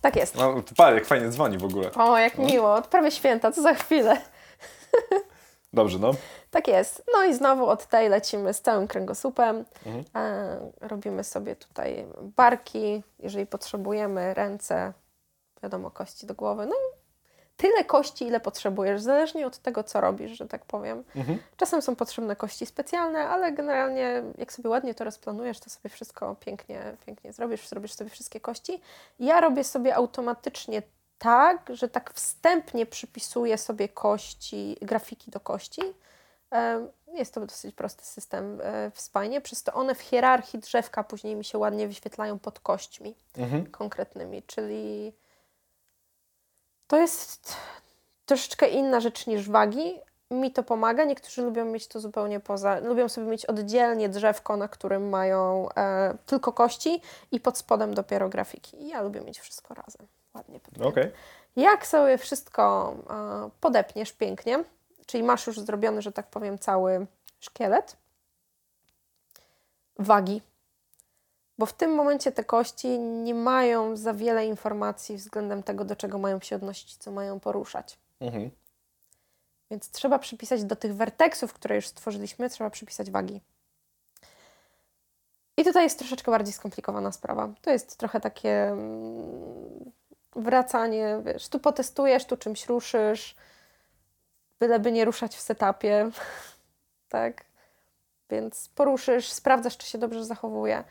[0.01, 0.36] tak jest.
[0.36, 0.55] No,
[0.93, 1.91] jak fajnie dzwoni w ogóle.
[1.91, 2.81] O, jak miło.
[2.81, 4.21] Prawie święta, co za chwilę.
[5.73, 6.11] Dobrze, no.
[6.51, 7.03] Tak jest.
[7.13, 9.65] No i znowu od tej lecimy z całym kręgosłupem.
[9.86, 10.03] Mhm.
[10.15, 14.93] E, robimy sobie tutaj barki, jeżeli potrzebujemy, ręce,
[15.63, 16.65] wiadomo, kości do głowy.
[16.65, 17.02] No i
[17.57, 21.03] tyle kości, ile potrzebujesz, zależnie od tego, co robisz, że tak powiem.
[21.15, 21.39] Mhm.
[21.57, 26.35] Czasem są potrzebne kości specjalne, ale generalnie jak sobie ładnie to rozplanujesz, to sobie wszystko
[26.35, 28.81] pięknie, pięknie zrobisz, zrobisz sobie wszystkie kości.
[29.19, 30.81] Ja robię sobie automatycznie
[31.17, 35.81] tak, że tak wstępnie przypisuję sobie kości, grafiki do kości.
[37.13, 41.35] Jest to dosyć prosty system e, w spajnie, przez to one w hierarchii drzewka później
[41.35, 43.65] mi się ładnie wyświetlają pod kośćmi Mhm.
[43.65, 45.13] konkretnymi, czyli
[46.93, 47.55] to jest
[48.25, 49.99] troszeczkę inna rzecz niż wagi.
[50.31, 51.03] Mi to pomaga.
[51.03, 52.79] Niektórzy lubią mieć to zupełnie poza.
[52.79, 58.29] Lubią sobie mieć oddzielnie drzewko, na którym mają e, tylko kości i pod spodem dopiero
[58.29, 58.87] grafiki.
[58.87, 60.07] Ja lubię mieć wszystko razem.
[60.33, 60.89] Ładnie podpięte.
[60.89, 61.11] Okej.
[61.55, 64.63] Jak sobie wszystko e, podepniesz pięknie,
[65.05, 67.07] czyli masz już zrobiony, że tak powiem, cały
[67.39, 67.97] szkielet,
[69.99, 70.41] wagi.
[71.64, 76.20] Bo w tym momencie te kości nie mają za wiele informacji względem tego, do czego
[76.20, 77.99] mają się odnosić, co mają poruszać.
[78.20, 78.51] Mhm.
[79.72, 83.41] Więc trzeba przypisać do tych werteksów, które już stworzyliśmy, trzeba przypisać wagi.
[85.57, 87.49] I tutaj jest troszeczkę bardziej skomplikowana sprawa.
[87.61, 89.91] To jest trochę takie mm,
[90.36, 93.36] wracanie, wiesz, tu potestujesz, tu czymś ruszysz,
[94.59, 96.09] byleby nie ruszać w setupie,
[97.09, 97.45] tak?
[98.30, 100.84] Więc poruszysz, sprawdzasz, czy się dobrze zachowuje.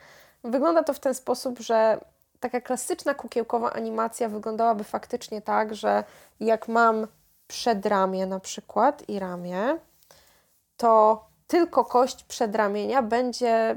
[0.43, 1.99] Wygląda to w ten sposób, że
[2.39, 6.03] taka klasyczna kukiełkowa animacja wyglądałaby faktycznie tak, że
[6.39, 7.07] jak mam
[7.47, 9.77] przedramię na przykład i ramię,
[10.77, 13.75] to tylko kość przedramienia będzie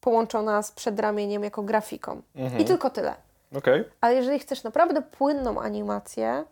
[0.00, 2.22] połączona z przedramieniem jako grafiką.
[2.36, 2.62] Mhm.
[2.62, 3.14] I tylko tyle.
[3.56, 3.84] Okej.
[4.00, 6.44] Ale jeżeli chcesz naprawdę płynną animację,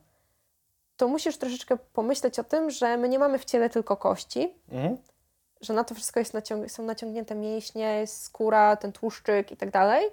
[0.97, 4.97] to musisz troszeczkę pomyśleć o tym, że my nie mamy w ciele tylko kości, Mhm.
[5.61, 9.71] Że na to wszystko jest naciąg- są naciągnięte mięśnie, jest skóra, ten tłuszczyk i tak
[9.71, 10.07] dalej.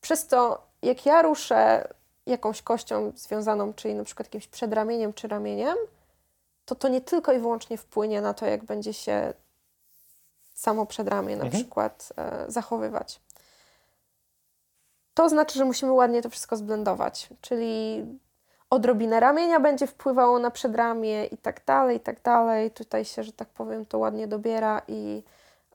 [0.00, 1.88] Przez to, jak ja ruszę
[2.26, 5.76] jakąś kością związaną, czyli na przykład jakimś przedramieniem czy ramieniem,
[6.64, 9.32] to to nie tylko i wyłącznie wpłynie na to, jak będzie się
[10.54, 11.62] samo przedramię na Mhm.
[11.62, 13.20] przykład e, zachowywać.
[15.14, 18.04] To znaczy, że musimy ładnie to wszystko zblendować, czyli
[18.72, 22.70] odrobinę ramienia będzie wpływało na przedramię i tak dalej, i tak dalej.
[22.70, 25.22] Tutaj się, że tak powiem, to ładnie dobiera i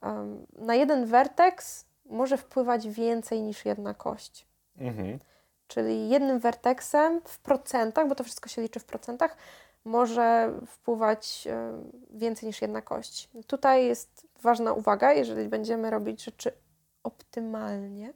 [0.02, 4.46] um, na jeden werteks może wpływać więcej niż jedna kość.
[4.78, 5.18] Mhm.
[5.68, 9.36] Czyli jednym werteksem w procentach, bo to wszystko się liczy w procentach,
[9.84, 11.48] może wpływać
[12.10, 13.28] więcej niż jedna kość.
[13.46, 16.52] Tutaj jest ważna uwaga, jeżeli będziemy robić rzeczy
[17.02, 18.12] optymalnie,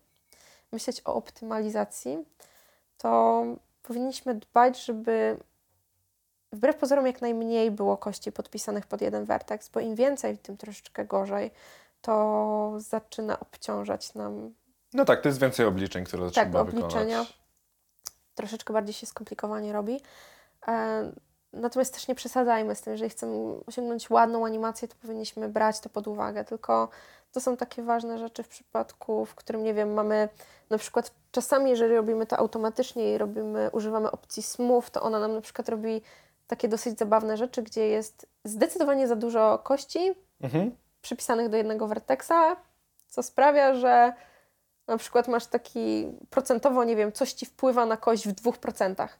[0.72, 2.18] myśleć o optymalizacji,
[2.98, 3.44] to
[3.82, 5.36] powinniśmy dbać, żeby
[6.52, 11.04] wbrew pozorom jak najmniej było kości podpisanych pod jeden werteks, bo im więcej, tym troszeczkę
[11.04, 11.50] gorzej.
[12.00, 14.54] To zaczyna obciążać nam.
[14.94, 17.18] No tak, to jest więcej obliczeń, które tak, trzeba obliczenia.
[17.18, 17.42] wykonać.
[18.34, 20.00] Troszeczkę bardziej się skomplikowanie robi.
[20.68, 21.12] E,
[21.52, 25.88] natomiast też nie przesadzajmy z tym, jeżeli chcemy osiągnąć ładną animację, to powinniśmy brać to
[25.88, 26.44] pod uwagę.
[26.44, 26.88] Tylko
[27.32, 30.28] to są takie ważne rzeczy w przypadku, w którym, nie wiem, mamy
[30.70, 35.34] na przykład czasami, jeżeli robimy to automatycznie i robimy, używamy opcji smooth, to ona nam
[35.34, 36.02] na przykład robi
[36.46, 40.76] takie dosyć zabawne rzeczy, gdzie jest zdecydowanie za dużo kości Mhm.
[41.02, 42.56] przypisanych do jednego werteksa,
[43.08, 44.12] co sprawia, że
[44.86, 49.18] na przykład masz taki procentowo, nie wiem, coś ci wpływa na kość w dwóch procentach.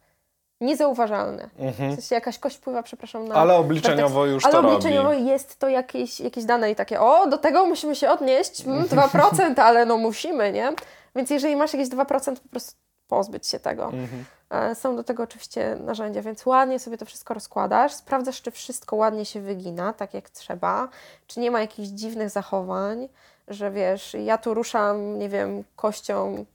[0.61, 1.49] Niezauważalne.
[1.55, 1.91] W Mhm.
[1.95, 5.25] sensie jakaś kość wpływa, przepraszam, na Ale obliczeniowo już ale to obliczeniowo robi.
[5.25, 9.59] jest to jakieś, jakieś dane i takie, o, do tego musimy się odnieść, mm, 2%,
[9.61, 10.73] ale no musimy, nie?
[11.15, 12.75] Więc jeżeli masz jakieś 2%, po prostu
[13.07, 13.83] pozbyć się tego.
[13.85, 14.25] Mhm.
[14.49, 18.95] E, Są do tego oczywiście narzędzia, więc ładnie sobie to wszystko rozkładasz, sprawdzasz, czy wszystko
[18.95, 20.87] ładnie się wygina, tak jak trzeba,
[21.27, 23.09] czy nie ma jakichś dziwnych zachowań,
[23.47, 26.45] że wiesz, ja tu ruszam, nie wiem, kością,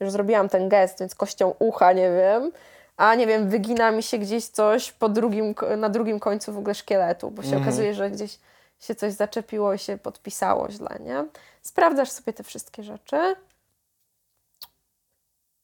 [0.00, 2.52] już zrobiłam ten gest, więc kością ucha, nie wiem,
[3.00, 6.74] a nie wiem, wygina mi się gdzieś coś po drugim, na drugim końcu w ogóle
[6.74, 7.62] szkieletu, bo się Mhm.
[7.62, 8.38] okazuje, że gdzieś
[8.80, 11.24] się coś zaczepiło i się podpisało źle, nie?
[11.62, 13.36] Sprawdzasz sobie te wszystkie rzeczy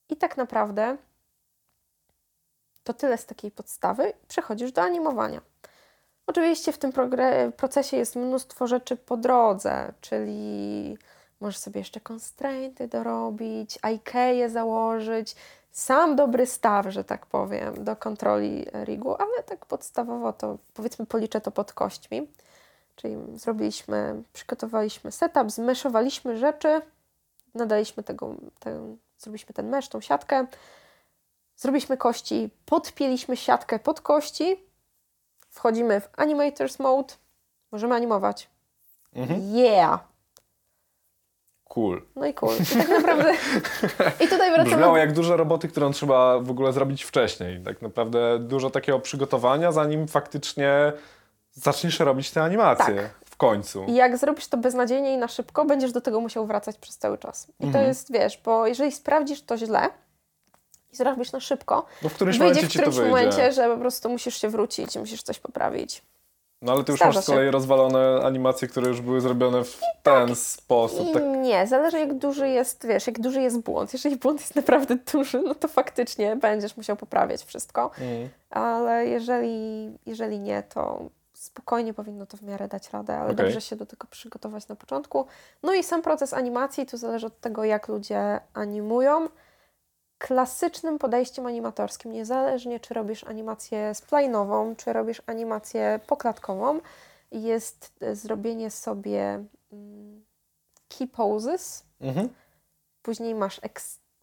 [0.09, 0.97] i tak naprawdę
[2.85, 4.13] to tyle z takiej podstawy.
[4.29, 5.41] Przechodzisz do animowania.
[6.27, 6.93] Oczywiście w tym
[7.57, 10.99] procesie jest mnóstwo rzeczy po drodze, czyli
[11.41, 15.37] możesz sobie jeszcze constrainty dorobić, IKEA założyć,
[15.77, 21.41] sam dobry staw, że tak powiem, do kontroli rigu, ale tak podstawowo to powiedzmy policzę
[21.41, 22.29] to pod kośćmi.
[22.97, 26.83] Czyli zrobiliśmy, przygotowaliśmy setup, zmeszowaliśmy rzeczy,
[27.55, 30.47] nadaliśmy tego, ten, zrobiliśmy ten mesz, tą siatkę,
[31.57, 34.65] zrobiliśmy kości, podpięliśmy siatkę pod kości,
[35.51, 37.15] wchodzimy w Animators Mode,
[37.73, 38.51] możemy animować.
[39.15, 39.41] Mhm.
[39.55, 40.01] Yeah!
[41.69, 42.03] Cool.
[42.17, 42.55] No i cool.
[42.73, 43.33] I tak naprawdę...
[44.21, 44.65] I tutaj wracamy...
[44.77, 47.61] Brzmiało jak duże roboty, którą trzeba w ogóle zrobić wcześniej.
[47.65, 50.93] Tak naprawdę dużo takiego przygotowania, zanim faktycznie
[51.53, 53.11] zaczniesz robić te animacje Tak.
[53.25, 53.85] w końcu.
[53.89, 57.19] I jak zrobisz to beznadziejnie i na szybko, będziesz do tego musiał wracać przez cały
[57.19, 57.47] czas.
[57.49, 57.87] I to Mhm.
[57.87, 59.89] jest, wiesz, bo jeżeli sprawdzisz to źle
[60.93, 63.77] i zrobisz na szybko, Bo w którymś wyjdzie momencie w to którymś momencie, że po
[63.77, 66.03] prostu musisz się wrócić, musisz coś poprawić.
[66.63, 69.81] No ale ty już Zdarza masz z kolei rozwalone animacje, które już były zrobione w
[70.03, 71.09] ten sposób.
[71.09, 71.23] I Tak.
[71.23, 73.93] nie, zależy jak duży jest, wiesz, jak duży jest błąd.
[73.93, 77.91] Jeżeli błąd jest naprawdę duży, no to faktycznie będziesz musiał poprawiać wszystko.
[78.01, 78.29] Mm.
[78.51, 81.01] Ale jeżeli, jeżeli nie, to
[81.33, 83.37] spokojnie powinno to w miarę dać radę, ale Okej.
[83.37, 85.27] dobrze się do tego przygotować na początku.
[85.63, 89.29] No i sam proces animacji, to zależy od tego, jak ludzie animują.
[90.19, 96.81] Klasycznym podejściem animatorskim, niezależnie czy robisz animację splinową, czy robisz animację poklatkową,
[97.33, 100.25] jest e, zrobienie sobie mm,
[100.89, 102.29] key poses, Mhm.
[103.03, 103.61] Później masz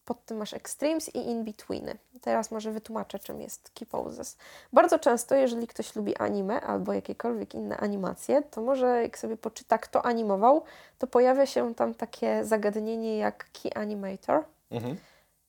[0.04, 1.98] pod tym masz extremes i in-betweeny.
[2.20, 4.36] Teraz może wytłumaczę, czym jest key poses.
[4.72, 9.78] Bardzo często, jeżeli ktoś lubi anime albo jakiekolwiek inne animacje, to może jak sobie poczyta,
[9.78, 10.64] kto animował,
[10.98, 14.44] to pojawia się tam takie zagadnienie jak key animator.
[14.70, 14.96] Mhm.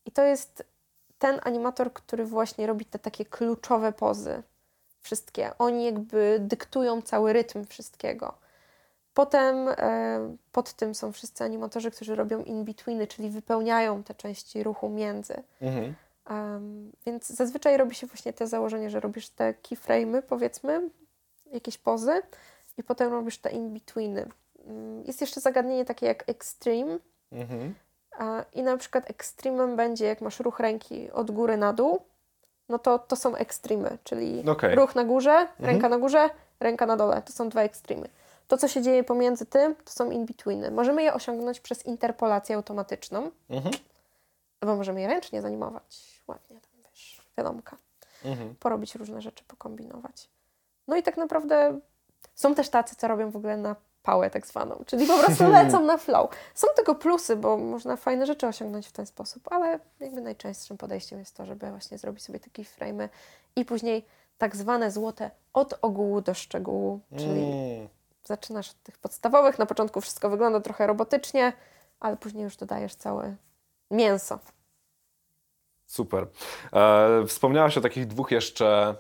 [0.06, 0.64] I to jest
[1.20, 4.44] ten animator, który właśnie robi te takie kluczowe pozy.
[5.00, 5.52] Wszystkie.
[5.58, 8.34] Oni jakby dyktują cały rytm wszystkiego.
[9.14, 14.90] Potem e, pod tym są wszyscy animatorzy, którzy robią in-betweeny, czyli wypełniają te części ruchu
[14.90, 15.44] między.
[15.62, 15.96] Mhm.
[16.30, 20.90] Em, więc zazwyczaj robi się właśnie te założenie, że robisz te keyframe'y, powiedzmy,
[21.52, 22.22] jakieś pozy
[22.78, 24.30] i potem robisz te in-betweeny.
[24.66, 27.00] Mm, Jest jeszcze zagadnienie takie jak extreme,
[27.32, 27.76] Mhm.
[28.54, 32.02] I na przykład ekstremem będzie, jak masz ruch ręki od góry na dół,
[32.70, 34.76] no to to są ekstremy, czyli Okej.
[34.76, 37.22] ruch na górze, ręka na górze, ręka na dole.
[37.22, 38.10] To są dwa ekstremy.
[38.48, 40.72] To, co się dzieje pomiędzy tym, to są in-betweeny.
[40.72, 43.76] Możemy je osiągnąć przez interpolację automatyczną, Mhm.
[44.62, 46.22] albo możemy je ręcznie zanimować.
[46.28, 47.78] Ładnie tam, wiesz, wiadomka.
[48.26, 48.56] Mhm.
[48.60, 50.30] Porobić różne rzeczy, pokombinować.
[50.88, 51.80] No i tak naprawdę
[52.36, 53.76] są też tacy, co robią w ogóle na
[54.06, 56.30] pałę tak zwaną, czyli po prostu lecą na flow.
[56.54, 61.20] Są tego plusy, bo można fajne rzeczy osiągnąć w ten sposób, ale jakby najczęstszym podejściem
[61.20, 63.10] jest to, żeby właśnie zrobić sobie takie frame'y
[63.56, 64.06] i później
[64.38, 67.88] tak zwane złote od ogółu do szczegółu, czyli Mm.
[68.24, 71.54] zaczynasz od tych podstawowych, na początku wszystko wygląda trochę robotycznie,
[72.00, 73.36] ale później już dodajesz całe
[73.92, 74.40] mięso.
[75.86, 76.28] Super.
[76.74, 78.96] E, wspomniałaś o takich dwóch jeszcze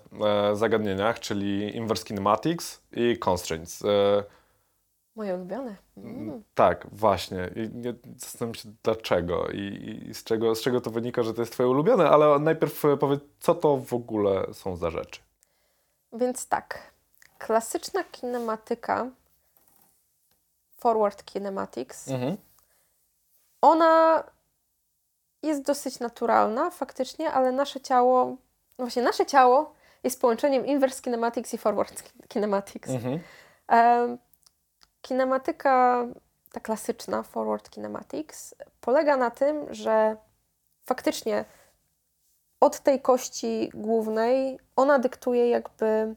[0.52, 3.86] e, zagadnieniach, czyli inverse kinematics i constraints.
[3.86, 3.88] E,
[5.16, 5.76] Moje ulubione.
[5.98, 6.44] Mm.
[6.56, 7.50] tak, właśnie.
[7.56, 9.60] I nie, zastanawiam się dlaczego i,
[10.10, 12.98] i z, czego, z czego to wynika, że to jest twoje ulubione, ale najpierw e,
[12.98, 15.22] powiedz, co to w ogóle są za rzeczy.
[16.14, 16.94] Więc tak,
[17.38, 19.10] klasyczna kinematyka,
[20.78, 22.38] forward kinematics, Mhm.
[23.62, 24.24] ona
[25.44, 28.38] jest dosyć naturalna faktycznie, ale nasze ciało, no
[28.86, 32.90] właśnie nasze ciało jest połączeniem inverse kinematics i forward kinematics.
[32.90, 33.20] Mhm.
[35.06, 36.06] Kinematyka,
[36.52, 40.18] ta klasyczna, forward kinematics, polega na tym, że
[40.86, 41.46] faktycznie
[42.60, 46.16] od tej kości głównej ona dyktuje jakby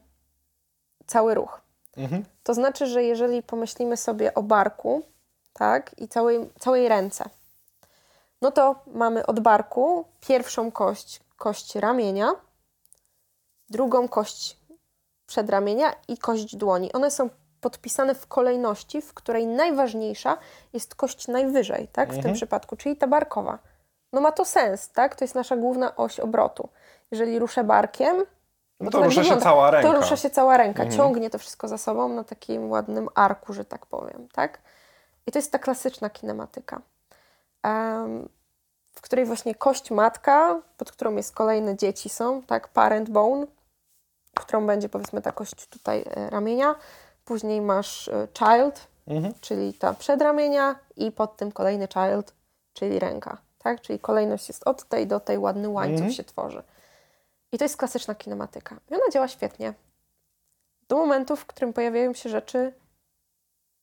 [1.07, 1.61] cały ruch.
[1.97, 2.25] Mhm.
[2.43, 5.01] To znaczy, że jeżeli pomyślimy sobie o barku,
[5.53, 7.29] tak, i całej, całej ręce,
[8.41, 12.31] no to mamy od barku pierwszą kość, kość ramienia,
[13.69, 14.57] drugą kość
[15.25, 16.93] przedramienia i kość dłoni.
[16.93, 17.29] One są
[17.61, 20.37] podpisane w kolejności, w której najważniejsza
[20.73, 22.35] jest kość najwyżej, tak, w tym Mhm.
[22.35, 23.59] przypadku, czyli ta barkowa.
[24.13, 25.15] No ma to sens, tak?
[25.15, 26.69] To jest nasza główna oś obrotu.
[27.11, 28.17] Jeżeli ruszę barkiem,
[28.79, 29.43] No bo to tak rusza się wygląda.
[29.43, 29.91] cała ręka.
[29.91, 30.97] To rusza się cała ręka, Mhm.
[30.97, 34.59] ciągnie to wszystko za sobą na takim ładnym arku, że tak powiem, tak?
[35.27, 36.81] I to jest ta klasyczna kinematyka,
[37.63, 38.29] em,
[38.95, 42.67] w której właśnie kość matka, pod którą jest kolejne dzieci są, tak?
[42.67, 43.45] Parent bone,
[44.35, 46.75] którą będzie powiedzmy ta kość tutaj e, ramienia.
[47.29, 49.33] Później masz e, child, Mhm.
[49.41, 52.33] czyli ta przedramienia i pod tym kolejny child,
[52.73, 53.81] czyli ręka, tak?
[53.81, 56.13] Czyli kolejność jest od tej do tej, ładny łańcuch Mhm.
[56.13, 56.63] się tworzy.
[57.51, 58.75] I to jest klasyczna kinematyka.
[58.91, 59.73] I ona działa świetnie.
[60.87, 62.73] Do momentu, w którym pojawiają się rzeczy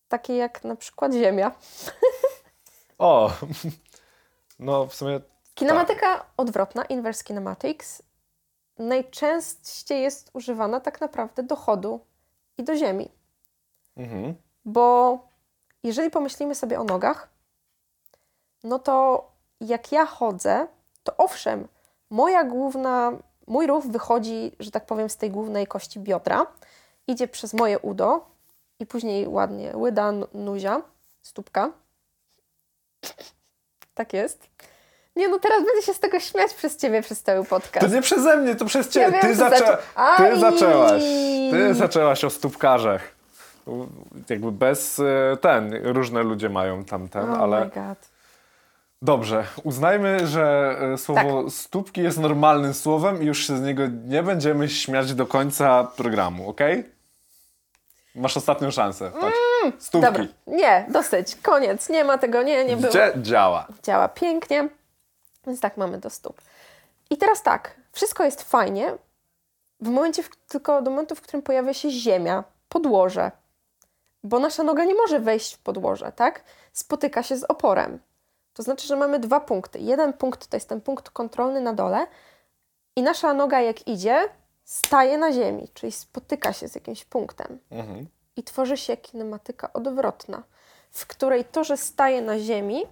[0.09, 1.53] takie jak na przykład Ziemia.
[2.99, 3.31] O,
[4.59, 5.21] no w sumie
[5.55, 8.03] Kinematyka odwrotna, inverse kinematics,
[8.79, 12.01] najczęściej jest używana tak naprawdę do chodu
[12.59, 13.09] i do Ziemi.
[13.97, 14.35] Mhm.
[14.65, 15.19] Bo
[15.83, 17.29] jeżeli pomyślimy sobie o nogach,
[18.65, 19.25] no to
[19.61, 20.67] jak ja chodzę,
[21.05, 21.69] to owszem,
[22.11, 23.13] moja główna,
[23.47, 26.47] mój ruch wychodzi, że tak powiem, z tej głównej kości biodra,
[27.07, 28.27] idzie przez moje udo
[28.79, 30.83] i później ładnie łyda, nuzia,
[31.23, 31.71] stópka.
[33.95, 34.49] Tak jest.
[35.17, 37.87] Nie no, teraz będę się z tego śmiać przez Ciebie przez cały podcast.
[37.87, 39.07] To nie przeze mnie, to przez ciebie.
[39.07, 39.59] Ja wiem, ty, zaczę...
[39.65, 41.03] zaczę- ty zaczęłaś.
[41.51, 43.16] Ty zaczęłaś o stópkarzach.
[44.29, 47.99] Jakby bez e, ten, różne ludzie mają tamten, oh ale my God.
[49.03, 51.53] dobrze, uznajmy, że e, słowo Tak.
[51.53, 56.51] stópki jest normalnym słowem i już się z niego nie będziemy śmiać do końca programu,
[56.51, 56.61] ok?
[58.15, 59.11] Masz ostatnią szansę.
[59.21, 59.37] Patrz.
[59.79, 60.07] Stópki.
[60.07, 62.91] Dobra, nie, dosyć, koniec, nie ma tego, nie, nie było.
[62.91, 63.67] Gdzie działa?
[63.83, 64.69] działa pięknie.
[65.47, 66.41] Więc tak mamy do stóp.
[67.11, 68.93] I teraz tak, wszystko jest fajnie,
[69.81, 73.31] w momencie, w, tylko do momentu, w którym pojawia się ziemia, podłoże.
[74.27, 76.45] Bo nasza noga nie może wejść w podłoże, tak?
[76.73, 77.99] Spotyka się z oporem.
[78.55, 79.79] To znaczy, że mamy dwa punkty.
[79.79, 82.07] Jeden punkt to jest ten punkt kontrolny na dole
[82.97, 84.29] i nasza noga jak idzie,
[84.65, 88.07] staje na ziemi, czyli spotyka się z jakimś punktem Mhm.
[88.37, 90.43] i tworzy się kinematyka odwrotna,
[90.91, 92.83] w której to, że staje na ziemi,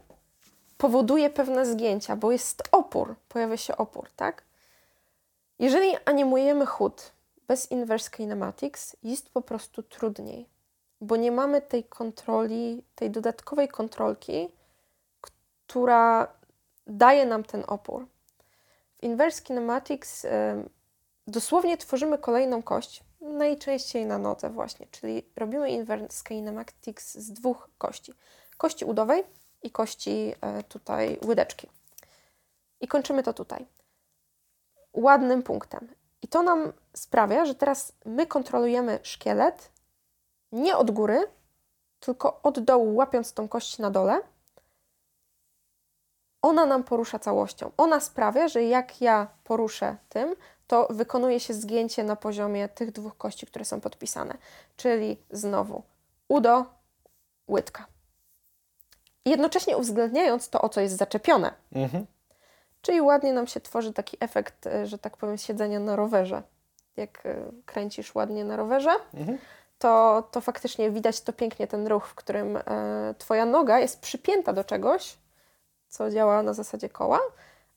[0.78, 4.42] powoduje pewne zgięcia, bo jest opór, pojawia się opór, tak?
[5.58, 7.12] Jeżeli animujemy chód
[7.48, 10.48] bez inverse kinematics, jest po prostu trudniej,
[11.00, 14.48] bo nie mamy tej kontroli, tej dodatkowej kontrolki,
[15.66, 16.28] która
[16.86, 18.06] daje nam ten opór.
[18.98, 20.68] W inverse kinematics em,
[21.26, 28.14] dosłownie tworzymy kolejną kość, najczęściej na nodze właśnie, czyli robimy inverse kinematics z dwóch kości.
[28.56, 29.24] Kości udowej
[29.62, 31.68] i kości e, tutaj łydeczki.
[32.80, 33.66] I kończymy to tutaj.
[34.92, 35.88] Ładnym punktem.
[36.22, 39.70] I to nam sprawia, że teraz my kontrolujemy szkielet
[40.54, 41.26] nie od góry,
[42.00, 44.20] tylko od dołu, łapiąc tą kość na dole.
[46.42, 47.70] Ona nam porusza całością.
[47.76, 50.34] Ona sprawia, że jak ja poruszę tym,
[50.66, 54.36] to wykonuje się zgięcie na poziomie tych dwóch kości, które są podpisane.
[54.76, 55.82] Czyli znowu
[56.28, 56.64] udo,
[57.48, 57.86] łydka.
[59.24, 61.52] Jednocześnie uwzględniając to, o co jest zaczepione.
[61.72, 62.06] Mhm.
[62.82, 66.42] Czyli ładnie nam się tworzy taki efekt, e, że tak powiem, siedzenia na rowerze.
[66.96, 67.36] Jak e,
[67.66, 69.38] kręcisz ładnie na rowerze, Mhm.
[69.78, 72.62] To, to faktycznie widać to pięknie, ten ruch, w którym e,
[73.18, 75.18] twoja noga jest przypięta do czegoś,
[75.88, 77.20] co działa na zasadzie koła,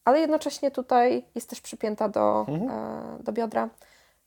[0.05, 2.69] ale jednocześnie tutaj jest też przypięta do, Mhm.
[2.71, 3.69] e, do biodra.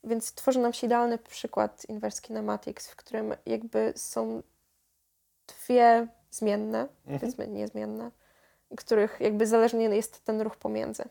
[0.05, 4.43] Więc tworzy nam się idealny przykład inverse kinematics, w którym jakby są
[5.47, 7.21] dwie zmienne, Mhm.
[7.21, 8.11] powiedzmy niezmienne,
[8.77, 11.05] których jakby zależnie jest ten ruch pomiędzy.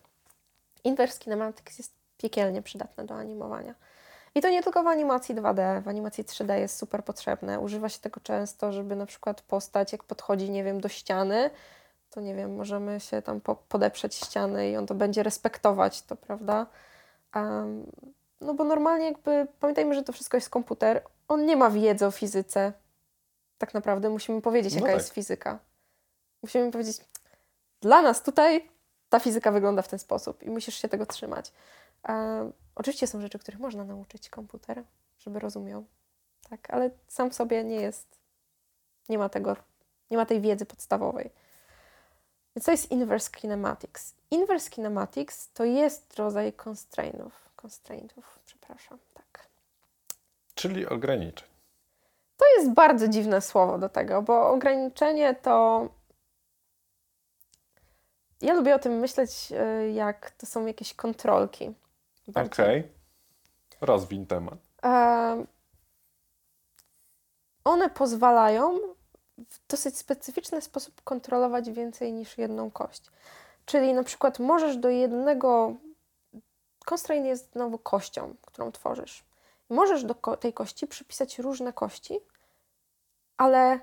[0.84, 3.76] Inverse kinematics jest piekielnie przydatne do animowania.
[4.36, 7.60] I to nie tylko w animacji 2D, w animacji 3D jest super potrzebne.
[7.60, 11.50] Używa się tego często, żeby na przykład postać, jak podchodzi, nie wiem, do ściany,
[12.10, 16.16] to nie wiem, możemy się tam po, podeprzeć ściany i on to będzie respektować, to
[16.16, 16.66] prawda?
[17.36, 17.86] Em,
[18.42, 22.12] no bo normalnie jakby, pamiętajmy, że to wszystko jest komputer, on nie ma wiedzy o
[22.12, 22.74] fizyce.
[23.58, 24.98] Tak naprawdę musimy powiedzieć, No jaka tak.
[24.98, 25.60] jest fizyka.
[26.42, 26.98] Musimy powiedzieć,
[27.82, 28.70] dla nas tutaj
[29.10, 31.52] ta fizyka wygląda w ten sposób i musisz się tego trzymać.
[32.10, 34.84] E, oczywiście są rzeczy, których można nauczyć komputer,
[35.20, 35.86] żeby rozumiał,
[36.50, 38.20] tak, ale sam w sobie nie jest,
[39.10, 39.56] nie ma tego,
[40.12, 41.32] nie ma tej wiedzy podstawowej.
[42.56, 44.16] Więc to jest inverse kinematics.
[44.32, 49.48] Inverse kinematics to jest rodzaj constraintów, constraintów, przepraszam, tak.
[50.56, 51.50] Czyli ograniczeń.
[52.38, 55.88] To jest bardzo dziwne słowo do tego, bo ograniczenie to.
[58.42, 61.74] Ja lubię o tym myśleć, y, jak to są jakieś kontrolki.
[62.36, 62.92] Okej.
[63.82, 64.60] Rozwiń temat.
[64.84, 65.46] E,
[67.64, 68.80] One pozwalają
[69.50, 73.02] w dosyć specyficzny sposób kontrolować więcej niż jedną kość.
[73.66, 75.74] Czyli na przykład możesz do jednego.
[76.86, 79.24] Constraint jest znowu kością, którą tworzysz.
[79.70, 82.20] Możesz do ko- tej kości przypisać różne kości,
[83.38, 83.80] ale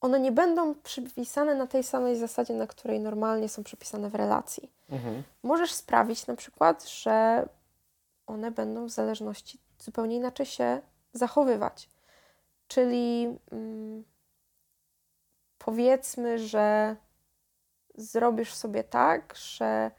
[0.00, 4.70] one nie będą przypisane na tej samej zasadzie, na której normalnie są przypisane w relacji.
[4.90, 5.22] Mhm.
[5.42, 7.46] Możesz sprawić na przykład, że
[8.26, 10.80] one będą w zależności zupełnie inaczej się
[11.12, 11.90] zachowywać.
[12.68, 14.04] Czyli mm,
[15.58, 16.96] powiedzmy, że
[17.94, 19.90] zrobisz sobie tak, że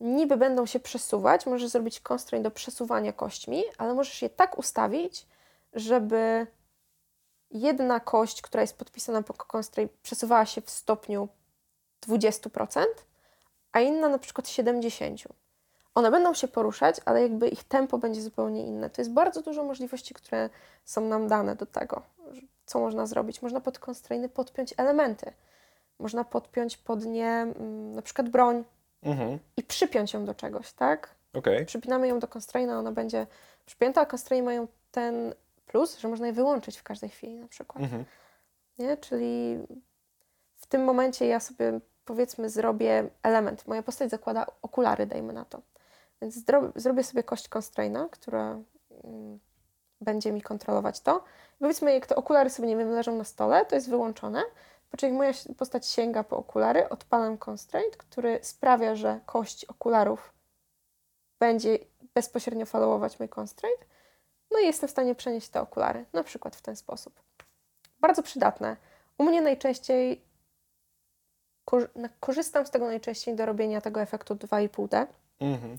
[0.00, 5.26] niby będą się przesuwać, możesz zrobić constraint do przesuwania kośćmi, ale możesz je tak ustawić,
[5.72, 6.46] żeby
[7.50, 11.28] jedna kość, która jest podpisana po constraint, przesuwała się w stopniu
[12.06, 12.84] 20%,
[13.72, 15.45] a inna na przykład 70%.
[15.96, 18.90] One będą się poruszać, ale jakby ich tempo będzie zupełnie inne.
[18.90, 20.50] To jest bardzo dużo możliwości, które
[20.84, 22.02] są nam dane do tego.
[22.66, 23.42] Co można zrobić?
[23.42, 25.32] Można pod constrainty podpiąć elementy.
[25.98, 28.64] Można podpiąć pod nie mm, na przykład broń
[29.02, 29.38] Mhm.
[29.56, 31.14] i przypiąć ją do czegoś, tak?
[31.34, 31.66] Okej.
[31.66, 33.26] Przypinamy ją do constraina, ona będzie
[33.66, 35.34] przypięta, a constraint mają ten
[35.66, 37.82] plus, że można je wyłączyć w każdej chwili na przykład.
[37.82, 38.04] Mhm.
[38.78, 38.96] Nie?
[38.96, 39.58] Czyli
[40.56, 43.66] w tym momencie ja sobie powiedzmy zrobię element.
[43.66, 45.60] Moja postać zakłada okulary, dajmy na to.
[46.22, 46.44] Więc
[46.76, 48.58] zrobię sobie kość constraina, która
[49.04, 49.38] mm,
[50.00, 51.24] będzie mi kontrolować to.
[51.58, 54.42] Powiedzmy, jak te okulary sobie, nie wiem, leżą na stole, to jest wyłączone.
[54.90, 60.32] Po moja postać sięga po okulary, odpalam constraint, który sprawia, że kość okularów
[61.38, 61.78] będzie
[62.14, 63.86] bezpośrednio followować mój constraint.
[64.50, 67.22] No i jestem w stanie przenieść te okulary, na przykład w ten sposób.
[68.00, 68.76] Bardzo przydatne.
[69.18, 70.24] U mnie najczęściej
[71.64, 75.06] kor- na- korzystam z tego najczęściej do robienia tego efektu 2,5D,
[75.40, 75.78] Mhm.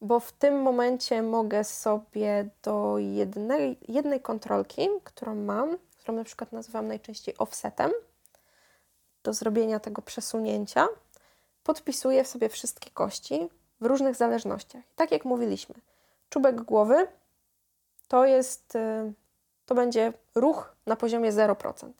[0.00, 6.52] bo w tym momencie mogę sobie do jednej, jednej kontrolki, którą mam, którą na przykład
[6.52, 7.92] nazywam najczęściej offsetem,
[9.22, 10.88] do zrobienia tego przesunięcia,
[11.64, 13.48] podpisuję sobie wszystkie kości
[13.80, 14.82] w różnych zależnościach.
[14.96, 15.74] Tak jak mówiliśmy,
[16.28, 17.06] czubek głowy
[18.08, 19.12] to jest, y,
[19.66, 21.92] to będzie ruch na poziomie 0%.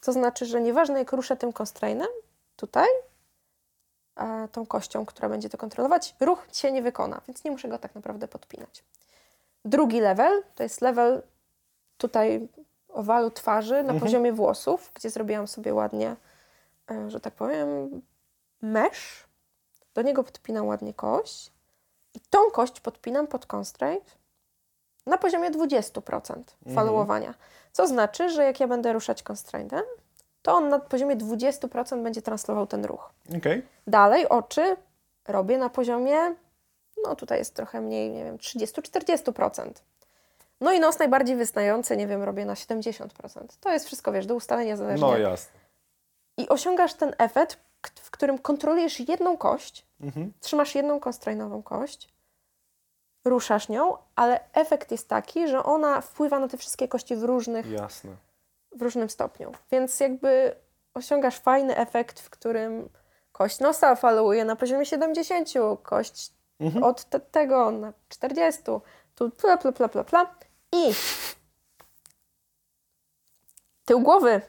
[0.00, 2.08] To znaczy, że nieważne jak ruszę tym constrainem,
[2.56, 2.88] tutaj,
[4.52, 7.94] tą kością, która będzie to kontrolować, ruch się nie wykona, więc nie muszę go tak
[7.94, 8.84] naprawdę podpinać.
[9.64, 11.22] Drugi level to jest level
[11.98, 12.48] tutaj
[12.88, 14.00] owalu twarzy na Mhm.
[14.00, 16.16] poziomie włosów, gdzie zrobiłam sobie ładnie,
[16.90, 18.02] e, że tak powiem,
[18.62, 19.26] mesh.
[19.94, 21.52] Do niego podpinam ładnie kość
[22.14, 24.16] i tą kość podpinam pod constraint
[25.06, 26.42] na poziomie 20%
[26.74, 27.34] followowania.
[27.72, 29.82] Co znaczy, że jak ja będę ruszać constraintem,
[30.42, 33.10] to on na poziomie 20% będzie translował ten ruch.
[33.38, 33.62] Okej.
[33.86, 34.76] Dalej oczy
[35.28, 36.18] robię na poziomie,
[37.04, 39.70] no tutaj jest trochę mniej, nie wiem, 30-40%.
[40.60, 43.08] No i nos najbardziej wystający, nie wiem, robię na 70%.
[43.60, 45.06] To jest wszystko, wiesz, do ustalenia zależnie.
[45.06, 45.60] No jasne.
[46.36, 47.58] I osiągasz ten efekt,
[47.94, 50.32] w którym kontrolujesz jedną kość, Mhm.
[50.40, 52.08] trzymasz jedną constrainową kość,
[53.24, 57.70] ruszasz nią, ale efekt jest taki, że ona wpływa na te wszystkie kości w różnych
[57.70, 58.10] Jasne.
[58.76, 59.52] W różnym stopniu.
[59.70, 60.56] Więc jakby
[60.94, 62.88] osiągasz fajny efekt, w którym
[63.32, 65.48] kość nosa faluje na poziomie 70,
[65.82, 66.84] kość Mhm.
[66.84, 68.62] od te, tego na 40,
[69.14, 70.34] tu pla, pla, pla, pla, pla.
[70.72, 70.92] I
[73.84, 74.40] Tył głowy.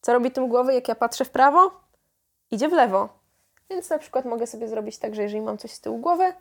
[0.00, 1.70] Co robi tył głowy, jak ja patrzę w prawo?
[2.50, 3.08] Idzie w lewo.
[3.70, 6.32] Więc na przykład mogę sobie zrobić tak, że jeżeli mam coś z tyłu głowy,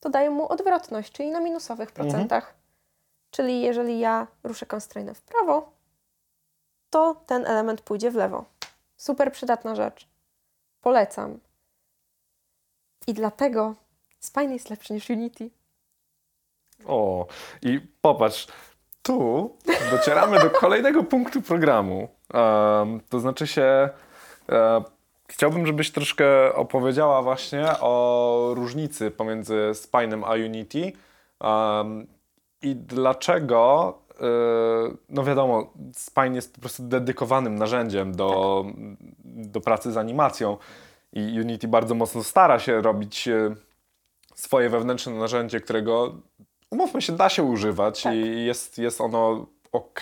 [0.00, 2.54] to daję mu odwrotność, czyli na minusowych procentach.
[3.30, 5.72] Czyli jeżeli ja ruszę constrainę w prawo,
[6.90, 8.44] to ten element pójdzie w lewo.
[8.96, 10.08] Super przydatna rzecz.
[10.80, 11.38] Polecam.
[13.06, 13.74] I dlatego
[14.20, 15.50] Spine jest lepszy niż Unity.
[16.86, 17.26] O,
[17.62, 18.46] i popatrz,
[19.02, 19.50] tu
[19.90, 22.08] docieramy do kolejnego punktu programu.
[22.34, 23.88] Em, to znaczy się,
[24.48, 24.84] e,
[25.28, 30.92] chciałbym, żebyś troszkę opowiedziała właśnie o różnicy pomiędzy Spine'em a Unity
[31.40, 32.06] em,
[32.62, 33.98] i dlaczego,
[35.08, 38.64] no wiadomo, Spine jest po prostu dedykowanym narzędziem do,
[39.24, 40.56] do pracy z animacją
[41.12, 43.54] i Unity bardzo mocno stara się robić e,
[44.34, 46.14] swoje wewnętrzne narzędzie, którego
[46.70, 48.14] umówmy się, da się używać Tak.
[48.14, 50.00] i jest, jest ono ok,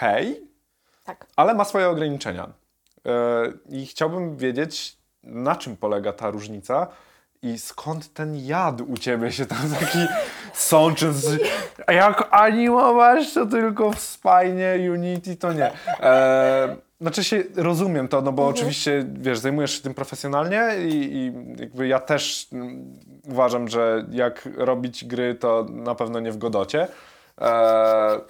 [1.05, 1.27] Tak.
[1.37, 2.53] ale ma swoje ograniczenia.
[3.07, 6.87] E, I chciałbym wiedzieć, na czym polega ta różnica
[7.43, 9.99] i skąd ten jad u ciebie się tam taki
[10.55, 11.13] sączy.
[11.89, 15.73] Jak animować, to tylko w Spine, Unity to nie.
[16.01, 21.33] E, znaczy się, rozumiem to, no bo oczywiście, wiesz, zajmujesz się tym profesjonalnie i, i
[21.61, 22.49] jakby ja też
[23.25, 26.89] uważam, że jak robić gry, to na pewno nie w Godocie.
[27.41, 28.21] E,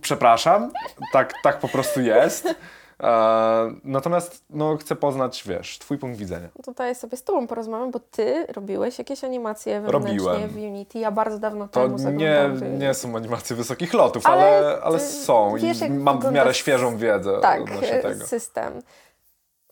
[0.00, 0.72] przepraszam,
[1.12, 2.54] tak, tak po prostu jest.
[3.02, 6.48] E, natomiast no, chcę poznać, wiesz, twój punkt widzenia.
[6.64, 10.48] Tutaj sobie z Tobą porozmawiam, bo Ty robiłeś jakieś animacje wewnętrznie Robiłem.
[10.48, 10.98] w Unity.
[10.98, 15.54] Ja bardzo dawno To temu nie, nie są animacje wysokich lotów, Ale ale, ale są
[15.56, 18.26] wiesz, i mam w miarę świeżą wiedzę tak, odnośnie tego.
[18.26, 18.72] system.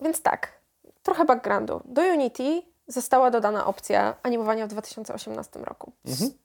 [0.01, 0.53] Więc tak,
[1.03, 1.81] trochę backgroundu.
[1.85, 5.93] Do Unity została dodana opcja animowania w 2018 roku.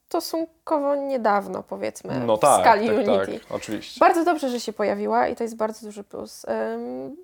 [0.08, 3.40] Stosunkowo niedawno, powiedzmy, No w tak, skali tak, Unity.
[3.40, 4.00] tak, oczywiście.
[4.00, 6.46] Bardzo dobrze, że się pojawiła i to jest bardzo duży plus.
[6.74, 7.18] Ym,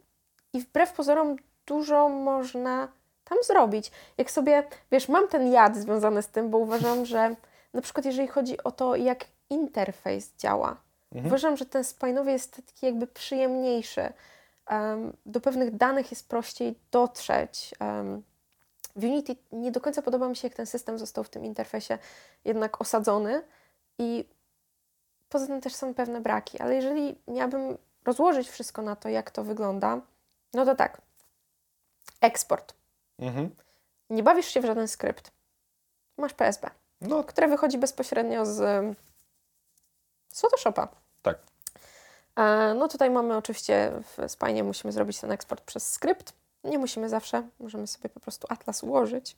[0.53, 2.87] I wbrew pozorom dużo można
[3.23, 3.91] tam zrobić.
[4.17, 7.35] Jak sobie, wiesz, mam ten jad związany z tym, bo uważam, że
[7.73, 10.75] na przykład jeżeli chodzi o to, jak interfejs działa,
[11.25, 14.01] uważam, że ten spajnowy jest taki jakby przyjemniejszy.
[14.71, 17.75] Ym, do pewnych danych jest prościej dotrzeć.
[17.99, 18.23] Ym,
[18.95, 21.97] w Unity nie do końca podoba mi się, jak ten system został w tym interfejsie
[22.45, 23.43] jednak osadzony
[23.97, 24.25] i
[25.29, 29.43] Poza tym też są pewne braki, ale jeżeli miałabym rozłożyć wszystko na to, jak to
[29.43, 30.01] wygląda,
[30.53, 31.01] no to tak.
[32.21, 32.73] Eksport.
[33.19, 33.55] Mhm.
[34.09, 35.31] Nie bawisz się w żaden skrypt.
[36.17, 36.69] Masz PSB,
[37.01, 38.55] No które wychodzi bezpośrednio z,
[40.33, 40.87] z Photoshopa.
[41.21, 41.37] tak.
[42.35, 46.33] E, No tutaj mamy oczywiście w Spine musimy zrobić ten eksport przez skrypt.
[46.63, 49.37] Nie musimy zawsze, możemy sobie po prostu atlas ułożyć.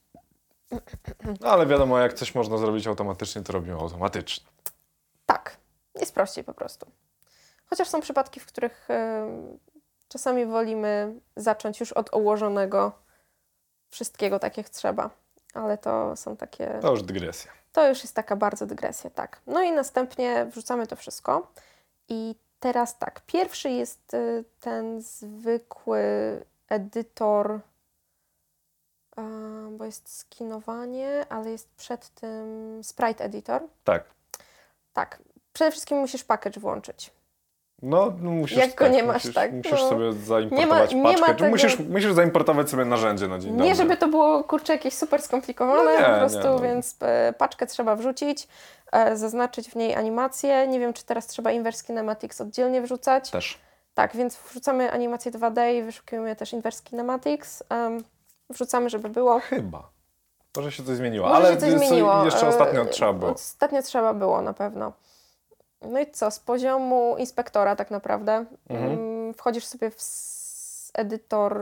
[1.42, 4.46] No, ale wiadomo, jak coś można zrobić automatycznie, to robimy automatycznie.
[5.26, 5.58] Tak,
[5.96, 6.92] jest prościej po prostu.
[7.66, 9.60] Chociaż są przypadki, w których em,
[10.08, 12.92] czasami wolimy zacząć już od ułożonego
[13.90, 15.10] wszystkiego tak jak trzeba.
[15.54, 16.80] Ale to są takie.
[16.82, 17.52] To już dygresja.
[17.72, 19.42] To już jest taka bardzo dygresja, tak.
[19.48, 21.52] No i następnie wrzucamy to wszystko.
[22.10, 26.02] I teraz tak, pierwszy jest y, ten zwykły
[26.72, 27.60] edytor,
[29.72, 33.62] bo jest skinowanie, ale jest przed tym sprite editor.
[33.84, 34.04] Tak.
[34.94, 35.20] Tak.
[35.54, 37.12] Przede wszystkim musisz package włączyć.
[37.82, 39.90] No, no musisz, Jak go tak, nie masz, musisz, tak, Musisz no.
[39.90, 41.36] sobie zaimportować Nie ma- nie paczkę.
[41.36, 43.76] tego- Musisz, musisz zaimportować sobie narzędzie na dzień Nie, dobry.
[43.76, 46.60] żeby to było kurczę jakieś super skomplikowane, No nie, po prostu, nie, no.
[46.60, 48.48] więc e, paczkę trzeba wrzucić,
[48.92, 50.68] e, zaznaczyć w niej animację.
[50.68, 53.30] Nie wiem, czy teraz trzeba Inverse Kinematics oddzielnie wrzucać.
[53.32, 53.60] Też.
[53.94, 57.64] Tak, więc wrzucamy animację 2D i wyszukujemy też Inverse Kinematics.
[57.70, 58.04] Em,
[58.50, 59.40] wrzucamy, żeby było.
[59.40, 59.90] Chyba.
[60.58, 62.26] Może się coś zmieniło, Może ale się coś zmieniło.
[62.26, 63.32] jeszcze E, ostatnio trzeba było.
[63.32, 64.94] Ostatnio trzeba było na pewno.
[65.82, 68.92] No i co, z poziomu inspektora tak naprawdę Mhm.
[68.92, 69.98] mm, wchodzisz sobie w
[70.94, 71.60] edytor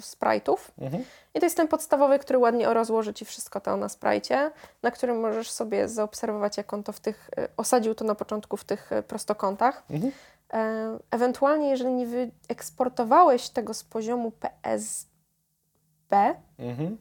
[0.00, 1.04] sprite'ów Mhm.
[1.34, 4.50] i to jest ten podstawowy, który ładnie rozłoży Ci wszystko to na sprite,
[4.82, 8.56] na którym możesz sobie zaobserwować, jak on to w tych, y, osadził to na początku
[8.56, 9.82] w tych y, prostokątach.
[9.90, 10.12] Mhm.
[10.52, 16.98] E, Ewentualnie, jeżeli nie wyeksportowałeś tego z poziomu PSB, Mhm.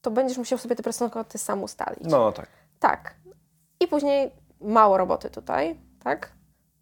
[0.00, 2.04] to będziesz musiał sobie te prostokąty sam ustalić.
[2.10, 2.48] No tak.
[2.80, 3.14] Tak.
[3.80, 4.30] I później
[4.60, 6.32] mało roboty tutaj, tak?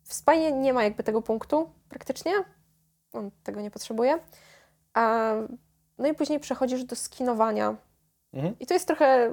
[0.03, 2.33] W Spine nie ma jakby tego punktu praktycznie.
[3.13, 4.19] On tego nie potrzebuje.
[5.99, 7.77] No i później przechodzisz do skinowania.
[8.35, 8.55] Mhm.
[8.61, 9.31] I to jest trochę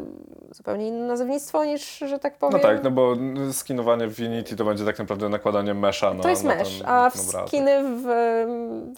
[0.52, 2.61] zupełnie inne nazewnictwo niż, że tak No powiem.
[2.61, 3.14] tak, no bo
[3.52, 6.88] skinowanie w Unity to będzie tak naprawdę nakładanie mesza na to jest na mesh, ten-
[6.90, 7.48] a w obrazek.
[7.48, 8.06] skiny w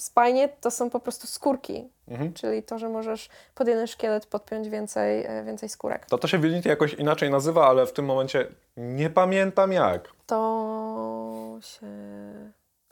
[0.02, 1.90] Spine to są po prostu skórki.
[2.08, 2.34] Mhm.
[2.34, 6.06] Czyli to, że możesz pod jeden szkielet podpiąć więcej, e, więcej skórek.
[6.06, 8.48] To to się w Unity jakoś inaczej nazywa, ale w tym momencie
[8.78, 10.10] nie pamiętam jak.
[10.26, 11.88] To się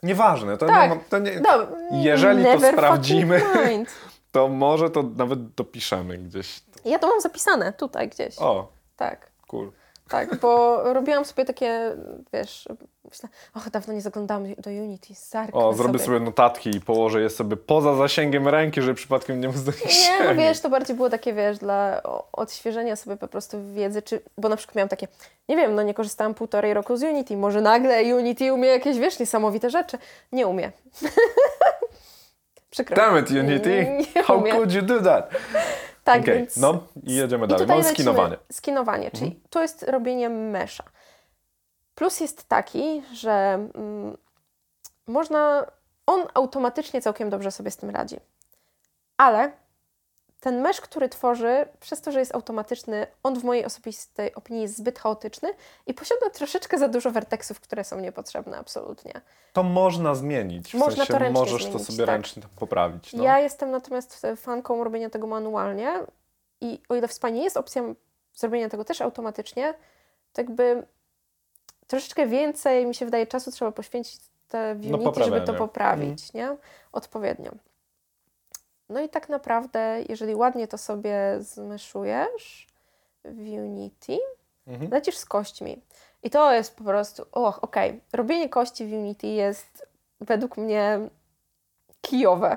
[0.02, 0.90] Nieważne, to Tak.
[0.90, 1.48] nie to nie, No,
[1.92, 3.40] Jeżeli to sprawdzimy.
[4.32, 6.62] To może to nawet dopiszemy gdzieś.
[6.84, 8.38] Ja to mam zapisane tutaj gdzieś.
[8.38, 9.30] O, Tak.
[9.46, 9.72] cool.
[10.08, 11.96] Tak, bo robiłam sobie takie,
[12.32, 12.68] wiesz,
[13.04, 17.30] myślę, och, dawno nie zaglądałam do Unity, zerknę O, zrobię sobie notatki i położę je
[17.30, 21.10] sobie poza zasięgiem ręki, żeby przypadkiem nie móc do Nie, no wiesz, to bardziej było
[21.10, 22.02] takie, wiesz, dla
[22.32, 25.08] odświeżenia sobie po prostu wiedzy, czy, bo na przykład miałam takie,
[25.48, 29.18] nie wiem, no nie korzystałam półtorej roku z Unity, może nagle Unity umie jakieś, wiesz,
[29.18, 29.98] niesamowite rzeczy.
[30.32, 30.72] Nie umie.
[32.72, 32.96] Przykro.
[32.96, 33.96] Damn it, Unity!
[34.14, 35.30] Nie How could you do that?
[36.04, 36.56] Tak, Okej, więc...
[36.56, 37.66] no i jedziemy I dalej.
[37.66, 38.34] Mamy lecimy- skinowanie.
[38.34, 38.46] Mhm.
[38.52, 40.84] Skinowanie, czyli to jest robienie mesza.
[41.94, 43.30] Plus jest taki, że
[43.74, 44.16] mm,
[45.06, 45.66] można,
[46.06, 48.16] on automatycznie całkiem dobrze sobie z tym radzi.
[49.16, 49.52] Ale
[50.42, 54.76] ten mesz, który tworzy, przez to, że jest automatyczny, on w mojej osobistej opinii jest
[54.76, 55.48] zbyt chaotyczny
[55.86, 59.12] i posiada troszeczkę za dużo werteksów, które są niepotrzebne absolutnie.
[59.52, 60.70] To można zmienić.
[60.70, 62.14] W Można sensie to ręcznie możesz zmienić, to sobie tak.
[62.14, 63.12] ręcznie poprawić.
[63.12, 63.24] No.
[63.24, 65.92] Ja jestem natomiast fanką robienia tego manualnie
[66.60, 67.82] i o ile w Spanie jest opcja
[68.34, 69.74] zrobienia tego też automatycznie,
[70.32, 70.86] to jakby
[71.86, 76.56] troszeczkę więcej, mi się wydaje, czasu trzeba poświęcić te No, Unity, żeby to poprawić, nie?
[76.92, 77.50] Odpowiednio.
[78.92, 82.66] No i tak naprawdę, jeżeli ładnie to sobie zmyszujesz
[83.24, 84.18] w Unity,
[84.66, 84.90] Mhm.
[84.90, 85.82] lecisz z kośćmi.
[86.22, 89.86] I to jest po prostu, och, okej, robienie kości w Unity jest
[90.20, 91.00] według mnie
[92.00, 92.56] kijowe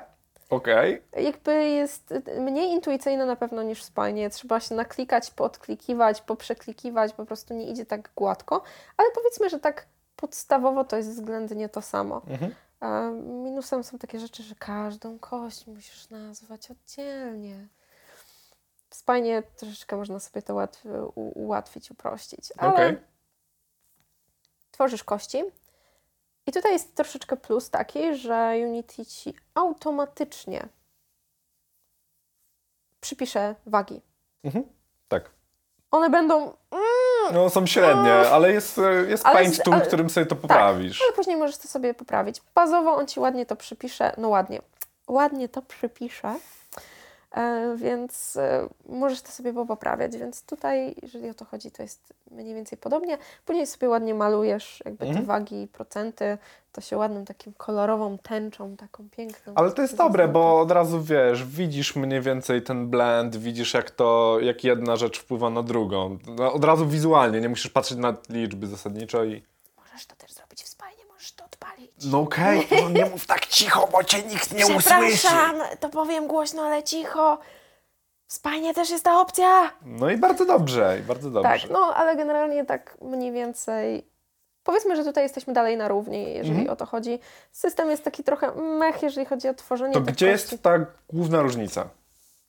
[0.50, 1.02] Okej.
[1.16, 4.30] jakby jest mniej intuicyjne na pewno niż w Spanie.
[4.30, 8.62] Trzeba się naklikać, podklikiwać, poprzeklikiwać, po prostu nie idzie tak gładko,
[8.96, 9.86] ale powiedzmy, że tak
[10.16, 12.22] podstawowo to jest względnie to samo.
[12.26, 12.54] Mhm.
[12.80, 17.68] A minusem są takie rzeczy, że każdą kość musisz nazwać oddzielnie.
[18.90, 20.84] W Spanie troszeczkę można sobie to łatw,
[21.14, 22.96] ułatwić, uprościć, ale Okej.
[24.70, 25.42] tworzysz kości.
[26.46, 30.68] I tutaj jest troszeczkę plus taki, że Unity ci automatycznie
[33.00, 34.00] przypisze wagi.
[34.44, 34.64] Mhm.
[35.08, 35.30] Tak.
[35.90, 36.56] One będą,
[37.32, 40.36] No są średnie, ale jest, e, jest Ale paint z- tool, ale- którym sobie to
[40.36, 41.02] poprawisz.
[41.02, 42.42] ale później możesz to sobie poprawić.
[42.54, 44.60] Bazowo on ci ładnie to przypisze, no ładnie,
[45.08, 46.34] ładnie to przypisze,
[47.76, 50.16] więc e, możesz to sobie poprawiać.
[50.16, 53.18] Więc tutaj, jeżeli o to chodzi, to jest mniej więcej podobnie.
[53.44, 55.26] Później sobie ładnie malujesz jakby te Mhm.
[55.26, 56.38] wagi, procenty,
[56.72, 59.52] to się ładną takim kolorową tęczą, taką piękną.
[59.56, 63.90] Ale to jest dobre, bo od razu wiesz, widzisz mniej więcej ten blend, widzisz jak
[63.90, 66.18] to, jak jedna rzecz wpływa na drugą.
[66.36, 69.42] No, od razu wizualnie, nie musisz patrzeć na liczby zasadniczo i...
[69.78, 71.85] Możesz to też zrobić w spajnie, możesz to odpalić.
[72.04, 76.62] No okej, to nie mów tak cicho, bo cię nikt nie Przepraszam, to powiem głośno,
[76.62, 77.38] ale cicho.
[78.26, 79.72] W spajnie też jest ta opcja.
[79.82, 81.48] No i bardzo dobrze, i bardzo dobrze.
[81.60, 84.06] Tak, no ale generalnie tak mniej więcej.
[84.62, 86.68] Powiedzmy, że tutaj jesteśmy dalej na równi, jeżeli Mhm.
[86.70, 87.18] o to chodzi.
[87.52, 90.50] System jest taki trochę mech, jeżeli chodzi o tworzenie To tych gdzie kości.
[90.52, 91.88] jest ta główna różnica?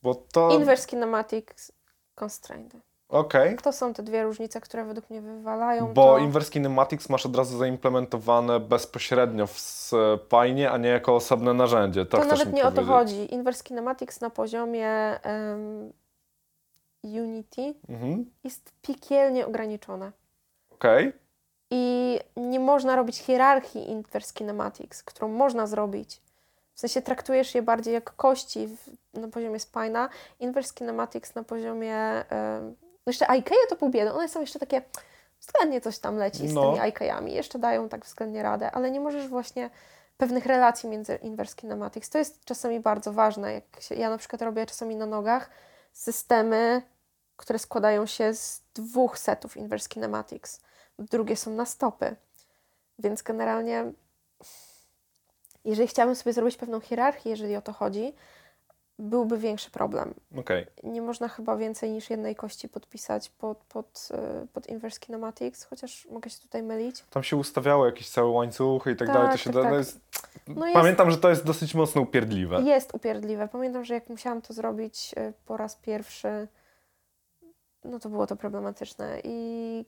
[0.01, 0.51] Bo to...
[0.51, 1.71] Inverse Kinematics
[2.15, 2.73] Constraint.
[3.09, 3.57] Okej.
[3.57, 6.17] To są te dwie różnice, które według mnie wywalają Bo to.
[6.17, 12.05] Inverse Kinematics masz od razu zaimplementowane bezpośrednio w Spine, a nie jako osobne narzędzie.
[12.05, 13.33] To, To nawet nie o to chodzi.
[13.33, 14.89] Inverse Kinematics na poziomie
[15.23, 15.93] em,
[17.03, 18.25] Unity Mhm.
[18.43, 20.11] jest piekielnie ograniczone.
[20.71, 21.13] Okej.
[21.71, 26.21] I nie można robić hierarchii Inverse Kinematics, którą można zrobić.
[26.73, 28.89] W sensie traktujesz je bardziej jak kości w,
[29.19, 30.09] na poziomie spina.
[30.39, 32.23] Inverse Kinematics na poziomie...
[33.09, 34.13] jeszcze IKEA to pół biedy.
[34.13, 34.81] One są jeszcze takie...
[35.39, 36.61] Względnie coś tam leci z No.
[36.61, 37.33] tymi IKEA-ami.
[37.33, 39.69] Jeszcze dają tak względnie radę, ale nie możesz właśnie
[40.17, 42.09] pewnych relacji między Inverse Kinematics.
[42.09, 43.53] To jest czasami bardzo ważne.
[43.53, 45.49] Jak się, ja na przykład robię czasami na nogach
[45.93, 46.81] systemy,
[47.35, 50.61] które składają się z dwóch setów Inverse Kinematics.
[50.99, 52.15] Drugie są na stopy.
[52.99, 53.91] Więc generalnie,
[55.65, 58.13] jeżeli chciałabym sobie zrobić pewną hierarchię, jeżeli o to chodzi,
[58.99, 60.13] byłby większy problem.
[60.37, 60.65] Okej.
[60.83, 64.09] Nie można chyba więcej niż jednej kości podpisać pod, pod,
[64.43, 67.03] y, pod Inverse Kinematics, chociaż mogę się tutaj mylić.
[67.09, 69.31] Tam się ustawiało jakieś całe łańcuchy i tak, Tak, dalej.
[69.31, 69.71] To się tak, da, tak.
[69.71, 69.99] no jest,
[70.47, 72.61] No jest- Pamiętam, że to jest dosyć mocno upierdliwe.
[72.61, 73.47] Jest upierdliwe.
[73.47, 76.47] Pamiętam, że jak musiałam to zrobić y, po raz pierwszy,
[77.83, 79.19] no to było to problematyczne.
[79.23, 79.85] I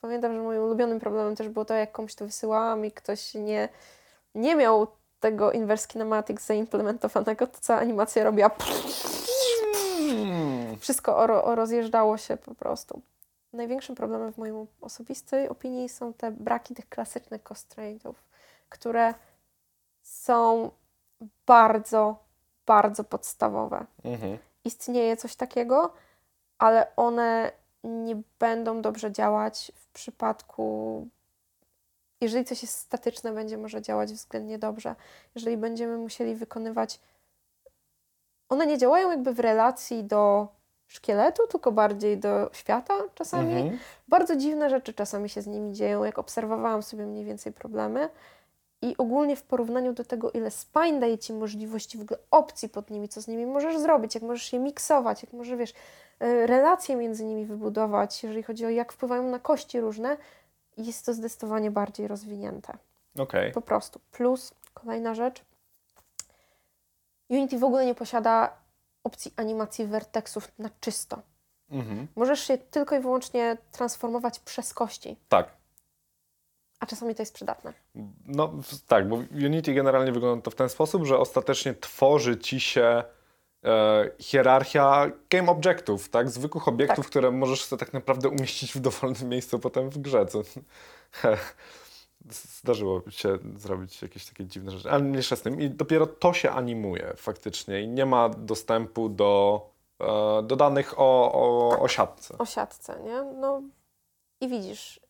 [0.00, 3.68] pamiętam, że moim ulubionym problemem też było to, jak komuś to wysyłałam i ktoś nie,
[4.34, 4.86] nie miał
[5.24, 8.50] tego Inverse Kinematics zaimplementowanego, to cała animacja robiła
[10.78, 13.02] wszystko o, o rozjeżdżało się po prostu.
[13.52, 18.24] Największym problemem w mojej osobistej opinii są te braki tych klasycznych constraintów,
[18.68, 19.14] które
[20.02, 20.70] są
[21.46, 22.16] bardzo,
[22.66, 23.86] bardzo podstawowe.
[24.04, 24.38] Mhm.
[24.64, 25.92] Istnieje coś takiego,
[26.58, 27.52] ale one
[27.84, 31.08] nie będą dobrze działać w przypadku
[32.20, 34.94] jeżeli coś jest statyczne, będzie może działać względnie dobrze.
[35.34, 37.00] Jeżeli będziemy musieli wykonywać.
[38.48, 40.48] One nie działają jakby w relacji do
[40.86, 43.52] szkieletu, tylko bardziej do świata czasami.
[43.52, 43.78] Mhm.
[44.08, 48.08] Bardzo dziwne rzeczy czasami się z nimi dzieją, jak obserwowałam sobie mniej więcej problemy.
[48.82, 52.90] I ogólnie w porównaniu do tego, ile spine daje Ci możliwości, w ogóle opcji pod
[52.90, 55.70] nimi, co z nimi możesz zrobić, jak możesz je miksować, jak możesz, wiesz,
[56.22, 60.16] y, relacje między nimi wybudować, jeżeli chodzi o jak wpływają na kości różne,
[60.76, 62.78] jest to zdecydowanie bardziej rozwinięte.
[63.18, 63.52] Okej.
[63.52, 64.00] Po prostu.
[64.12, 65.42] Plus, kolejna rzecz.
[67.28, 68.52] Unity w ogóle nie posiada
[69.04, 71.22] opcji animacji vertexów na czysto.
[71.70, 72.06] Mhm.
[72.16, 75.48] Możesz się tylko i wyłącznie transformować przez kości, Tak.
[76.80, 77.72] a czasami to jest przydatne.
[78.26, 78.52] No
[78.86, 83.04] tak, bo Unity generalnie wygląda to w ten sposób, że ostatecznie tworzy ci się
[84.18, 86.30] hierarchia game objektów, tak?
[86.30, 87.10] Zwykłych obiektów, Tak.
[87.10, 90.26] które możesz sobie tak naprawdę umieścić w dowolnym miejscu potem w grze.
[90.26, 90.42] Co...
[92.60, 95.60] Zdarzyło się zrobić jakieś takie dziwne rzeczy, ale mniejsza z tym.
[95.60, 99.62] I dopiero to się animuje faktycznie i nie ma dostępu do,
[100.00, 102.38] e, do danych o, o, o siatce.
[102.38, 103.22] O siatce, nie?
[103.22, 103.62] No
[104.40, 105.00] i widzisz,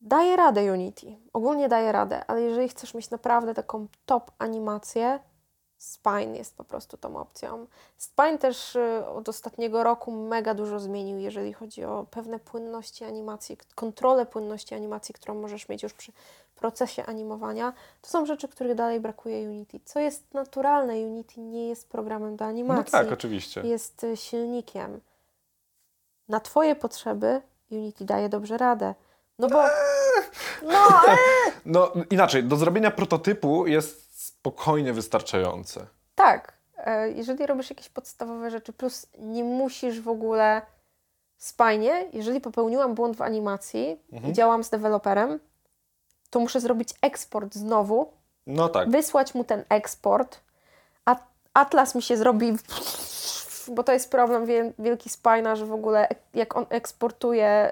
[0.00, 1.16] daje radę Unity.
[1.32, 5.20] Ogólnie daje radę, ale jeżeli chcesz mieć naprawdę taką top animację,
[5.78, 7.66] Spine jest po prostu tą opcją.
[7.96, 13.56] Spine też y, od ostatniego roku mega dużo zmienił, jeżeli chodzi o pewne płynności animacji,
[13.74, 16.12] kontrolę płynności animacji, którą możesz mieć już przy
[16.54, 17.72] procesie animowania.
[18.02, 20.94] To są rzeczy, których dalej brakuje Unity, co jest naturalne.
[20.94, 23.60] Unity nie jest programem do No animacji tak, oczywiście.
[23.60, 25.00] jest y, silnikiem.
[26.28, 28.94] Na Twoje potrzeby Unity daje dobrze radę.
[29.38, 29.62] No bo.
[30.62, 31.16] No, e,
[31.66, 34.03] No inaczej, do zrobienia prototypu jest
[34.48, 35.86] spokojnie wystarczające.
[36.14, 36.52] tak.
[36.76, 40.62] e, Jeżeli robisz jakieś podstawowe rzeczy, plus nie musisz w ogóle
[41.38, 45.40] spajnie, jeżeli popełniłam błąd w animacji i działam z deweloperem,
[46.30, 48.12] to muszę zrobić eksport znowu,
[48.46, 48.90] No tak.
[48.90, 50.40] wysłać mu ten eksport,
[51.04, 51.16] a
[51.54, 52.52] Atlas mi się zrobi,
[53.68, 57.70] bo to jest problem wie- wielki Spina, że w ogóle jak on eksportuje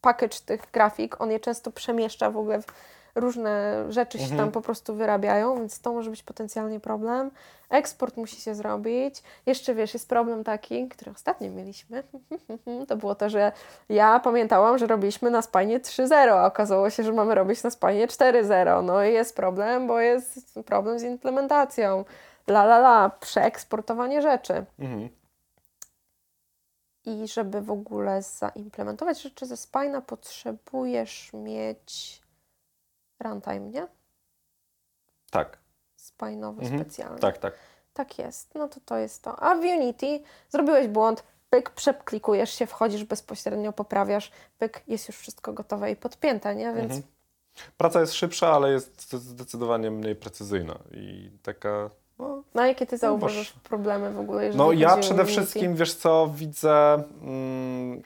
[0.00, 2.66] package tych grafik, on je często przemieszcza w ogóle w
[3.14, 7.30] różne rzeczy się tam po prostu wyrabiają, więc to może być potencjalnie problem.
[7.70, 9.22] Eksport musi się zrobić.
[9.46, 12.02] Jeszcze wiesz, jest problem taki, który ostatnio mieliśmy.
[12.88, 13.52] To było to, że
[13.88, 18.06] ja pamiętałam, że robiliśmy na Spine 3.0, a okazało się, że mamy robić na Spine
[18.06, 18.84] 4.0.
[18.84, 22.04] No i jest problem, bo jest problem z implementacją.
[22.46, 24.64] La la la, przeeksportowanie rzeczy.
[24.78, 25.08] Mhm.
[27.04, 32.21] I żeby w ogóle zaimplementować rzeczy ze Spina, potrzebujesz mieć
[33.22, 33.86] runtime, nie?
[35.30, 35.58] Tak,
[35.96, 36.80] Spinowy Mhm.
[36.80, 37.18] specjalny.
[37.18, 37.54] tak, tak.
[37.94, 39.42] Tak jest, no to to jest to.
[39.42, 45.52] A w Unity zrobiłeś błąd, pyk, przeklikujesz się, wchodzisz bezpośrednio, poprawiasz, pyk, jest już wszystko
[45.52, 46.64] gotowe i podpięte, nie?
[46.72, 47.02] Więc Mhm.
[47.76, 51.90] Praca jest szybsza, ale jest zdecydowanie mniej precyzyjna i taka.
[52.18, 53.62] No, na jakie ty zauważasz boż.
[53.62, 57.02] problemy w ogóle, jeżeli no ja przede wszystkim, wiesz co, widzę.
[57.22, 58.02] Mm,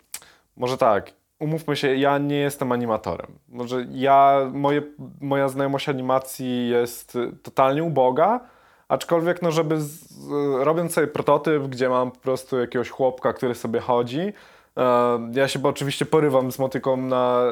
[0.56, 1.12] może tak.
[1.38, 3.38] Umówmy się, ja nie jestem animatorem.
[3.48, 4.82] Może ja, moje,
[5.20, 8.40] moja znajomość animacji jest y, totalnie uboga,
[8.88, 10.30] aczkolwiek, no, żeby z, z,
[10.64, 14.32] robiąc sobie prototyp, gdzie mam po prostu jakiegoś chłopka, który sobie chodzi,
[14.76, 17.42] e, ja się oczywiście porywam z motyką na,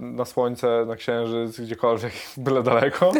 [0.00, 3.12] na słońce, na księżyc, gdziekolwiek, byle daleko.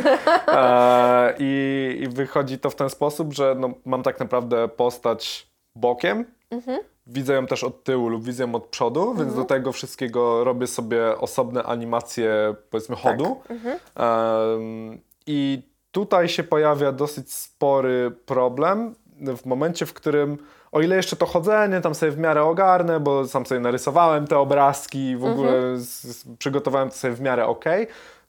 [0.49, 6.25] E, i, I wychodzi to w ten sposób, że no, mam tak naprawdę postać bokiem,
[6.51, 6.79] Mhm.
[7.07, 10.67] widzę ją też od tyłu lub widzę ją od przodu, więc do tego wszystkiego robię
[10.67, 13.41] sobie osobne animacje, powiedzmy, chodu.
[13.49, 13.79] Mhm.
[13.95, 15.63] Em, I
[15.93, 18.95] tutaj się pojawia dosyć spory problem
[19.37, 20.39] w momencie, w którym,
[20.73, 24.39] o ile jeszcze to chodzenie tam sobie w miarę ogarnę, bo sam sobie narysowałem te
[24.39, 27.65] obrazki, w ogóle z, przygotowałem to sobie w miarę ok,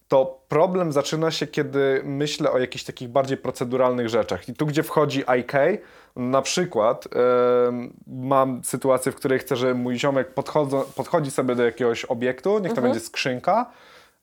[0.10, 4.49] to problem zaczyna się, kiedy myślę o jakichś takich bardziej proceduralnych rzeczach.
[4.49, 5.52] I tu, gdzie wchodzi IK,
[6.15, 7.06] na przykład
[7.68, 12.60] em, mam sytuację, w której chcę, że mój ziomek podchodzo, podchodzi sobie do jakiegoś obiektu,
[12.60, 13.65] niech to będzie skrzynka,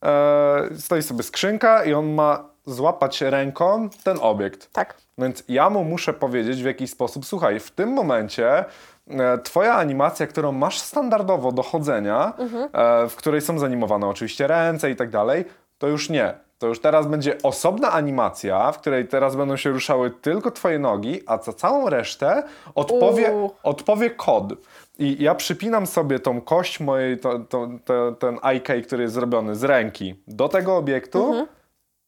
[0.04, 4.72] e, stoi sobie skrzynka i on ma złapać ręką ten obiekt.
[4.72, 4.94] Tak.
[5.18, 8.64] Więc ja mu muszę powiedzieć w jakiś sposób, słuchaj, w tym momencie
[9.10, 12.32] e, twoja animacja, którą masz standardowo do chodzenia,
[12.72, 15.44] e, w której są zanimowane oczywiście ręce i tak dalej,
[15.78, 16.34] to już nie.
[16.58, 21.20] To już teraz będzie osobna animacja, w której teraz będą się ruszały tylko twoje nogi,
[21.26, 22.42] a za całą resztę
[22.74, 23.50] odpowie, Uuu.
[23.62, 24.52] odpowie kod.
[24.98, 29.56] I ja przypinam sobie tą kość mojej, to, to, to, ten IK, który jest zrobiony
[29.56, 31.46] z ręki, do tego obiektu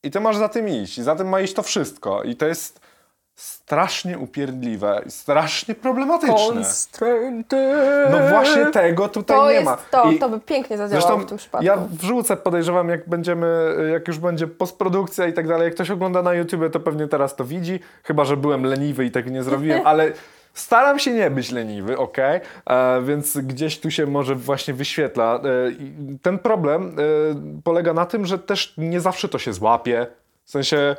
[0.03, 0.99] i ty masz za tym iść.
[0.99, 2.23] I za tym ma iść to wszystko.
[2.23, 2.81] I to jest
[3.39, 6.35] strasznie upierdliwe i strasznie problematyczne.
[6.55, 7.75] Constrainty.
[8.11, 9.77] No właśnie tego tutaj To nie jest ma.
[9.77, 11.65] to, I to by pięknie zadziałało Zresztą w tym przypadku.
[11.67, 16.23] ja wrzucę, podejrzewam, jak będziemy, jak już będzie postprodukcja i tak dalej, jak ktoś ogląda
[16.23, 19.81] na YouTube, to pewnie teraz to widzi, chyba, że byłem leniwy i tego nie zrobiłem,
[19.91, 20.13] ale
[20.55, 22.17] staram się nie być leniwy, ok?
[22.19, 22.43] E,
[23.03, 25.35] więc gdzieś tu się może właśnie wyświetla.
[25.35, 25.41] E,
[26.23, 30.07] ten problem e, polega na tym, że też nie zawsze to się złapie.
[30.45, 30.97] W sensie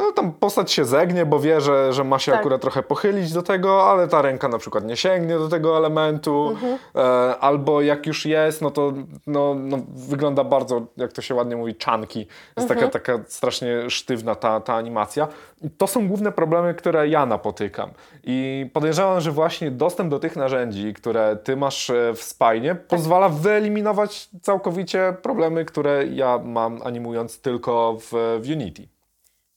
[0.00, 2.40] no, tam postać się zegnie, bo wie, że, że ma się Tak.
[2.40, 6.48] akurat trochę pochylić do tego, ale ta ręka na przykład nie sięgnie do tego elementu.
[6.50, 6.78] Mhm.
[6.94, 7.00] E,
[7.38, 8.92] albo jak już jest, no to
[9.26, 12.18] no, no, wygląda bardzo, jak to się ładnie mówi, czanki.
[12.56, 12.90] Jest Mhm.
[12.90, 15.28] taka, taka strasznie sztywna ta, ta animacja.
[15.62, 17.90] I to są główne problemy, które ja napotykam.
[18.24, 23.28] I podejrzewam, że właśnie dostęp do tych narzędzi, które ty masz e, w Spine, pozwala
[23.28, 28.10] wyeliminować całkowicie problemy, które ja mam animując tylko w,
[28.42, 28.88] w Unity.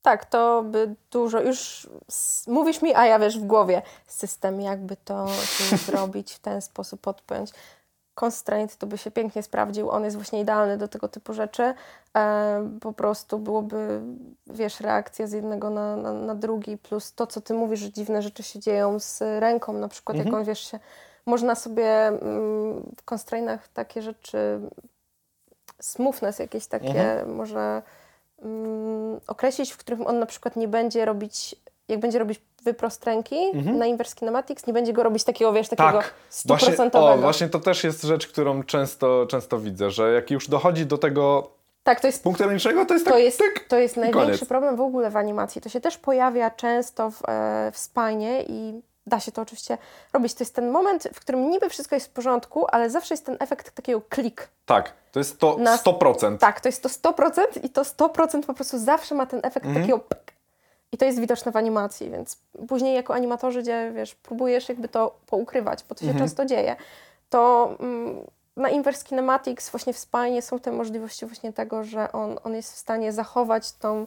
[0.04, 1.42] Tak, to by dużo.
[1.42, 1.90] Już
[2.48, 5.28] mówisz mi, a ja wiesz w głowie system, jakby to
[5.86, 7.52] zrobić w ten sposób, podpiąć.
[8.16, 9.90] Constraint to by się pięknie sprawdził.
[9.90, 11.74] On jest właśnie idealny do tego typu rzeczy.
[12.18, 14.02] E, po prostu byłoby,
[14.48, 18.22] wiesz, reakcja z jednego na, na, na drugi, plus to, co ty mówisz, że dziwne
[18.22, 20.80] rzeczy się dzieją z ręką, na przykład, jak on wiesz się.
[21.26, 24.60] Można sobie mm, w constrainach takie rzeczy,
[25.82, 27.82] smoothness jakieś takie, może
[28.44, 31.56] mm, określić, w którym on na przykład nie będzie robić,
[31.88, 35.92] jak będzie robić wyprost ręki na Inverse Kinematics, nie będzie go robić takiego, wiesz, takiego
[35.92, 36.14] Tak,
[36.46, 40.86] właśnie, o, właśnie to też jest rzecz, którą często, często widzę, że jak już dochodzi
[40.86, 41.50] do tego
[41.84, 43.68] Tak, to jest, punktu granicznego, to jest to tak, jest, tyk.
[43.68, 44.46] to jest największy koniec.
[44.46, 45.62] problem w ogóle w animacji.
[45.62, 49.78] To się też pojawia często w, e, w spajnie i da się to oczywiście
[50.14, 50.34] robić.
[50.34, 53.38] To jest ten moment, w którym niby wszystko jest w porządku, ale zawsze jest ten
[53.40, 54.48] efekt takiego klik.
[54.66, 56.38] Tak, to jest to Na- 100%.
[56.38, 59.84] Tak, to jest to 100% i to 100% po prostu zawsze ma ten efekt Mhm.
[59.86, 60.34] takiego pyk.
[60.92, 65.16] I to jest widoczne w animacji, więc później jako animatorzy, gdzie wiesz, próbujesz jakby to
[65.28, 66.26] poukrywać, bo to się Mhm.
[66.26, 66.76] często dzieje,
[67.30, 68.16] to mm,
[68.58, 72.74] na Inverse Kinematics właśnie w Spine są te możliwości właśnie tego, że on, on jest
[72.74, 74.06] w stanie zachować tą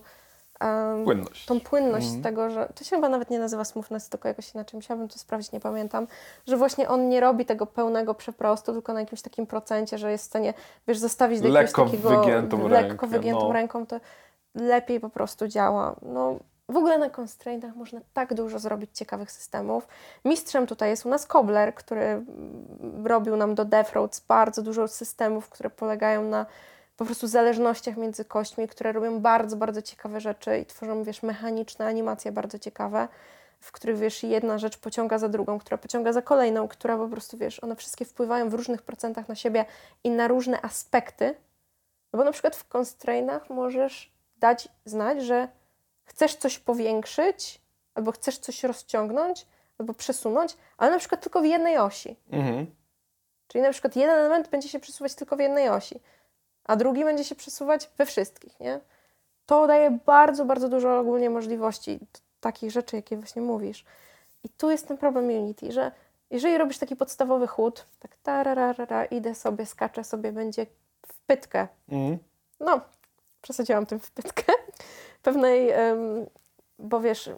[0.61, 1.47] em, Płynność.
[1.47, 2.23] tą płynność Mhm.
[2.23, 4.79] tego, że to się chyba nawet nie nazywa smoothness, tylko jakoś inaczej.
[4.79, 6.07] Musiałabym to sprawdzić, nie pamiętam.
[6.47, 10.25] Że właśnie on nie robi tego pełnego przeprostu, tylko na jakimś takim procencie, że jest
[10.25, 10.55] w stanie,
[10.89, 12.21] wiesz, zostawić do Lekko takiego...
[12.21, 13.53] wygiętą lekko rękę, wygiętą no.
[13.53, 14.01] ręką, to
[14.55, 15.97] lepiej po prostu działa.
[16.03, 16.37] No,
[16.69, 19.89] w ogóle na constraintach można tak dużo zrobić ciekawych systemów.
[20.25, 24.89] Mistrzem tutaj jest u nas Cobbler, który mm, robił nam do Death Roads bardzo dużo
[24.89, 26.47] systemów, które polegają na
[26.97, 31.87] po prostu zależnościach między kośćmi, które robią bardzo, bardzo ciekawe rzeczy i tworzą, wiesz, mechaniczne
[31.87, 33.09] animacje bardzo ciekawe,
[33.61, 37.39] w których, wiesz, jedna rzecz pociąga za drugą, która pociąga za kolejną, która po prostu,
[37.39, 39.65] wiesz, one wszystkie wpływają w różnych procentach na siebie
[40.05, 41.35] i na różne aspekty.
[42.13, 45.49] No bo na przykład w constrainach możesz dać znać, że
[46.05, 47.61] chcesz coś powiększyć,
[47.95, 49.47] albo chcesz coś rozciągnąć,
[49.79, 52.17] albo przesunąć, ale na przykład tylko w jednej osi.
[52.31, 52.67] Mhm.
[53.49, 56.01] Czyli na przykład jeden element będzie się przesuwać tylko w jednej osi,
[56.67, 58.81] a drugi będzie się przesuwać we wszystkich, nie?
[59.47, 62.01] To daje bardzo, bardzo dużo ogólnie możliwości,
[62.41, 63.85] takich rzeczy, jakie właśnie mówisz.
[64.45, 65.93] I tu jest ten problem Unity, że
[66.31, 70.67] jeżeli robisz taki podstawowy chód, tak tararara, idę sobie, skaczę sobie, będzie
[71.07, 71.69] w pytkę.
[71.89, 72.19] Mhm.
[72.61, 72.81] No,
[73.43, 74.53] przesadziłam tym w pytkę.
[75.23, 76.27] Pewnej, em,
[76.79, 77.31] bo wiesz,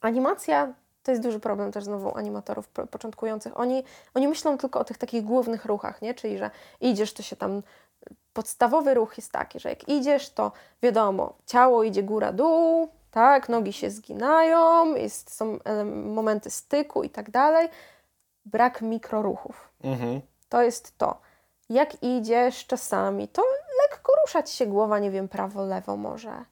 [0.00, 3.60] animacja to jest duży problem też znowu animatorów po- początkujących.
[3.60, 3.84] Oni,
[4.14, 6.14] oni myślą tylko o tych takich głównych ruchach, nie?
[6.14, 6.50] Czyli, że
[6.80, 7.62] idziesz, to się tam...
[8.32, 10.52] Podstawowy ruch jest taki, że jak idziesz, to
[10.82, 17.30] wiadomo, ciało idzie góra-dół, tak, nogi się zginają, jest, są ele- momenty styku i tak
[17.30, 17.68] dalej.
[18.44, 19.68] Brak mikroruchów.
[19.84, 20.20] Mhm.
[20.48, 21.20] To jest to.
[21.70, 23.42] Jak idziesz czasami, to
[23.82, 26.44] lekko ruszać się głowa, nie wiem, prawo, lewo może.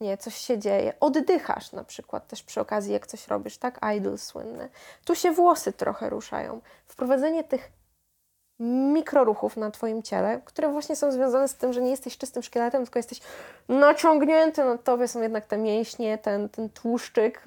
[0.00, 0.92] Nie, coś się dzieje.
[1.00, 3.80] Oddychasz na przykład też przy okazji, jak coś robisz, tak?
[3.96, 4.68] Idol słynny.
[5.04, 6.60] Tu się włosy trochę ruszają.
[6.86, 7.72] Wprowadzenie tych
[8.60, 12.82] mikroruchów na Twoim ciele, które właśnie są związane z tym, że nie jesteś czystym szkieletem,
[12.82, 13.20] tylko jesteś
[13.68, 17.42] naciągnięty na Tobie, są jednak te mięśnie, ten, ten tłuszczyk.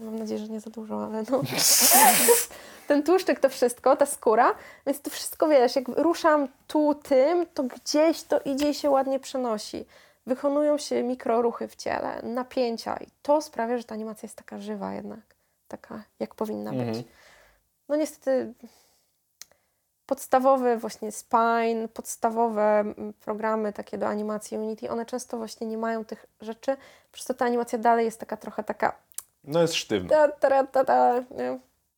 [0.00, 1.42] Mam nadzieję, że nie za dużo, ale no.
[2.88, 4.54] ten tłuszczyk to wszystko, ta skóra,
[4.86, 9.20] więc to wszystko, wiesz, jak ruszam tu tym, to gdzieś to idzie i się ładnie
[9.20, 9.86] przenosi.
[10.26, 14.92] Wykonują się mikroruchy w ciele, napięcia i to sprawia, że ta animacja jest taka żywa
[14.92, 15.20] jednak,
[15.68, 16.80] taka jak powinna być.
[16.80, 17.04] Mhm.
[17.88, 18.54] No niestety
[20.06, 26.04] podstawowe właśnie Spine, podstawowe mm, programy takie do animacji Unity, one często właśnie nie mają
[26.04, 26.76] tych rzeczy,
[27.12, 28.92] przez to ta animacja dalej jest taka trochę taka
[29.44, 30.08] No jest sztywno.
[30.08, 31.24] ta, ta, ta, ta?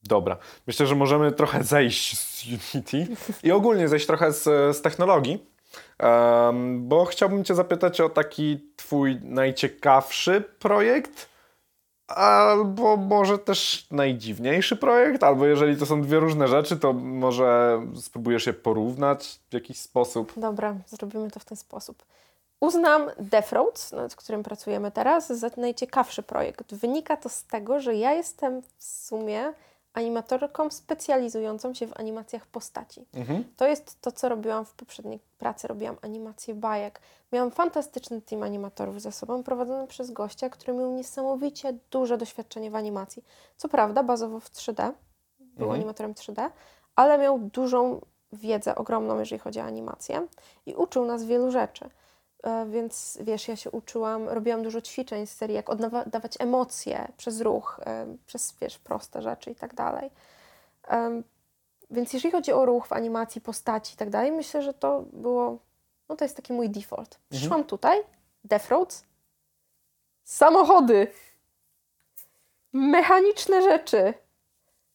[0.02, 0.36] Dobra.
[0.66, 3.06] Myślę, że możemy trochę zejść z Unity
[3.43, 4.44] i ogólnie zejść trochę z,
[4.76, 5.47] z technologii,
[5.98, 11.28] Em, bo chciałbym Cię zapytać o taki Twój najciekawszy projekt
[12.09, 18.47] albo może też najdziwniejszy projekt, albo jeżeli to są dwie różne rzeczy, to może spróbujesz
[18.47, 20.32] je porównać w jakiś sposób.
[20.36, 22.05] Dobra, zrobimy to w ten sposób.
[22.60, 26.74] Uznam Death Roads, nad którym pracujemy teraz, za najciekawszy projekt.
[26.74, 29.52] Wynika to z tego, że ja jestem w sumie
[29.99, 33.07] animatorką specjalizującą się w animacjach postaci.
[33.15, 33.45] Mhm.
[33.57, 35.69] To jest to, co robiłam w poprzedniej pracy.
[35.69, 37.01] Robiłam animację bajek.
[37.33, 42.75] Miałam fantastyczny team animatorów ze sobą, prowadzony przez gościa, który miał niesamowicie duże doświadczenie w
[42.75, 43.25] animacji.
[43.57, 44.93] Co prawda, bazowo w 3D,
[45.39, 45.70] był Mhm.
[45.70, 46.51] animatorem 3D,
[46.97, 48.01] ale miał dużą
[48.33, 50.27] wiedzę, ogromną, jeżeli chodzi o animację
[50.66, 51.91] i uczył nas wielu rzeczy.
[52.43, 57.40] E, Więc wiesz, ja się uczyłam, robiłam dużo ćwiczeń z serii, jak oddawać emocje przez
[57.40, 60.10] ruch, e, przez wiesz, proste rzeczy i tak dalej.
[61.90, 65.59] Więc jeżeli chodzi o ruch w animacji, postaci i tak dalej, myślę, że to było,
[66.09, 67.19] no to jest taki mój default.
[67.31, 67.98] Przyszłam tutaj,
[68.44, 69.05] Death Roads,
[70.24, 71.06] samochody,
[72.73, 74.15] mechaniczne rzeczy,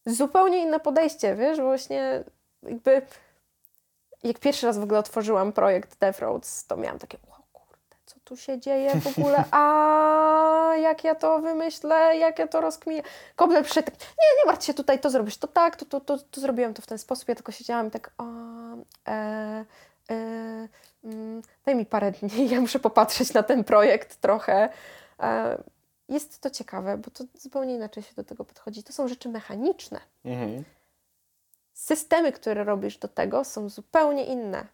[0.05, 2.23] zupełnie inne podejście, wiesz, właśnie
[2.63, 3.01] jakby
[4.23, 7.17] jak pierwszy raz w ogóle otworzyłam projekt Death Roads, to miałam takie,
[8.23, 13.03] tu się dzieje w ogóle, a jak ja to wymyślę, jak ja to rozkminię.
[13.35, 16.41] Kobler przyszedł, nie, nie martw się, tutaj to zrobisz, to tak, to, to, to, to
[16.41, 18.23] zrobiłam to w ten sposób, ja tylko siedziałam i tak, a,
[19.07, 19.65] e,
[20.09, 20.67] e,
[21.03, 24.69] mm, daj mi parę dni, ja muszę popatrzeć na ten projekt trochę.
[25.19, 25.63] E,
[26.09, 28.83] jest to ciekawe, bo to zupełnie inaczej się do tego podchodzi.
[28.83, 29.99] To są rzeczy mechaniczne.
[30.25, 30.63] Mhm.
[31.73, 34.65] Systemy, które robisz do tego, są zupełnie inne.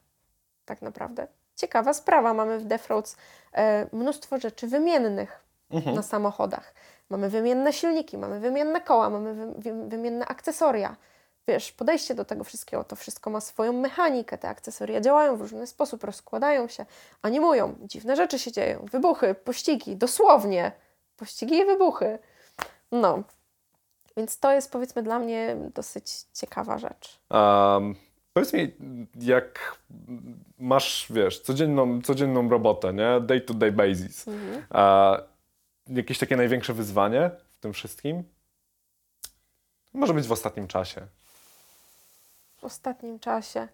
[0.66, 1.28] Tak naprawdę.
[1.60, 2.34] Ciekawa sprawa.
[2.34, 3.16] Mamy w Death Roads
[3.54, 5.96] e, mnóstwo rzeczy wymiennych Mhm.
[5.96, 6.74] na samochodach.
[7.10, 10.96] Mamy wymienne silniki, mamy wymienne koła, mamy wy, wy, wymienne akcesoria.
[11.48, 14.38] Wiesz, podejście do tego wszystkiego, to wszystko ma swoją mechanikę.
[14.38, 16.86] Te akcesoria działają w różny sposób, rozkładają się,
[17.22, 17.76] animują.
[17.82, 18.86] Dziwne rzeczy się dzieją.
[18.92, 20.72] Wybuchy, pościgi, dosłownie.
[21.18, 22.20] Pościgi i wybuchy.
[22.92, 23.24] No.
[24.18, 27.20] Więc to jest powiedzmy dla mnie dosyć ciekawa rzecz.
[27.30, 27.96] Um,
[28.34, 28.76] powiedz mi,
[29.16, 29.78] jak
[30.60, 33.22] masz, wiesz, codzienną, codzienną robotę, nie?
[33.22, 34.28] Day to day basis.
[34.28, 34.64] Mhm.
[34.70, 35.18] A
[35.88, 38.24] jakieś takie największe wyzwanie w tym wszystkim?
[39.94, 41.02] Może być w ostatnim czasie.
[42.58, 43.68] w ostatnim czasie.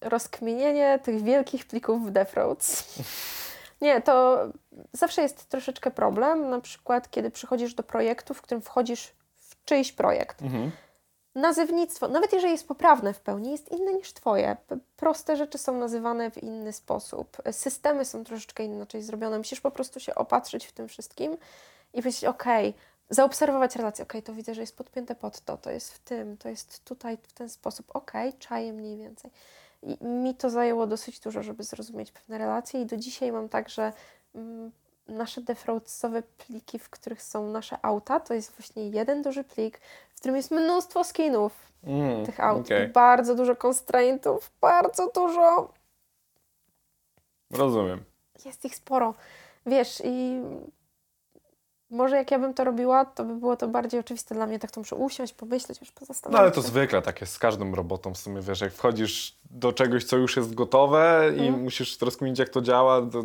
[0.00, 2.98] Rozkminienie tych wielkich plików w Death Roads.
[3.80, 4.38] Nie, to
[4.92, 9.92] zawsze jest troszeczkę problem, na przykład kiedy przychodzisz do projektu, w którym wchodzisz w czyjś
[9.92, 10.42] projekt.
[10.42, 10.70] Mhm.
[11.40, 14.56] Nazewnictwo, nawet jeżeli jest poprawne w pełni, jest inne niż Twoje.
[14.96, 17.36] Proste rzeczy są nazywane w inny sposób.
[17.50, 19.38] Systemy są troszeczkę inaczej zrobione.
[19.38, 21.36] Musisz po prostu się opatrzyć w tym wszystkim
[21.94, 22.44] i powiedzieć, ok,
[23.10, 24.02] zaobserwować relację.
[24.02, 27.18] Ok, to widzę, że jest podpięte pod to, to jest w tym, to jest tutaj
[27.22, 27.96] w ten sposób.
[27.96, 29.30] Ok, czaję mniej więcej.
[29.82, 33.68] I mi to zajęło dosyć dużo, żeby zrozumieć pewne relacje i do dzisiaj mam tak,
[33.68, 33.92] że
[34.34, 34.72] mm,
[35.08, 39.80] nasze defraudsowe pliki, w których są nasze auta, to jest właśnie jeden duży plik,
[40.18, 41.52] w którym jest mnóstwo skinów
[41.84, 42.68] Mm, tych aut.
[42.70, 45.72] i Bardzo dużo constraintów, bardzo dużo.
[47.50, 48.04] Rozumiem.
[48.44, 49.14] Jest ich sporo.
[49.66, 50.40] Wiesz, i
[51.90, 54.58] może jak ja bym to robiła, to by było to bardziej oczywiste dla mnie.
[54.58, 56.66] Tak to muszę usiąść, pomyśleć, już No pozastanowić ale to się.
[56.68, 60.36] zwykle tak jest z każdą robotą w sumie, wiesz, jak wchodzisz do czegoś, co już
[60.36, 61.62] jest gotowe i Mhm.
[61.62, 63.22] musisz rozkminić, jak to działa, to,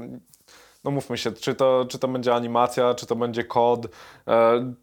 [0.84, 3.86] no mówmy się, czy to, czy to będzie animacja, czy to będzie kod,
[4.28, 4.74] e,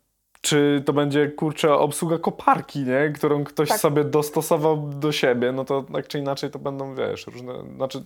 [0.41, 3.13] czy to będzie, kurczę, obsługa koparki, nie?
[3.15, 3.81] Którą ktoś Tak.
[3.81, 8.05] sobie dostosował do siebie, no to tak czy inaczej to będą, wiesz, różne, znaczy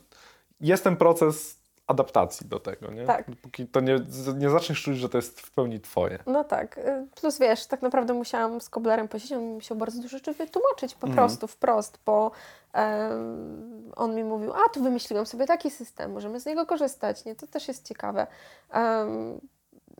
[0.61, 3.05] jest ten proces adaptacji do tego, nie?
[3.05, 3.27] Tak.
[3.43, 4.01] Póki to nie,
[4.37, 6.19] nie zaczniesz czuć, że to jest w pełni twoje.
[6.27, 6.79] No tak.
[6.79, 10.33] y, Plus wiesz, tak naprawdę musiałam z Koblerem posiedzieć, on mi musiał bardzo dużo rzeczy
[10.33, 11.15] wytłumaczyć po Mhm.
[11.29, 12.31] prostu, wprost, bo
[12.73, 17.35] em, on mi mówił, a tu wymyśliłam sobie taki system, możemy z niego korzystać, nie?
[17.35, 18.27] To też jest ciekawe.
[18.71, 19.41] Em,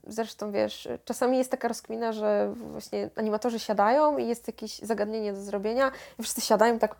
[0.07, 5.41] zresztą wiesz, czasami jest taka rozkmina, że właśnie animatorzy siadają i jest jakieś zagadnienie do
[5.41, 6.95] zrobienia i wszyscy siadają tak,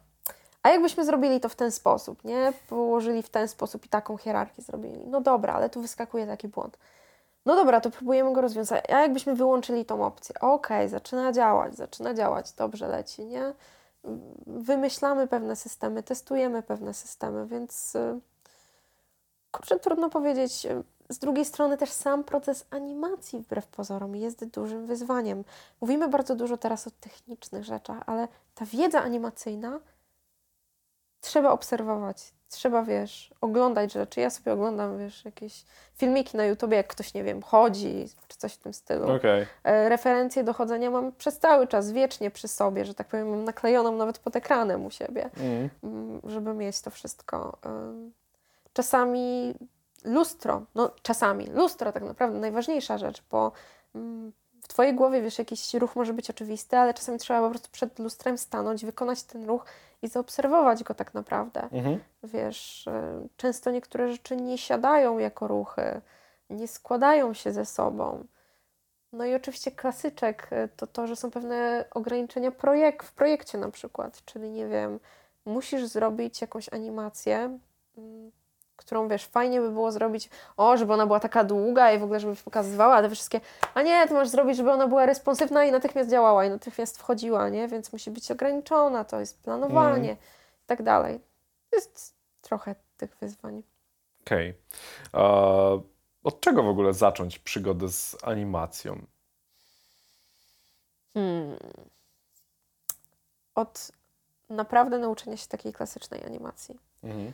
[0.63, 2.53] a jakbyśmy zrobili to w ten sposób, nie?
[2.69, 5.07] Położyli w ten sposób i taką hierarchię zrobili.
[5.07, 6.77] No dobra, ale tu wyskakuje taki błąd.
[7.45, 8.89] No dobra, to próbujemy go rozwiązać.
[8.89, 10.35] A jakbyśmy wyłączyli tą opcję?
[10.39, 13.53] Okej, zaczyna działać, zaczyna działać, dobrze leci, nie?
[14.47, 18.19] Wymyślamy pewne systemy, testujemy pewne systemy, więc y,
[19.55, 20.67] kurczę, trudno powiedzieć.
[21.09, 25.43] Z drugiej strony też sam proces animacji wbrew pozorom jest dużym wyzwaniem.
[25.81, 29.79] Mówimy bardzo dużo teraz o technicznych rzeczach, ale ta wiedza animacyjna
[31.21, 34.21] trzeba obserwować, trzeba, wiesz, oglądać rzeczy.
[34.21, 38.53] Ja sobie oglądam, wiesz, jakieś filmiki na YouTubie, jak ktoś, nie wiem, chodzi, czy coś
[38.53, 39.11] w tym stylu.
[39.11, 39.45] Okej.
[39.63, 43.43] E, Referencje do chodzenia mam przez cały czas, wiecznie przy sobie, że tak powiem, mam
[43.43, 45.69] naklejoną nawet pod ekranem u siebie, Mm.
[45.83, 47.57] mm, żeby mieć to wszystko.
[48.75, 49.55] Czasami
[50.03, 53.51] lustro, no czasami lustro tak naprawdę najważniejsza rzecz, bo
[53.95, 54.31] mm,
[54.63, 57.99] w twojej głowie, wiesz, jakiś ruch może być oczywisty, ale czasami trzeba po prostu przed
[57.99, 59.65] lustrem stanąć, wykonać ten ruch
[60.01, 61.63] i zaobserwować go tak naprawdę.
[61.71, 61.99] Mhm.
[62.23, 62.91] Wiesz, y,
[63.37, 66.01] często niektóre rzeczy nie siadają jako ruchy,
[66.49, 68.25] nie składają się ze sobą.
[69.13, 73.71] No i oczywiście klasyczek y, to to, że są pewne ograniczenia projek w projekcie na
[73.71, 74.99] przykład, czyli nie wiem,
[75.45, 77.59] musisz zrobić jakąś animację,
[77.97, 78.31] mm,
[78.75, 82.19] którą wiesz, fajnie by było zrobić, o, żeby ona była taka długa i w ogóle,
[82.19, 83.41] żeby pokazywała te wszystkie,
[83.73, 87.49] a nie, to masz zrobić, żeby ona była responsywna i natychmiast działała i natychmiast wchodziła,
[87.49, 87.67] nie?
[87.67, 90.11] Więc musi być ograniczona, to jest planowanie
[90.63, 91.19] i tak dalej.
[91.71, 93.63] Jest trochę tych wyzwań.
[94.21, 94.53] Okej.
[95.13, 95.81] E,
[96.23, 99.01] Od czego w ogóle zacząć przygodę z animacją?
[101.13, 101.57] Hmm.
[103.55, 103.91] Od
[104.49, 106.79] naprawdę nauczenia się takiej klasycznej animacji.
[107.03, 107.33] Mhm.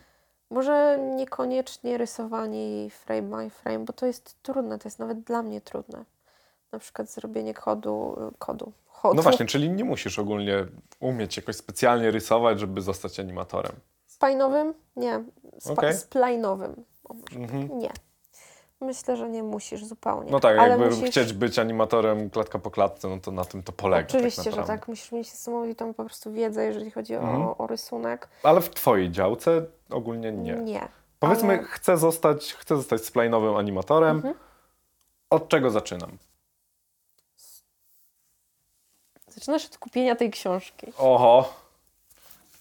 [0.51, 5.61] Może niekoniecznie rysowanie frame by frame, bo to jest trudne, to jest nawet dla mnie
[5.61, 6.05] trudne.
[6.71, 9.15] Na przykład zrobienie kodu, kodu, chodu.
[9.15, 10.65] No właśnie, czyli nie musisz ogólnie
[10.99, 13.71] umieć jakoś specjalnie rysować, żeby zostać animatorem.
[14.05, 14.73] Spajnowym?
[14.95, 15.23] Nie.
[15.59, 15.93] Spa- Okej.
[15.93, 16.83] Splajnowym.
[17.03, 17.13] O.
[17.35, 17.79] Mhm.
[17.79, 17.89] Nie.
[18.81, 20.31] Myślę, że nie musisz zupełnie.
[20.31, 21.09] No tak, Ale jakby musisz...
[21.09, 24.07] chcieć być animatorem klatka po klatce, no to na tym to polega.
[24.07, 24.87] Oczywiście, tak że tak.
[24.87, 27.41] Musisz mieć niesamowitą po prostu wiedzę, jeżeli chodzi Mhm.
[27.41, 28.27] o, o rysunek.
[28.43, 30.53] Ale w twojej działce ogólnie nie.
[30.53, 30.87] Nie.
[31.19, 34.15] Powiedzmy, ale- chcę zostać, chcę zostać splajnowym animatorem.
[34.15, 34.35] Mhm.
[35.29, 36.17] Od czego zaczynam?
[39.27, 40.93] Zaczynasz od kupienia tej książki.
[40.97, 41.53] Oho.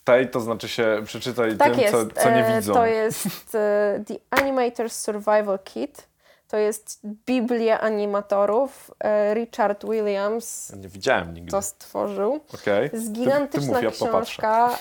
[0.04, 2.72] Tej to znaczy się przeczytaj Tak tym, co, co nie e, widzą.
[2.74, 6.09] To jest e, The Animator's Survival Kit.
[6.50, 8.90] To jest Biblia animatorów.
[9.04, 11.50] E, Richard Williams Nie widziałem nigdy.
[11.50, 12.40] to stworzył.
[12.54, 12.90] Okej.
[12.90, 14.78] To jest Ty- ty gigantyczna mów, ja książka,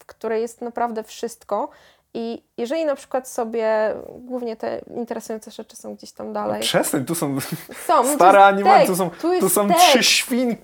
[0.00, 1.68] w której jest naprawdę wszystko.
[2.14, 6.60] I jeżeli na przykład sobie, głównie te interesujące rzeczy są gdzieś tam dalej.
[6.62, 7.40] Przestań, tu są
[7.86, 10.62] Są, no stare animacje, tu są, tu tu są trzy świnki.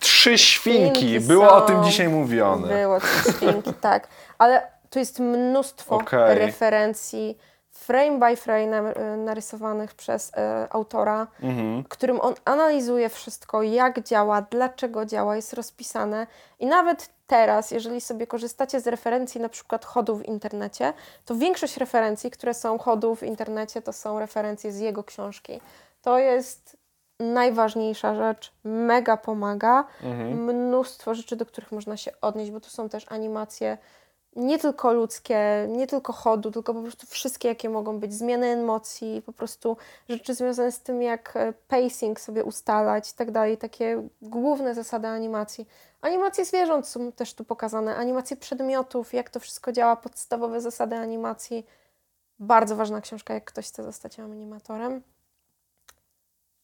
[0.00, 1.00] Trzy świnki.
[1.00, 1.66] Świnki Było o są.
[1.66, 2.68] tym dzisiaj mówione.
[2.68, 4.08] Było trzy świnki, tak.
[4.38, 6.38] Ale tu jest mnóstwo Okej.
[6.38, 7.38] referencji,
[7.80, 11.84] frame by frame na- narysowanych przez e, autora, Mhm.
[11.84, 16.26] którym on analizuje wszystko, jak działa, dlaczego działa, jest rozpisane.
[16.58, 20.92] I nawet teraz, jeżeli sobie korzystacie z referencji na przykład chodu w internecie,
[21.24, 25.60] to większość referencji, które są chodu w internecie, to są referencje z jego książki.
[26.02, 26.76] To jest
[27.20, 29.84] najważniejsza rzecz, mega pomaga.
[30.02, 30.44] Mhm.
[30.44, 33.78] Mnóstwo rzeczy, do których można się odnieść, bo tu są też animacje
[34.36, 39.22] nie tylko ludzkie, nie tylko chodu, tylko po prostu wszystkie, jakie mogą być, zmiany emocji,
[39.26, 39.76] po prostu
[40.08, 45.08] rzeczy związane z tym, jak e, pacing sobie ustalać i tak dalej, takie główne zasady
[45.08, 45.68] animacji.
[46.00, 51.66] Animacje zwierząt są też tu pokazane, animacje przedmiotów, jak to wszystko działa, podstawowe zasady animacji.
[52.38, 55.02] Bardzo ważna książka, jak ktoś chce zostać animatorem.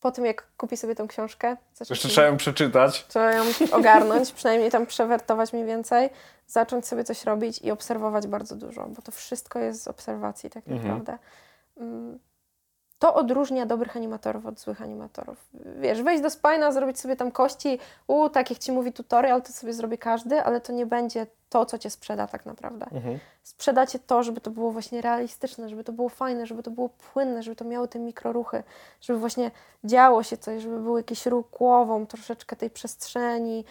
[0.07, 3.07] Po tym, jak kupi sobie tą książkę, zacznie Jeszcze trzeba ją przeczytać.
[3.09, 3.45] Trzeba ją
[3.79, 6.11] ogarnąć, przynajmniej tam przewertować mniej więcej,
[6.47, 10.69] zacząć sobie coś robić i obserwować bardzo dużo, bo to wszystko jest z obserwacji tak
[10.69, 10.83] Mhm.
[10.83, 11.19] naprawdę.
[11.77, 12.19] Mm,
[12.99, 15.49] To odróżnia dobrych animatorów od złych animatorów.
[15.81, 19.53] Wiesz, wejść do spina, zrobić sobie tam kości, u, tak jak Ci mówi tutorial, to
[19.53, 22.87] sobie zrobi każdy, ale to nie będzie to, co Cię sprzeda tak naprawdę.
[22.93, 23.19] Mhm.
[23.43, 27.43] Sprzedacie to, żeby to było właśnie realistyczne, żeby to było fajne, żeby to było płynne,
[27.43, 28.63] żeby to miało te mikroruchy,
[29.01, 29.51] żeby właśnie
[29.85, 33.65] działo się coś, żeby był jakiś ruch głową, troszeczkę tej przestrzeni.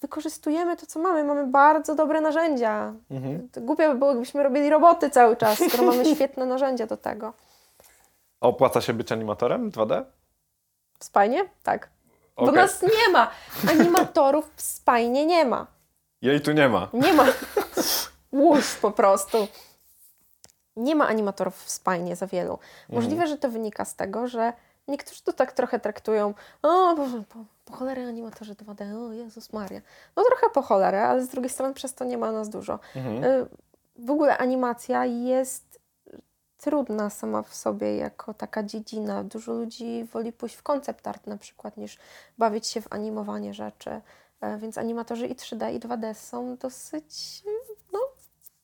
[0.00, 1.24] Wykorzystujemy to, co mamy.
[1.24, 2.94] Mamy bardzo dobre narzędzia.
[3.10, 3.48] Mhm.
[3.76, 7.32] By było, gdybyśmy robili roboty cały czas, skoro mamy świetne narzędzia do tego.
[8.40, 10.04] A Opłaca się być animatorem 2D?
[10.98, 11.44] W spajnie?
[11.62, 11.88] Tak.
[12.36, 12.54] Bo Okej.
[12.56, 13.30] nas nie ma.
[13.70, 15.66] Animatorów w spajnie nie ma.
[16.22, 16.88] Jej tu nie ma.
[16.92, 17.26] Nie ma.
[18.32, 19.48] Łuś po prostu.
[20.76, 22.58] Nie ma animatorów w spajnie za wielu.
[22.88, 24.52] Możliwe, że to wynika z tego, że
[24.88, 26.34] niektórzy to tak trochę traktują.
[26.62, 29.80] O, Boże, po, po cholerę animatorzy 2D, o Jezus Maria.
[30.16, 32.78] No trochę po cholerę, ale z drugiej strony przez to nie ma nas dużo.
[32.96, 33.24] Mhm.
[33.24, 33.46] Y,
[33.98, 35.69] W ogóle animacja jest
[36.60, 39.24] trudna sama w sobie jako taka dziedzina.
[39.24, 41.98] Dużo ludzi woli pójść w koncept art na przykład niż
[42.38, 44.00] bawić się w animowanie rzeczy.
[44.40, 47.42] E, Więc animatorzy i 3D i 2D są dosyć,
[47.92, 47.98] no,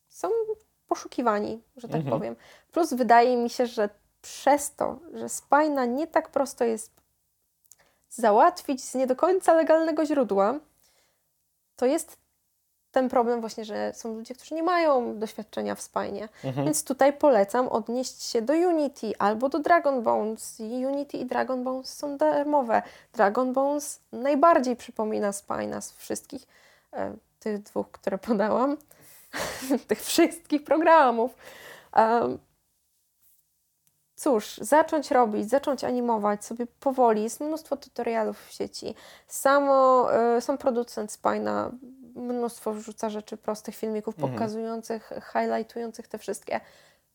[0.08, 0.28] są
[0.88, 2.18] poszukiwani, że tak Mhm.
[2.18, 2.36] powiem.
[2.72, 3.88] Plus wydaje mi się, że
[4.22, 6.92] przez to, że spajna nie tak prosto jest
[8.08, 10.54] załatwić z nie do końca legalnego źródła,
[11.76, 12.16] to jest
[12.92, 16.28] ten problem właśnie, że są ludzie, którzy nie mają doświadczenia w spajnie.
[16.44, 16.66] Mhm.
[16.66, 20.60] Więc tutaj polecam odnieść się do Unity albo do Dragon Bones.
[20.60, 22.82] I Unity i Dragon Bones są darmowe.
[23.12, 26.46] Dragon Bones najbardziej przypomina spajna z wszystkich
[26.92, 28.76] e, tych dwóch, które podałam.
[29.88, 31.30] tych wszystkich programów.
[34.16, 37.22] Cóż, zacząć robić, zacząć animować sobie powoli.
[37.22, 38.94] Jest mnóstwo tutorialów w sieci.
[39.28, 41.70] Samo, y, sam producent Spina
[42.16, 44.32] mnóstwo wrzuca rzeczy prostych filmików Mhm.
[44.32, 46.60] pokazujących, highlightujących te wszystkie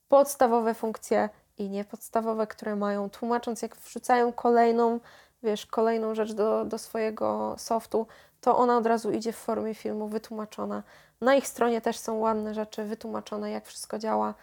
[0.07, 4.99] podstawowe funkcje i niepodstawowe, które mają, tłumacząc jak wrzucają kolejną,
[5.43, 8.07] wiesz, kolejną rzecz do, do swojego softu,
[8.41, 10.83] to ona od razu idzie w formie filmu wytłumaczona.
[11.21, 14.33] Na ich stronie też są ładne rzeczy wytłumaczone, jak wszystko działa.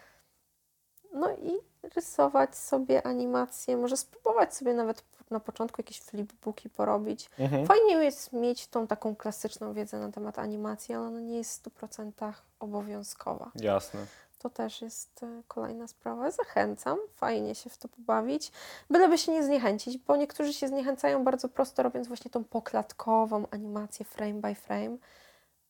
[1.12, 1.58] No i
[1.94, 7.30] rysować sobie animacje, może spróbować sobie nawet na początku jakieś flipbooki porobić.
[7.38, 7.66] Mhm.
[7.66, 11.80] Fajnie jest mieć tą taką klasyczną wiedzę na temat animacji, ale ona nie jest w
[11.80, 13.50] 100% obowiązkowa.
[13.54, 14.06] Jasne.
[14.38, 16.30] To też jest e, kolejna sprawa.
[16.30, 18.52] Zachęcam, fajnie się w to pobawić,
[18.90, 24.04] byleby się nie zniechęcić, bo niektórzy się zniechęcają bardzo prosto, robiąc właśnie tą poklatkową animację
[24.04, 24.96] frame by frame.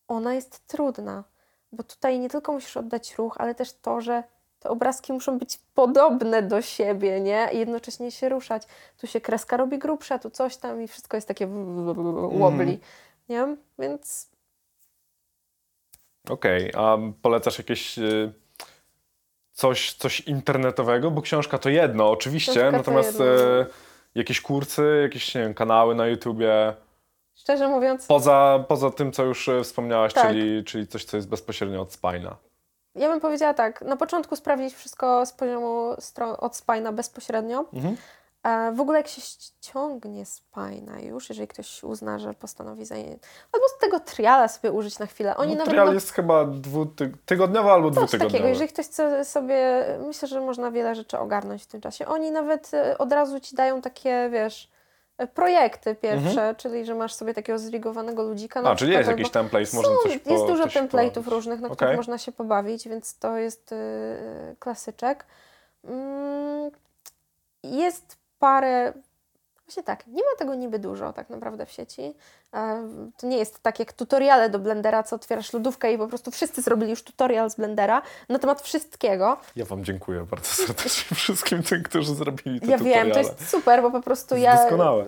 [0.09, 1.25] Ona jest trudna,
[1.73, 4.23] bo tutaj nie tylko musisz oddać ruch, ale też to, że
[4.61, 7.49] te obrazki muszą być podobne do siebie, nie?
[7.53, 8.63] I jednocześnie się ruszać.
[9.01, 11.47] Tu się kreska robi grubsza, tu coś tam i wszystko jest takie
[12.33, 12.79] wobbly,
[13.29, 13.57] nie?
[13.79, 14.31] Więc
[16.31, 18.33] Okej, a polecasz jakieś y,
[19.53, 21.11] coś, coś internetowego?
[21.11, 23.61] Bo książka to jedno, oczywiście, Książka to natomiast jedno.
[23.61, 23.67] y,
[24.15, 26.75] jakieś kursy, jakieś nie wiem, kanały na YouTubie,
[27.35, 30.27] szczerze mówiąc, poza, poza tym, co już y, wspomniałaś, Tak.
[30.29, 32.37] czyli, czyli coś, co jest bezpośrednio od Spina.
[32.95, 35.95] Ja bym powiedziała tak, na początku sprawdzić wszystko z poziomu
[36.39, 37.65] od Spina bezpośrednio.
[37.73, 37.97] Mhm.
[38.43, 43.69] E, w ogóle jak się ściągnie Spina już, jeżeli ktoś uzna, że postanowi zająć, albo
[43.69, 45.37] z tego triala sobie użyć na chwilę.
[45.37, 48.33] Oni no, nawet trial jest chyba dwutygodniowy albo coś dwutygodniowy.
[48.33, 52.07] takiego, jeżeli ktoś chce sobie, myślę, że można wiele rzeczy ogarnąć w tym czasie.
[52.07, 54.69] Oni nawet e, od razu Ci dają takie, wiesz,
[55.27, 58.61] projekty pierwsze, czyli że masz sobie takiego zrigowanego ludzika.
[58.61, 58.73] Mhm.
[58.73, 61.33] A, czyli jest jakiś template, można coś po, Jest dużo coś template'ów porobić.
[61.33, 61.77] różnych, na Okej.
[61.77, 65.27] których można się pobawić, więc to jest yy, klasyczek.
[65.85, 66.71] Mm,
[67.63, 68.93] jest parę.
[69.69, 72.15] Właśnie tak, nie ma tego niby dużo tak naprawdę w sieci.
[72.55, 76.31] E, To nie jest tak jak tutoriale do Blendera, co otwierasz lodówkę i po prostu
[76.31, 79.37] wszyscy zrobili już tutorial z Blendera na temat wszystkiego.
[79.57, 83.05] Ja Wam dziękuję bardzo serdecznie wszystkim tym, którzy zrobili te Ja tutoriale.
[83.05, 85.05] wiem, to jest super, bo po prostu jest ja doskonałe.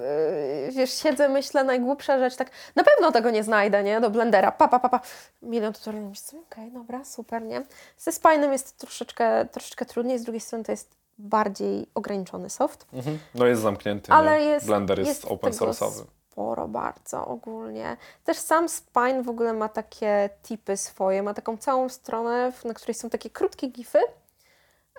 [0.67, 4.53] yy, wiesz, siedzę, myślę, najgłupsza rzecz, tak na pewno tego nie znajdę, nie, do Blendera,
[4.53, 5.01] pa, pa, pa, pa.
[5.43, 6.13] milion tutoriali,
[6.51, 7.63] okej, dobra, super, nie.
[7.99, 13.19] Ze Spinem jest troszeczkę, troszeczkę trudniej, z drugiej strony to jest bardziej ograniczony soft, Mhm.
[13.35, 14.45] No jest zamknięty, ale nie?
[14.45, 16.05] jest, Blender jest, jest open source'owy.
[16.31, 17.97] sporo bardzo ogólnie.
[18.25, 22.95] Też sam Spine w ogóle ma takie tipy swoje, ma taką całą stronę, na której
[22.95, 23.99] są takie krótkie gify,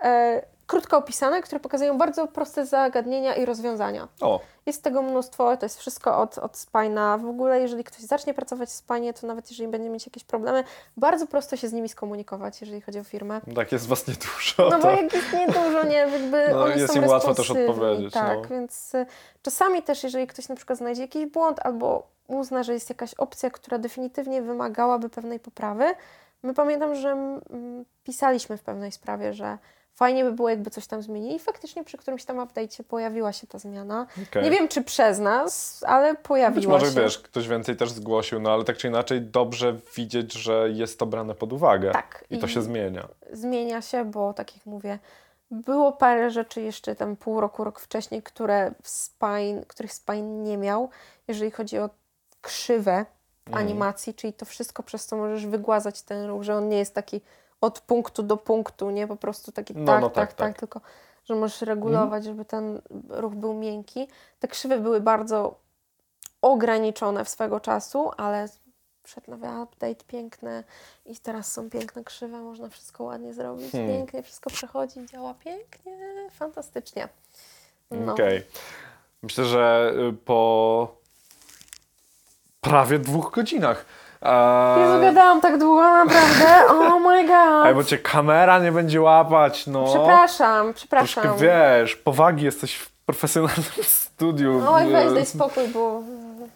[0.03, 0.41] e,
[0.72, 4.07] krótko opisane, które pokazują bardzo proste zagadnienia i rozwiązania.
[4.22, 7.18] O, Jest tego mnóstwo, to jest wszystko od, od Spina.
[7.18, 10.64] W ogóle, jeżeli ktoś zacznie pracować w Spinie, to nawet jeżeli będzie mieć jakieś problemy,
[10.98, 13.41] bardzo prosto się z nimi skomunikować, jeżeli chodzi o firmę.
[13.56, 14.69] tak jest was niedużo.
[14.69, 14.91] No bo to...
[14.91, 18.48] jak jest niedużo, nie, jakby No, oni jest są im łatwo też odpowiedzieć, Tak, no.
[18.49, 19.06] więc y,
[19.41, 23.49] czasami też, jeżeli ktoś na przykład znajdzie jakiś błąd albo uzna, że jest jakaś opcja,
[23.49, 25.85] która definitywnie wymagałaby pewnej poprawy,
[26.43, 29.57] my pamiętam, że mm, pisaliśmy w pewnej sprawie, że
[30.02, 33.48] fajnie by było, jakby coś tam zmienili i faktycznie przy którymś tam update'cie pojawiła się
[33.48, 34.07] ta zmiana.
[34.30, 34.44] Okej.
[34.44, 37.02] Nie wiem, czy przez nas, ale pojawiła Być może się.
[37.02, 41.06] wiesz, ktoś więcej też zgłosił, no ale tak czy inaczej dobrze widzieć, że jest to
[41.06, 41.91] brane pod uwagę.
[41.91, 42.26] Tak.
[42.30, 43.07] I to I- się zmienia.
[43.32, 44.99] zmienia się, bo tak jak mówię,
[45.52, 50.90] było parę rzeczy jeszcze tam pół roku, rok wcześniej, które Spine, których Spine nie miał,
[51.28, 51.90] jeżeli chodzi o
[52.41, 53.06] krzywę
[53.48, 53.65] Mhm.
[53.68, 57.22] animacji, czyli to wszystko, przez co możesz wygładzać ten ruch, że on nie jest taki
[57.61, 60.81] od punktu do punktu, nie po prostu taki No, tak, no tak, tak, tak, tylko
[61.25, 64.07] że możesz regulować, żeby ten ruch był miękki.
[64.39, 65.59] Te krzywy były bardzo
[66.41, 68.47] ograniczone w swego czasu, ale
[69.03, 70.63] wszedł nowy update, piękne
[71.05, 73.89] i teraz są piękne krzywe, można wszystko ładnie zrobić, Hmm.
[73.89, 75.97] pięknie, wszystko przechodzi, działa pięknie,
[76.31, 77.09] fantastycznie.
[77.91, 78.13] No.
[78.13, 78.43] Okej.
[79.23, 80.95] Myślę, że y, po
[82.61, 83.85] prawie dwóch godzinach.
[84.22, 87.76] E, Jezu, gadałam tak długo, naprawdę, oh my god.
[87.76, 89.85] Bo cię kamera nie będzie łapać, no.
[89.85, 91.23] Przepraszam, przepraszam.
[91.23, 94.64] Troszkę wiesz, powagi jesteś w profesjonalnym studiu.
[94.69, 96.02] Oj, weź e, daj spokój, bo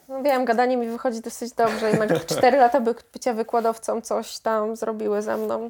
[0.10, 1.90] no wiem, gadanie mi wychodzi dosyć dobrze.
[1.90, 5.70] Jednak 4 lata by, bycia wykładowcą coś tam zrobiły ze mną.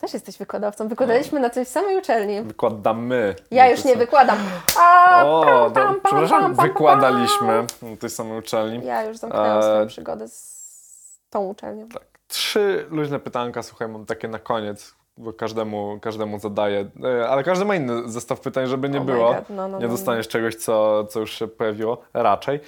[0.00, 0.88] Też jesteś wykładowcą.
[0.88, 2.42] Wykładaliśmy na tej samej uczelni.
[2.42, 3.34] Wykładamy.
[3.50, 4.38] Ja No już nie wykładam.
[4.78, 8.86] A, O, pam, do, pam, pam, przepraszam, pam, pam, wykładaliśmy na tej samej uczelni.
[8.86, 11.88] Ja już zamknęłam swoją przygodę z tą uczelnią.
[11.88, 12.02] Tak.
[12.28, 17.64] Trzy luźne pytanka, słuchaj, mam takie na koniec, bo każdemu, każdemu zadaję, e, ale każdy
[17.64, 19.34] ma inny zestaw pytań, żeby nie Oh my było.
[19.34, 22.60] God, no, no, nie no, dostaniesz czegoś, co, co już się pojawiło, raczej.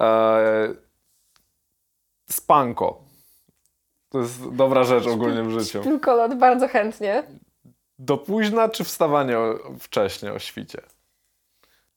[0.00, 0.68] E,
[2.30, 3.05] spanko.
[4.08, 5.80] To jest dobra rzecz ogólnie w życiu.
[5.80, 7.22] Szpilkolot bardzo chętnie.
[7.98, 10.82] do późna, czy wstawanie o, wcześnie o świcie?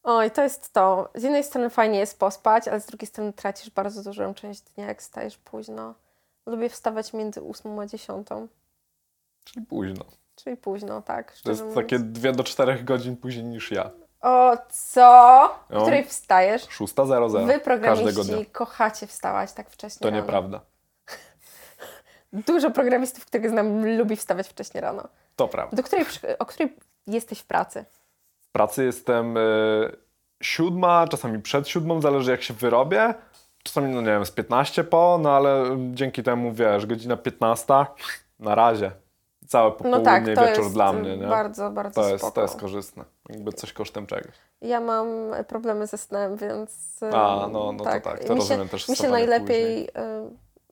[0.04, 1.10] Oj, to jest to.
[1.16, 4.86] Z jednej strony fajnie jest pospać, ale z drugiej strony tracisz bardzo dużą część dnia,
[4.86, 5.94] jak stajesz późno.
[6.46, 8.28] Lubię wstawać między 8 a 10,
[9.44, 10.06] Czyli późno.
[10.36, 11.34] czyli późno, tak.
[11.44, 11.76] To jest mówiąc.
[11.76, 13.92] takie 2 do 4 godzin później niż ja.
[14.22, 15.44] O co?
[15.44, 15.82] O No.
[15.82, 16.68] której wstajesz?
[16.68, 18.46] 6.00 Wy, każdego programiści, dnia.
[18.52, 20.22] kochacie wstawać tak wcześnie To rano.
[20.22, 20.62] nieprawda.
[22.34, 25.04] Dużo programistów, których znam, lubi wstawać wcześnie rano.
[25.36, 25.78] To prawda.
[25.78, 26.06] Do której,
[26.40, 26.76] o której
[27.08, 27.86] jesteś w pracy?
[28.42, 29.42] W pracy jestem e,
[30.44, 33.14] siódma, czasami przed siódmą, zależy jak się wyrobię.
[33.64, 37.74] Czasami, no nie wiem, z 15 po, no ale dzięki temu, wiesz, godzina 15,
[38.40, 38.92] na razie.
[39.48, 41.28] Całe No popołudnie tak, i to wieczór jest dla mnie, nie?
[41.28, 42.36] bardzo, bardzo To jest, spoko.
[42.36, 43.04] to jest korzystne.
[43.30, 44.32] Jakby coś kosztem czegoś.
[44.62, 45.08] Ja mam
[45.48, 47.00] problemy ze snem, więc...
[47.04, 49.84] A, no- no to tak, to mi rozumiem się, też Mi się najlepiej...
[49.88, 49.90] y,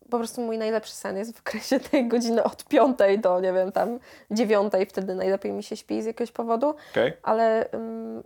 [0.09, 3.71] Po prostu mój najlepszy sen jest w okresie tej godziny od piątej do, nie wiem,
[3.71, 3.99] tam
[4.31, 4.85] dziewiątej.
[4.85, 6.75] Wtedy najlepiej mi się śpi z jakiegoś powodu.
[6.91, 7.13] Okej?
[7.23, 8.23] Ale ym,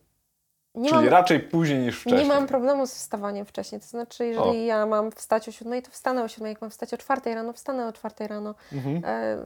[0.76, 1.10] nie Czyli mam...
[1.10, 2.24] raczej później niż wcześniej.
[2.24, 3.82] Nie mam problemu z wstawaniem wcześniej.
[3.82, 6.52] To znaczy, jeżeli ja mam wstać o siódmej, to wstanę o siódmej.
[6.52, 8.56] Jak mam wstać o czwartej rano, wstanę o czwartej rano.
[8.74, 9.02] Mhm.
[9.06, 9.38] E,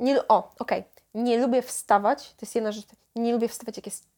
[0.00, 0.84] nie, o, okej.
[1.14, 2.30] Nie lubię wstawać.
[2.30, 2.86] To jest jedna rzecz.
[3.16, 4.13] Nie lubię wstawać, jak jest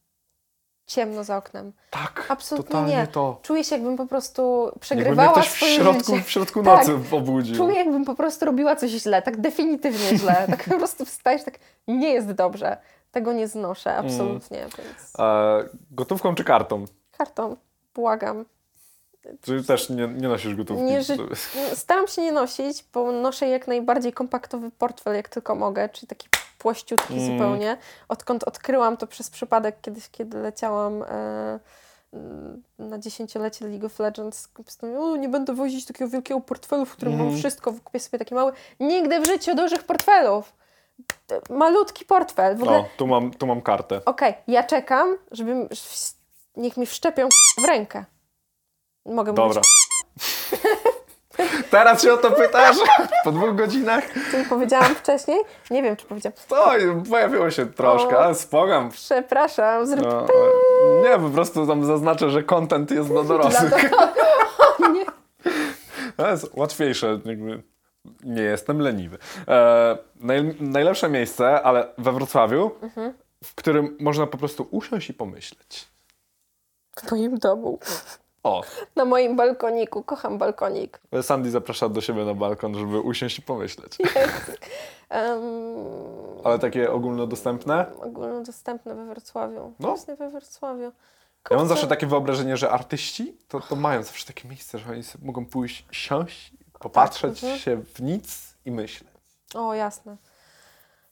[0.87, 1.73] ciemno za oknem.
[1.89, 3.07] Tak, Absolutnie totalnie nie.
[3.07, 3.39] to.
[3.41, 6.23] Czuję się, jakbym po prostu przegrywała w swoje środku, życie.
[6.23, 6.87] w środku Tak.
[6.87, 7.55] nocy obudził.
[7.55, 10.45] Czuję, jakbym po prostu robiła coś źle, tak definitywnie źle.
[10.49, 12.77] Tak po prostu wstajesz, tak nie jest dobrze.
[13.11, 14.05] Tego nie znoszę, Mm.
[14.05, 14.57] absolutnie.
[14.59, 16.85] Więc E, gotówką czy kartą?
[17.17, 17.55] kartą,
[17.95, 18.45] błagam.
[19.41, 20.83] Czy też nie, nie nosisz gotówki?
[20.83, 21.17] Nie ży-
[21.75, 26.27] Staram się nie nosić, bo noszę jak najbardziej kompaktowy portfel, jak tylko mogę, czyli taki
[26.57, 27.25] płościutki Mm.
[27.25, 27.77] zupełnie.
[28.09, 31.59] Odkąd odkryłam to przez przypadek kiedyś, kiedy leciałam e,
[32.13, 34.49] mm, na dziesięciolecie League of Legends,
[34.99, 37.39] o, nie będę wozić takiego wielkiego portfelu, w którym mam Mhm.
[37.39, 38.51] wszystko, kupię sobie taki mały.
[38.79, 40.53] Nigdy w życiu dużych portfelów!
[41.49, 42.57] Malutki portfel.
[42.57, 44.01] W ogóle O, tu mam, tu mam kartę.
[44.05, 45.67] Okej, ja czekam, żeby
[46.55, 47.29] niech mi wszczepią
[47.61, 48.05] w rękę.
[49.05, 49.61] Mogę Dobra.
[49.61, 49.69] mówić,
[51.71, 52.77] Teraz się o to pytasz?
[53.23, 54.03] Po dwóch godzinach?
[54.31, 55.39] co powiedziałam wcześniej?
[55.71, 56.37] Nie wiem, czy powiedziałam.
[56.47, 56.65] To
[57.09, 58.89] pojawiło się troszkę, ale spogam.
[58.89, 60.25] Przepraszam, zrób No,
[61.03, 63.69] nie, po prostu tam zaznaczę, że content jest dla dorosłych.
[64.79, 64.87] do...
[64.93, 65.05] nie.
[66.17, 67.19] To jest łatwiejsze.
[67.25, 67.63] Jakby
[68.23, 69.17] nie jestem leniwy.
[69.47, 73.13] E, naj, najlepsze miejsce, ale we Wrocławiu, Mhm.
[73.43, 75.87] w którym można po prostu usiąść i pomyśleć.
[76.97, 77.79] W moim domu.
[78.43, 78.63] O,
[78.95, 80.03] Na moim balkoniku.
[80.03, 80.99] Kocham balkonik.
[81.21, 83.97] Sandy zaprasza do siebie na balkon, żeby usiąść i pomyśleć.
[85.11, 87.85] Um, Ale takie ogólnodostępne?
[88.01, 89.73] ogólnodostępne we Wrocławiu.
[89.79, 89.87] No.
[89.87, 90.83] Właśnie we Wrocławiu.
[90.83, 91.67] Ja mam Kurczę.
[91.67, 95.85] zawsze takie wyobrażenie, że artyści to, to mają zawsze takie miejsce, że oni mogą pójść,
[95.91, 97.59] siąść, popatrzeć mhm.
[97.59, 99.09] się w nic i myśleć.
[99.55, 100.17] O, jasne.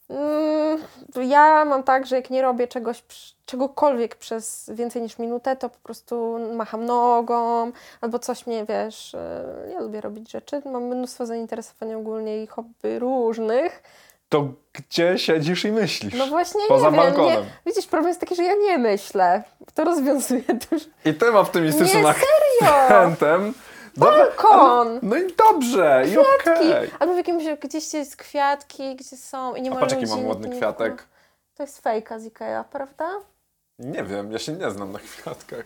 [0.10, 0.80] Mm,
[1.22, 3.03] ja mam tak, że jak nie robię czegoś,
[3.45, 7.72] czegokolwiek przez więcej niż minutę, to po prostu macham nogą
[8.02, 10.61] albo coś mnie, wiesz, e, ja lubię robić rzeczy.
[10.65, 13.84] Mam mnóstwo zainteresowań ogólnie i hobby różnych.
[14.30, 16.14] To gdzie siedzisz i myślisz?
[16.14, 17.06] No właśnie Poza nie wiem.
[17.06, 17.45] Nie, balkonem.
[17.65, 19.44] widzisz, problem jest taki, że ja nie myślę.
[19.73, 20.86] To rozwiązuje dużo.
[21.06, 22.76] I tym optymistycznym Nie, serio!
[22.76, 23.53] akcentem.
[23.97, 24.99] Balkon!
[25.01, 26.49] No i dobrze, i Kwiatki!
[26.69, 26.89] okej.
[26.99, 30.17] Albo w jakimś, gdzieś jest kwiatki, gdzie są i nie A ma patrz, jaki ludzi.
[30.17, 31.03] mam ładny kwiatek.
[31.55, 33.09] To jest fejka z Ikea, prawda?
[33.80, 35.65] Nie wiem, ja się nie znam na kwiatkach.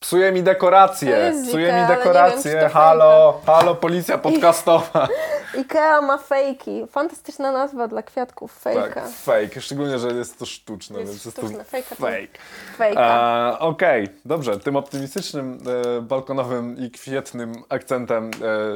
[0.00, 2.56] Psuje mi dekoracje, jest psuje mi dekoracje.
[2.60, 5.08] wiem, halo, halo, policja podcastowa.
[5.60, 6.86] Ikea ma fejki.
[6.86, 8.52] Fantastyczna nazwa dla kwiatków.
[8.58, 8.94] Fejka.
[9.00, 12.38] Tak, fake, szczególnie, że jest to sztuczne, Jest więc jest sztuczne, to fejka fake.
[12.76, 13.50] Fejka.
[13.52, 15.58] E, Okej, dobrze, tym optymistycznym,
[15.96, 18.30] e, balkonowym i kwietnym akcentem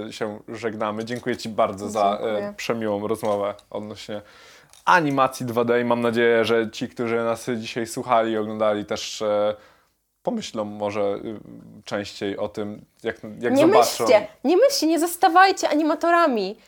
[0.09, 1.05] e, się żegnamy.
[1.05, 2.48] Dziękuję Ci bardzo za Dziękuję.
[2.48, 4.22] e, przemiłą rozmowę odnośnie
[4.84, 9.55] animacji 2D i mam nadzieję, że ci, którzy nas dzisiaj słuchali i oglądali też e,
[10.24, 11.40] pomyślą może y,
[11.84, 13.78] częściej o tym, jak, jak nie zobaczą.
[13.78, 16.59] myślcie, nie myślcie, nie zostawajcie animatorami.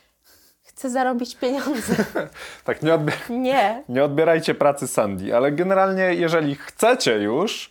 [0.62, 1.94] Chcę zarobić pieniądze.
[2.64, 3.82] Tak, nie, odbier Nie.
[3.88, 7.70] nie odbierajcie pracy Sandy, ale generalnie jeżeli chcecie już,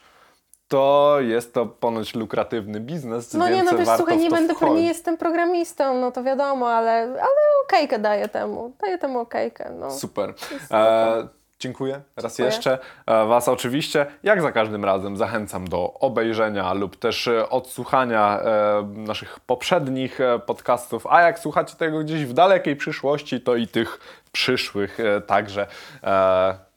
[0.67, 4.75] to jest to ponoć lukratywny biznes, No nie, no wiesz, słuchaj, nie będę, wchodzić.
[4.75, 7.35] nie jestem programistą, no to wiadomo, ale, ale
[7.65, 8.73] okejkę daję temu.
[8.81, 9.91] Daję temu okejkę, no.
[9.91, 10.33] Super.
[10.71, 11.27] E,
[11.59, 12.55] dziękuję raz Dziękuję.
[12.55, 12.77] jeszcze.
[13.05, 18.83] E, Was oczywiście, jak za każdym razem, zachęcam do obejrzenia lub też e, odsłuchania e,
[18.83, 21.07] naszych poprzednich podcastów.
[21.07, 23.99] A jak słuchacie tego gdzieś w dalekiej przyszłości, to i tych
[24.31, 25.67] przyszłych także.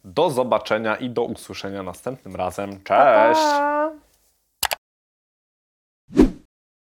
[0.05, 2.71] Do zobaczenia i do usłyszenia następnym razem.
[2.71, 3.41] Cześć!
[3.41, 3.88] Pa, pa.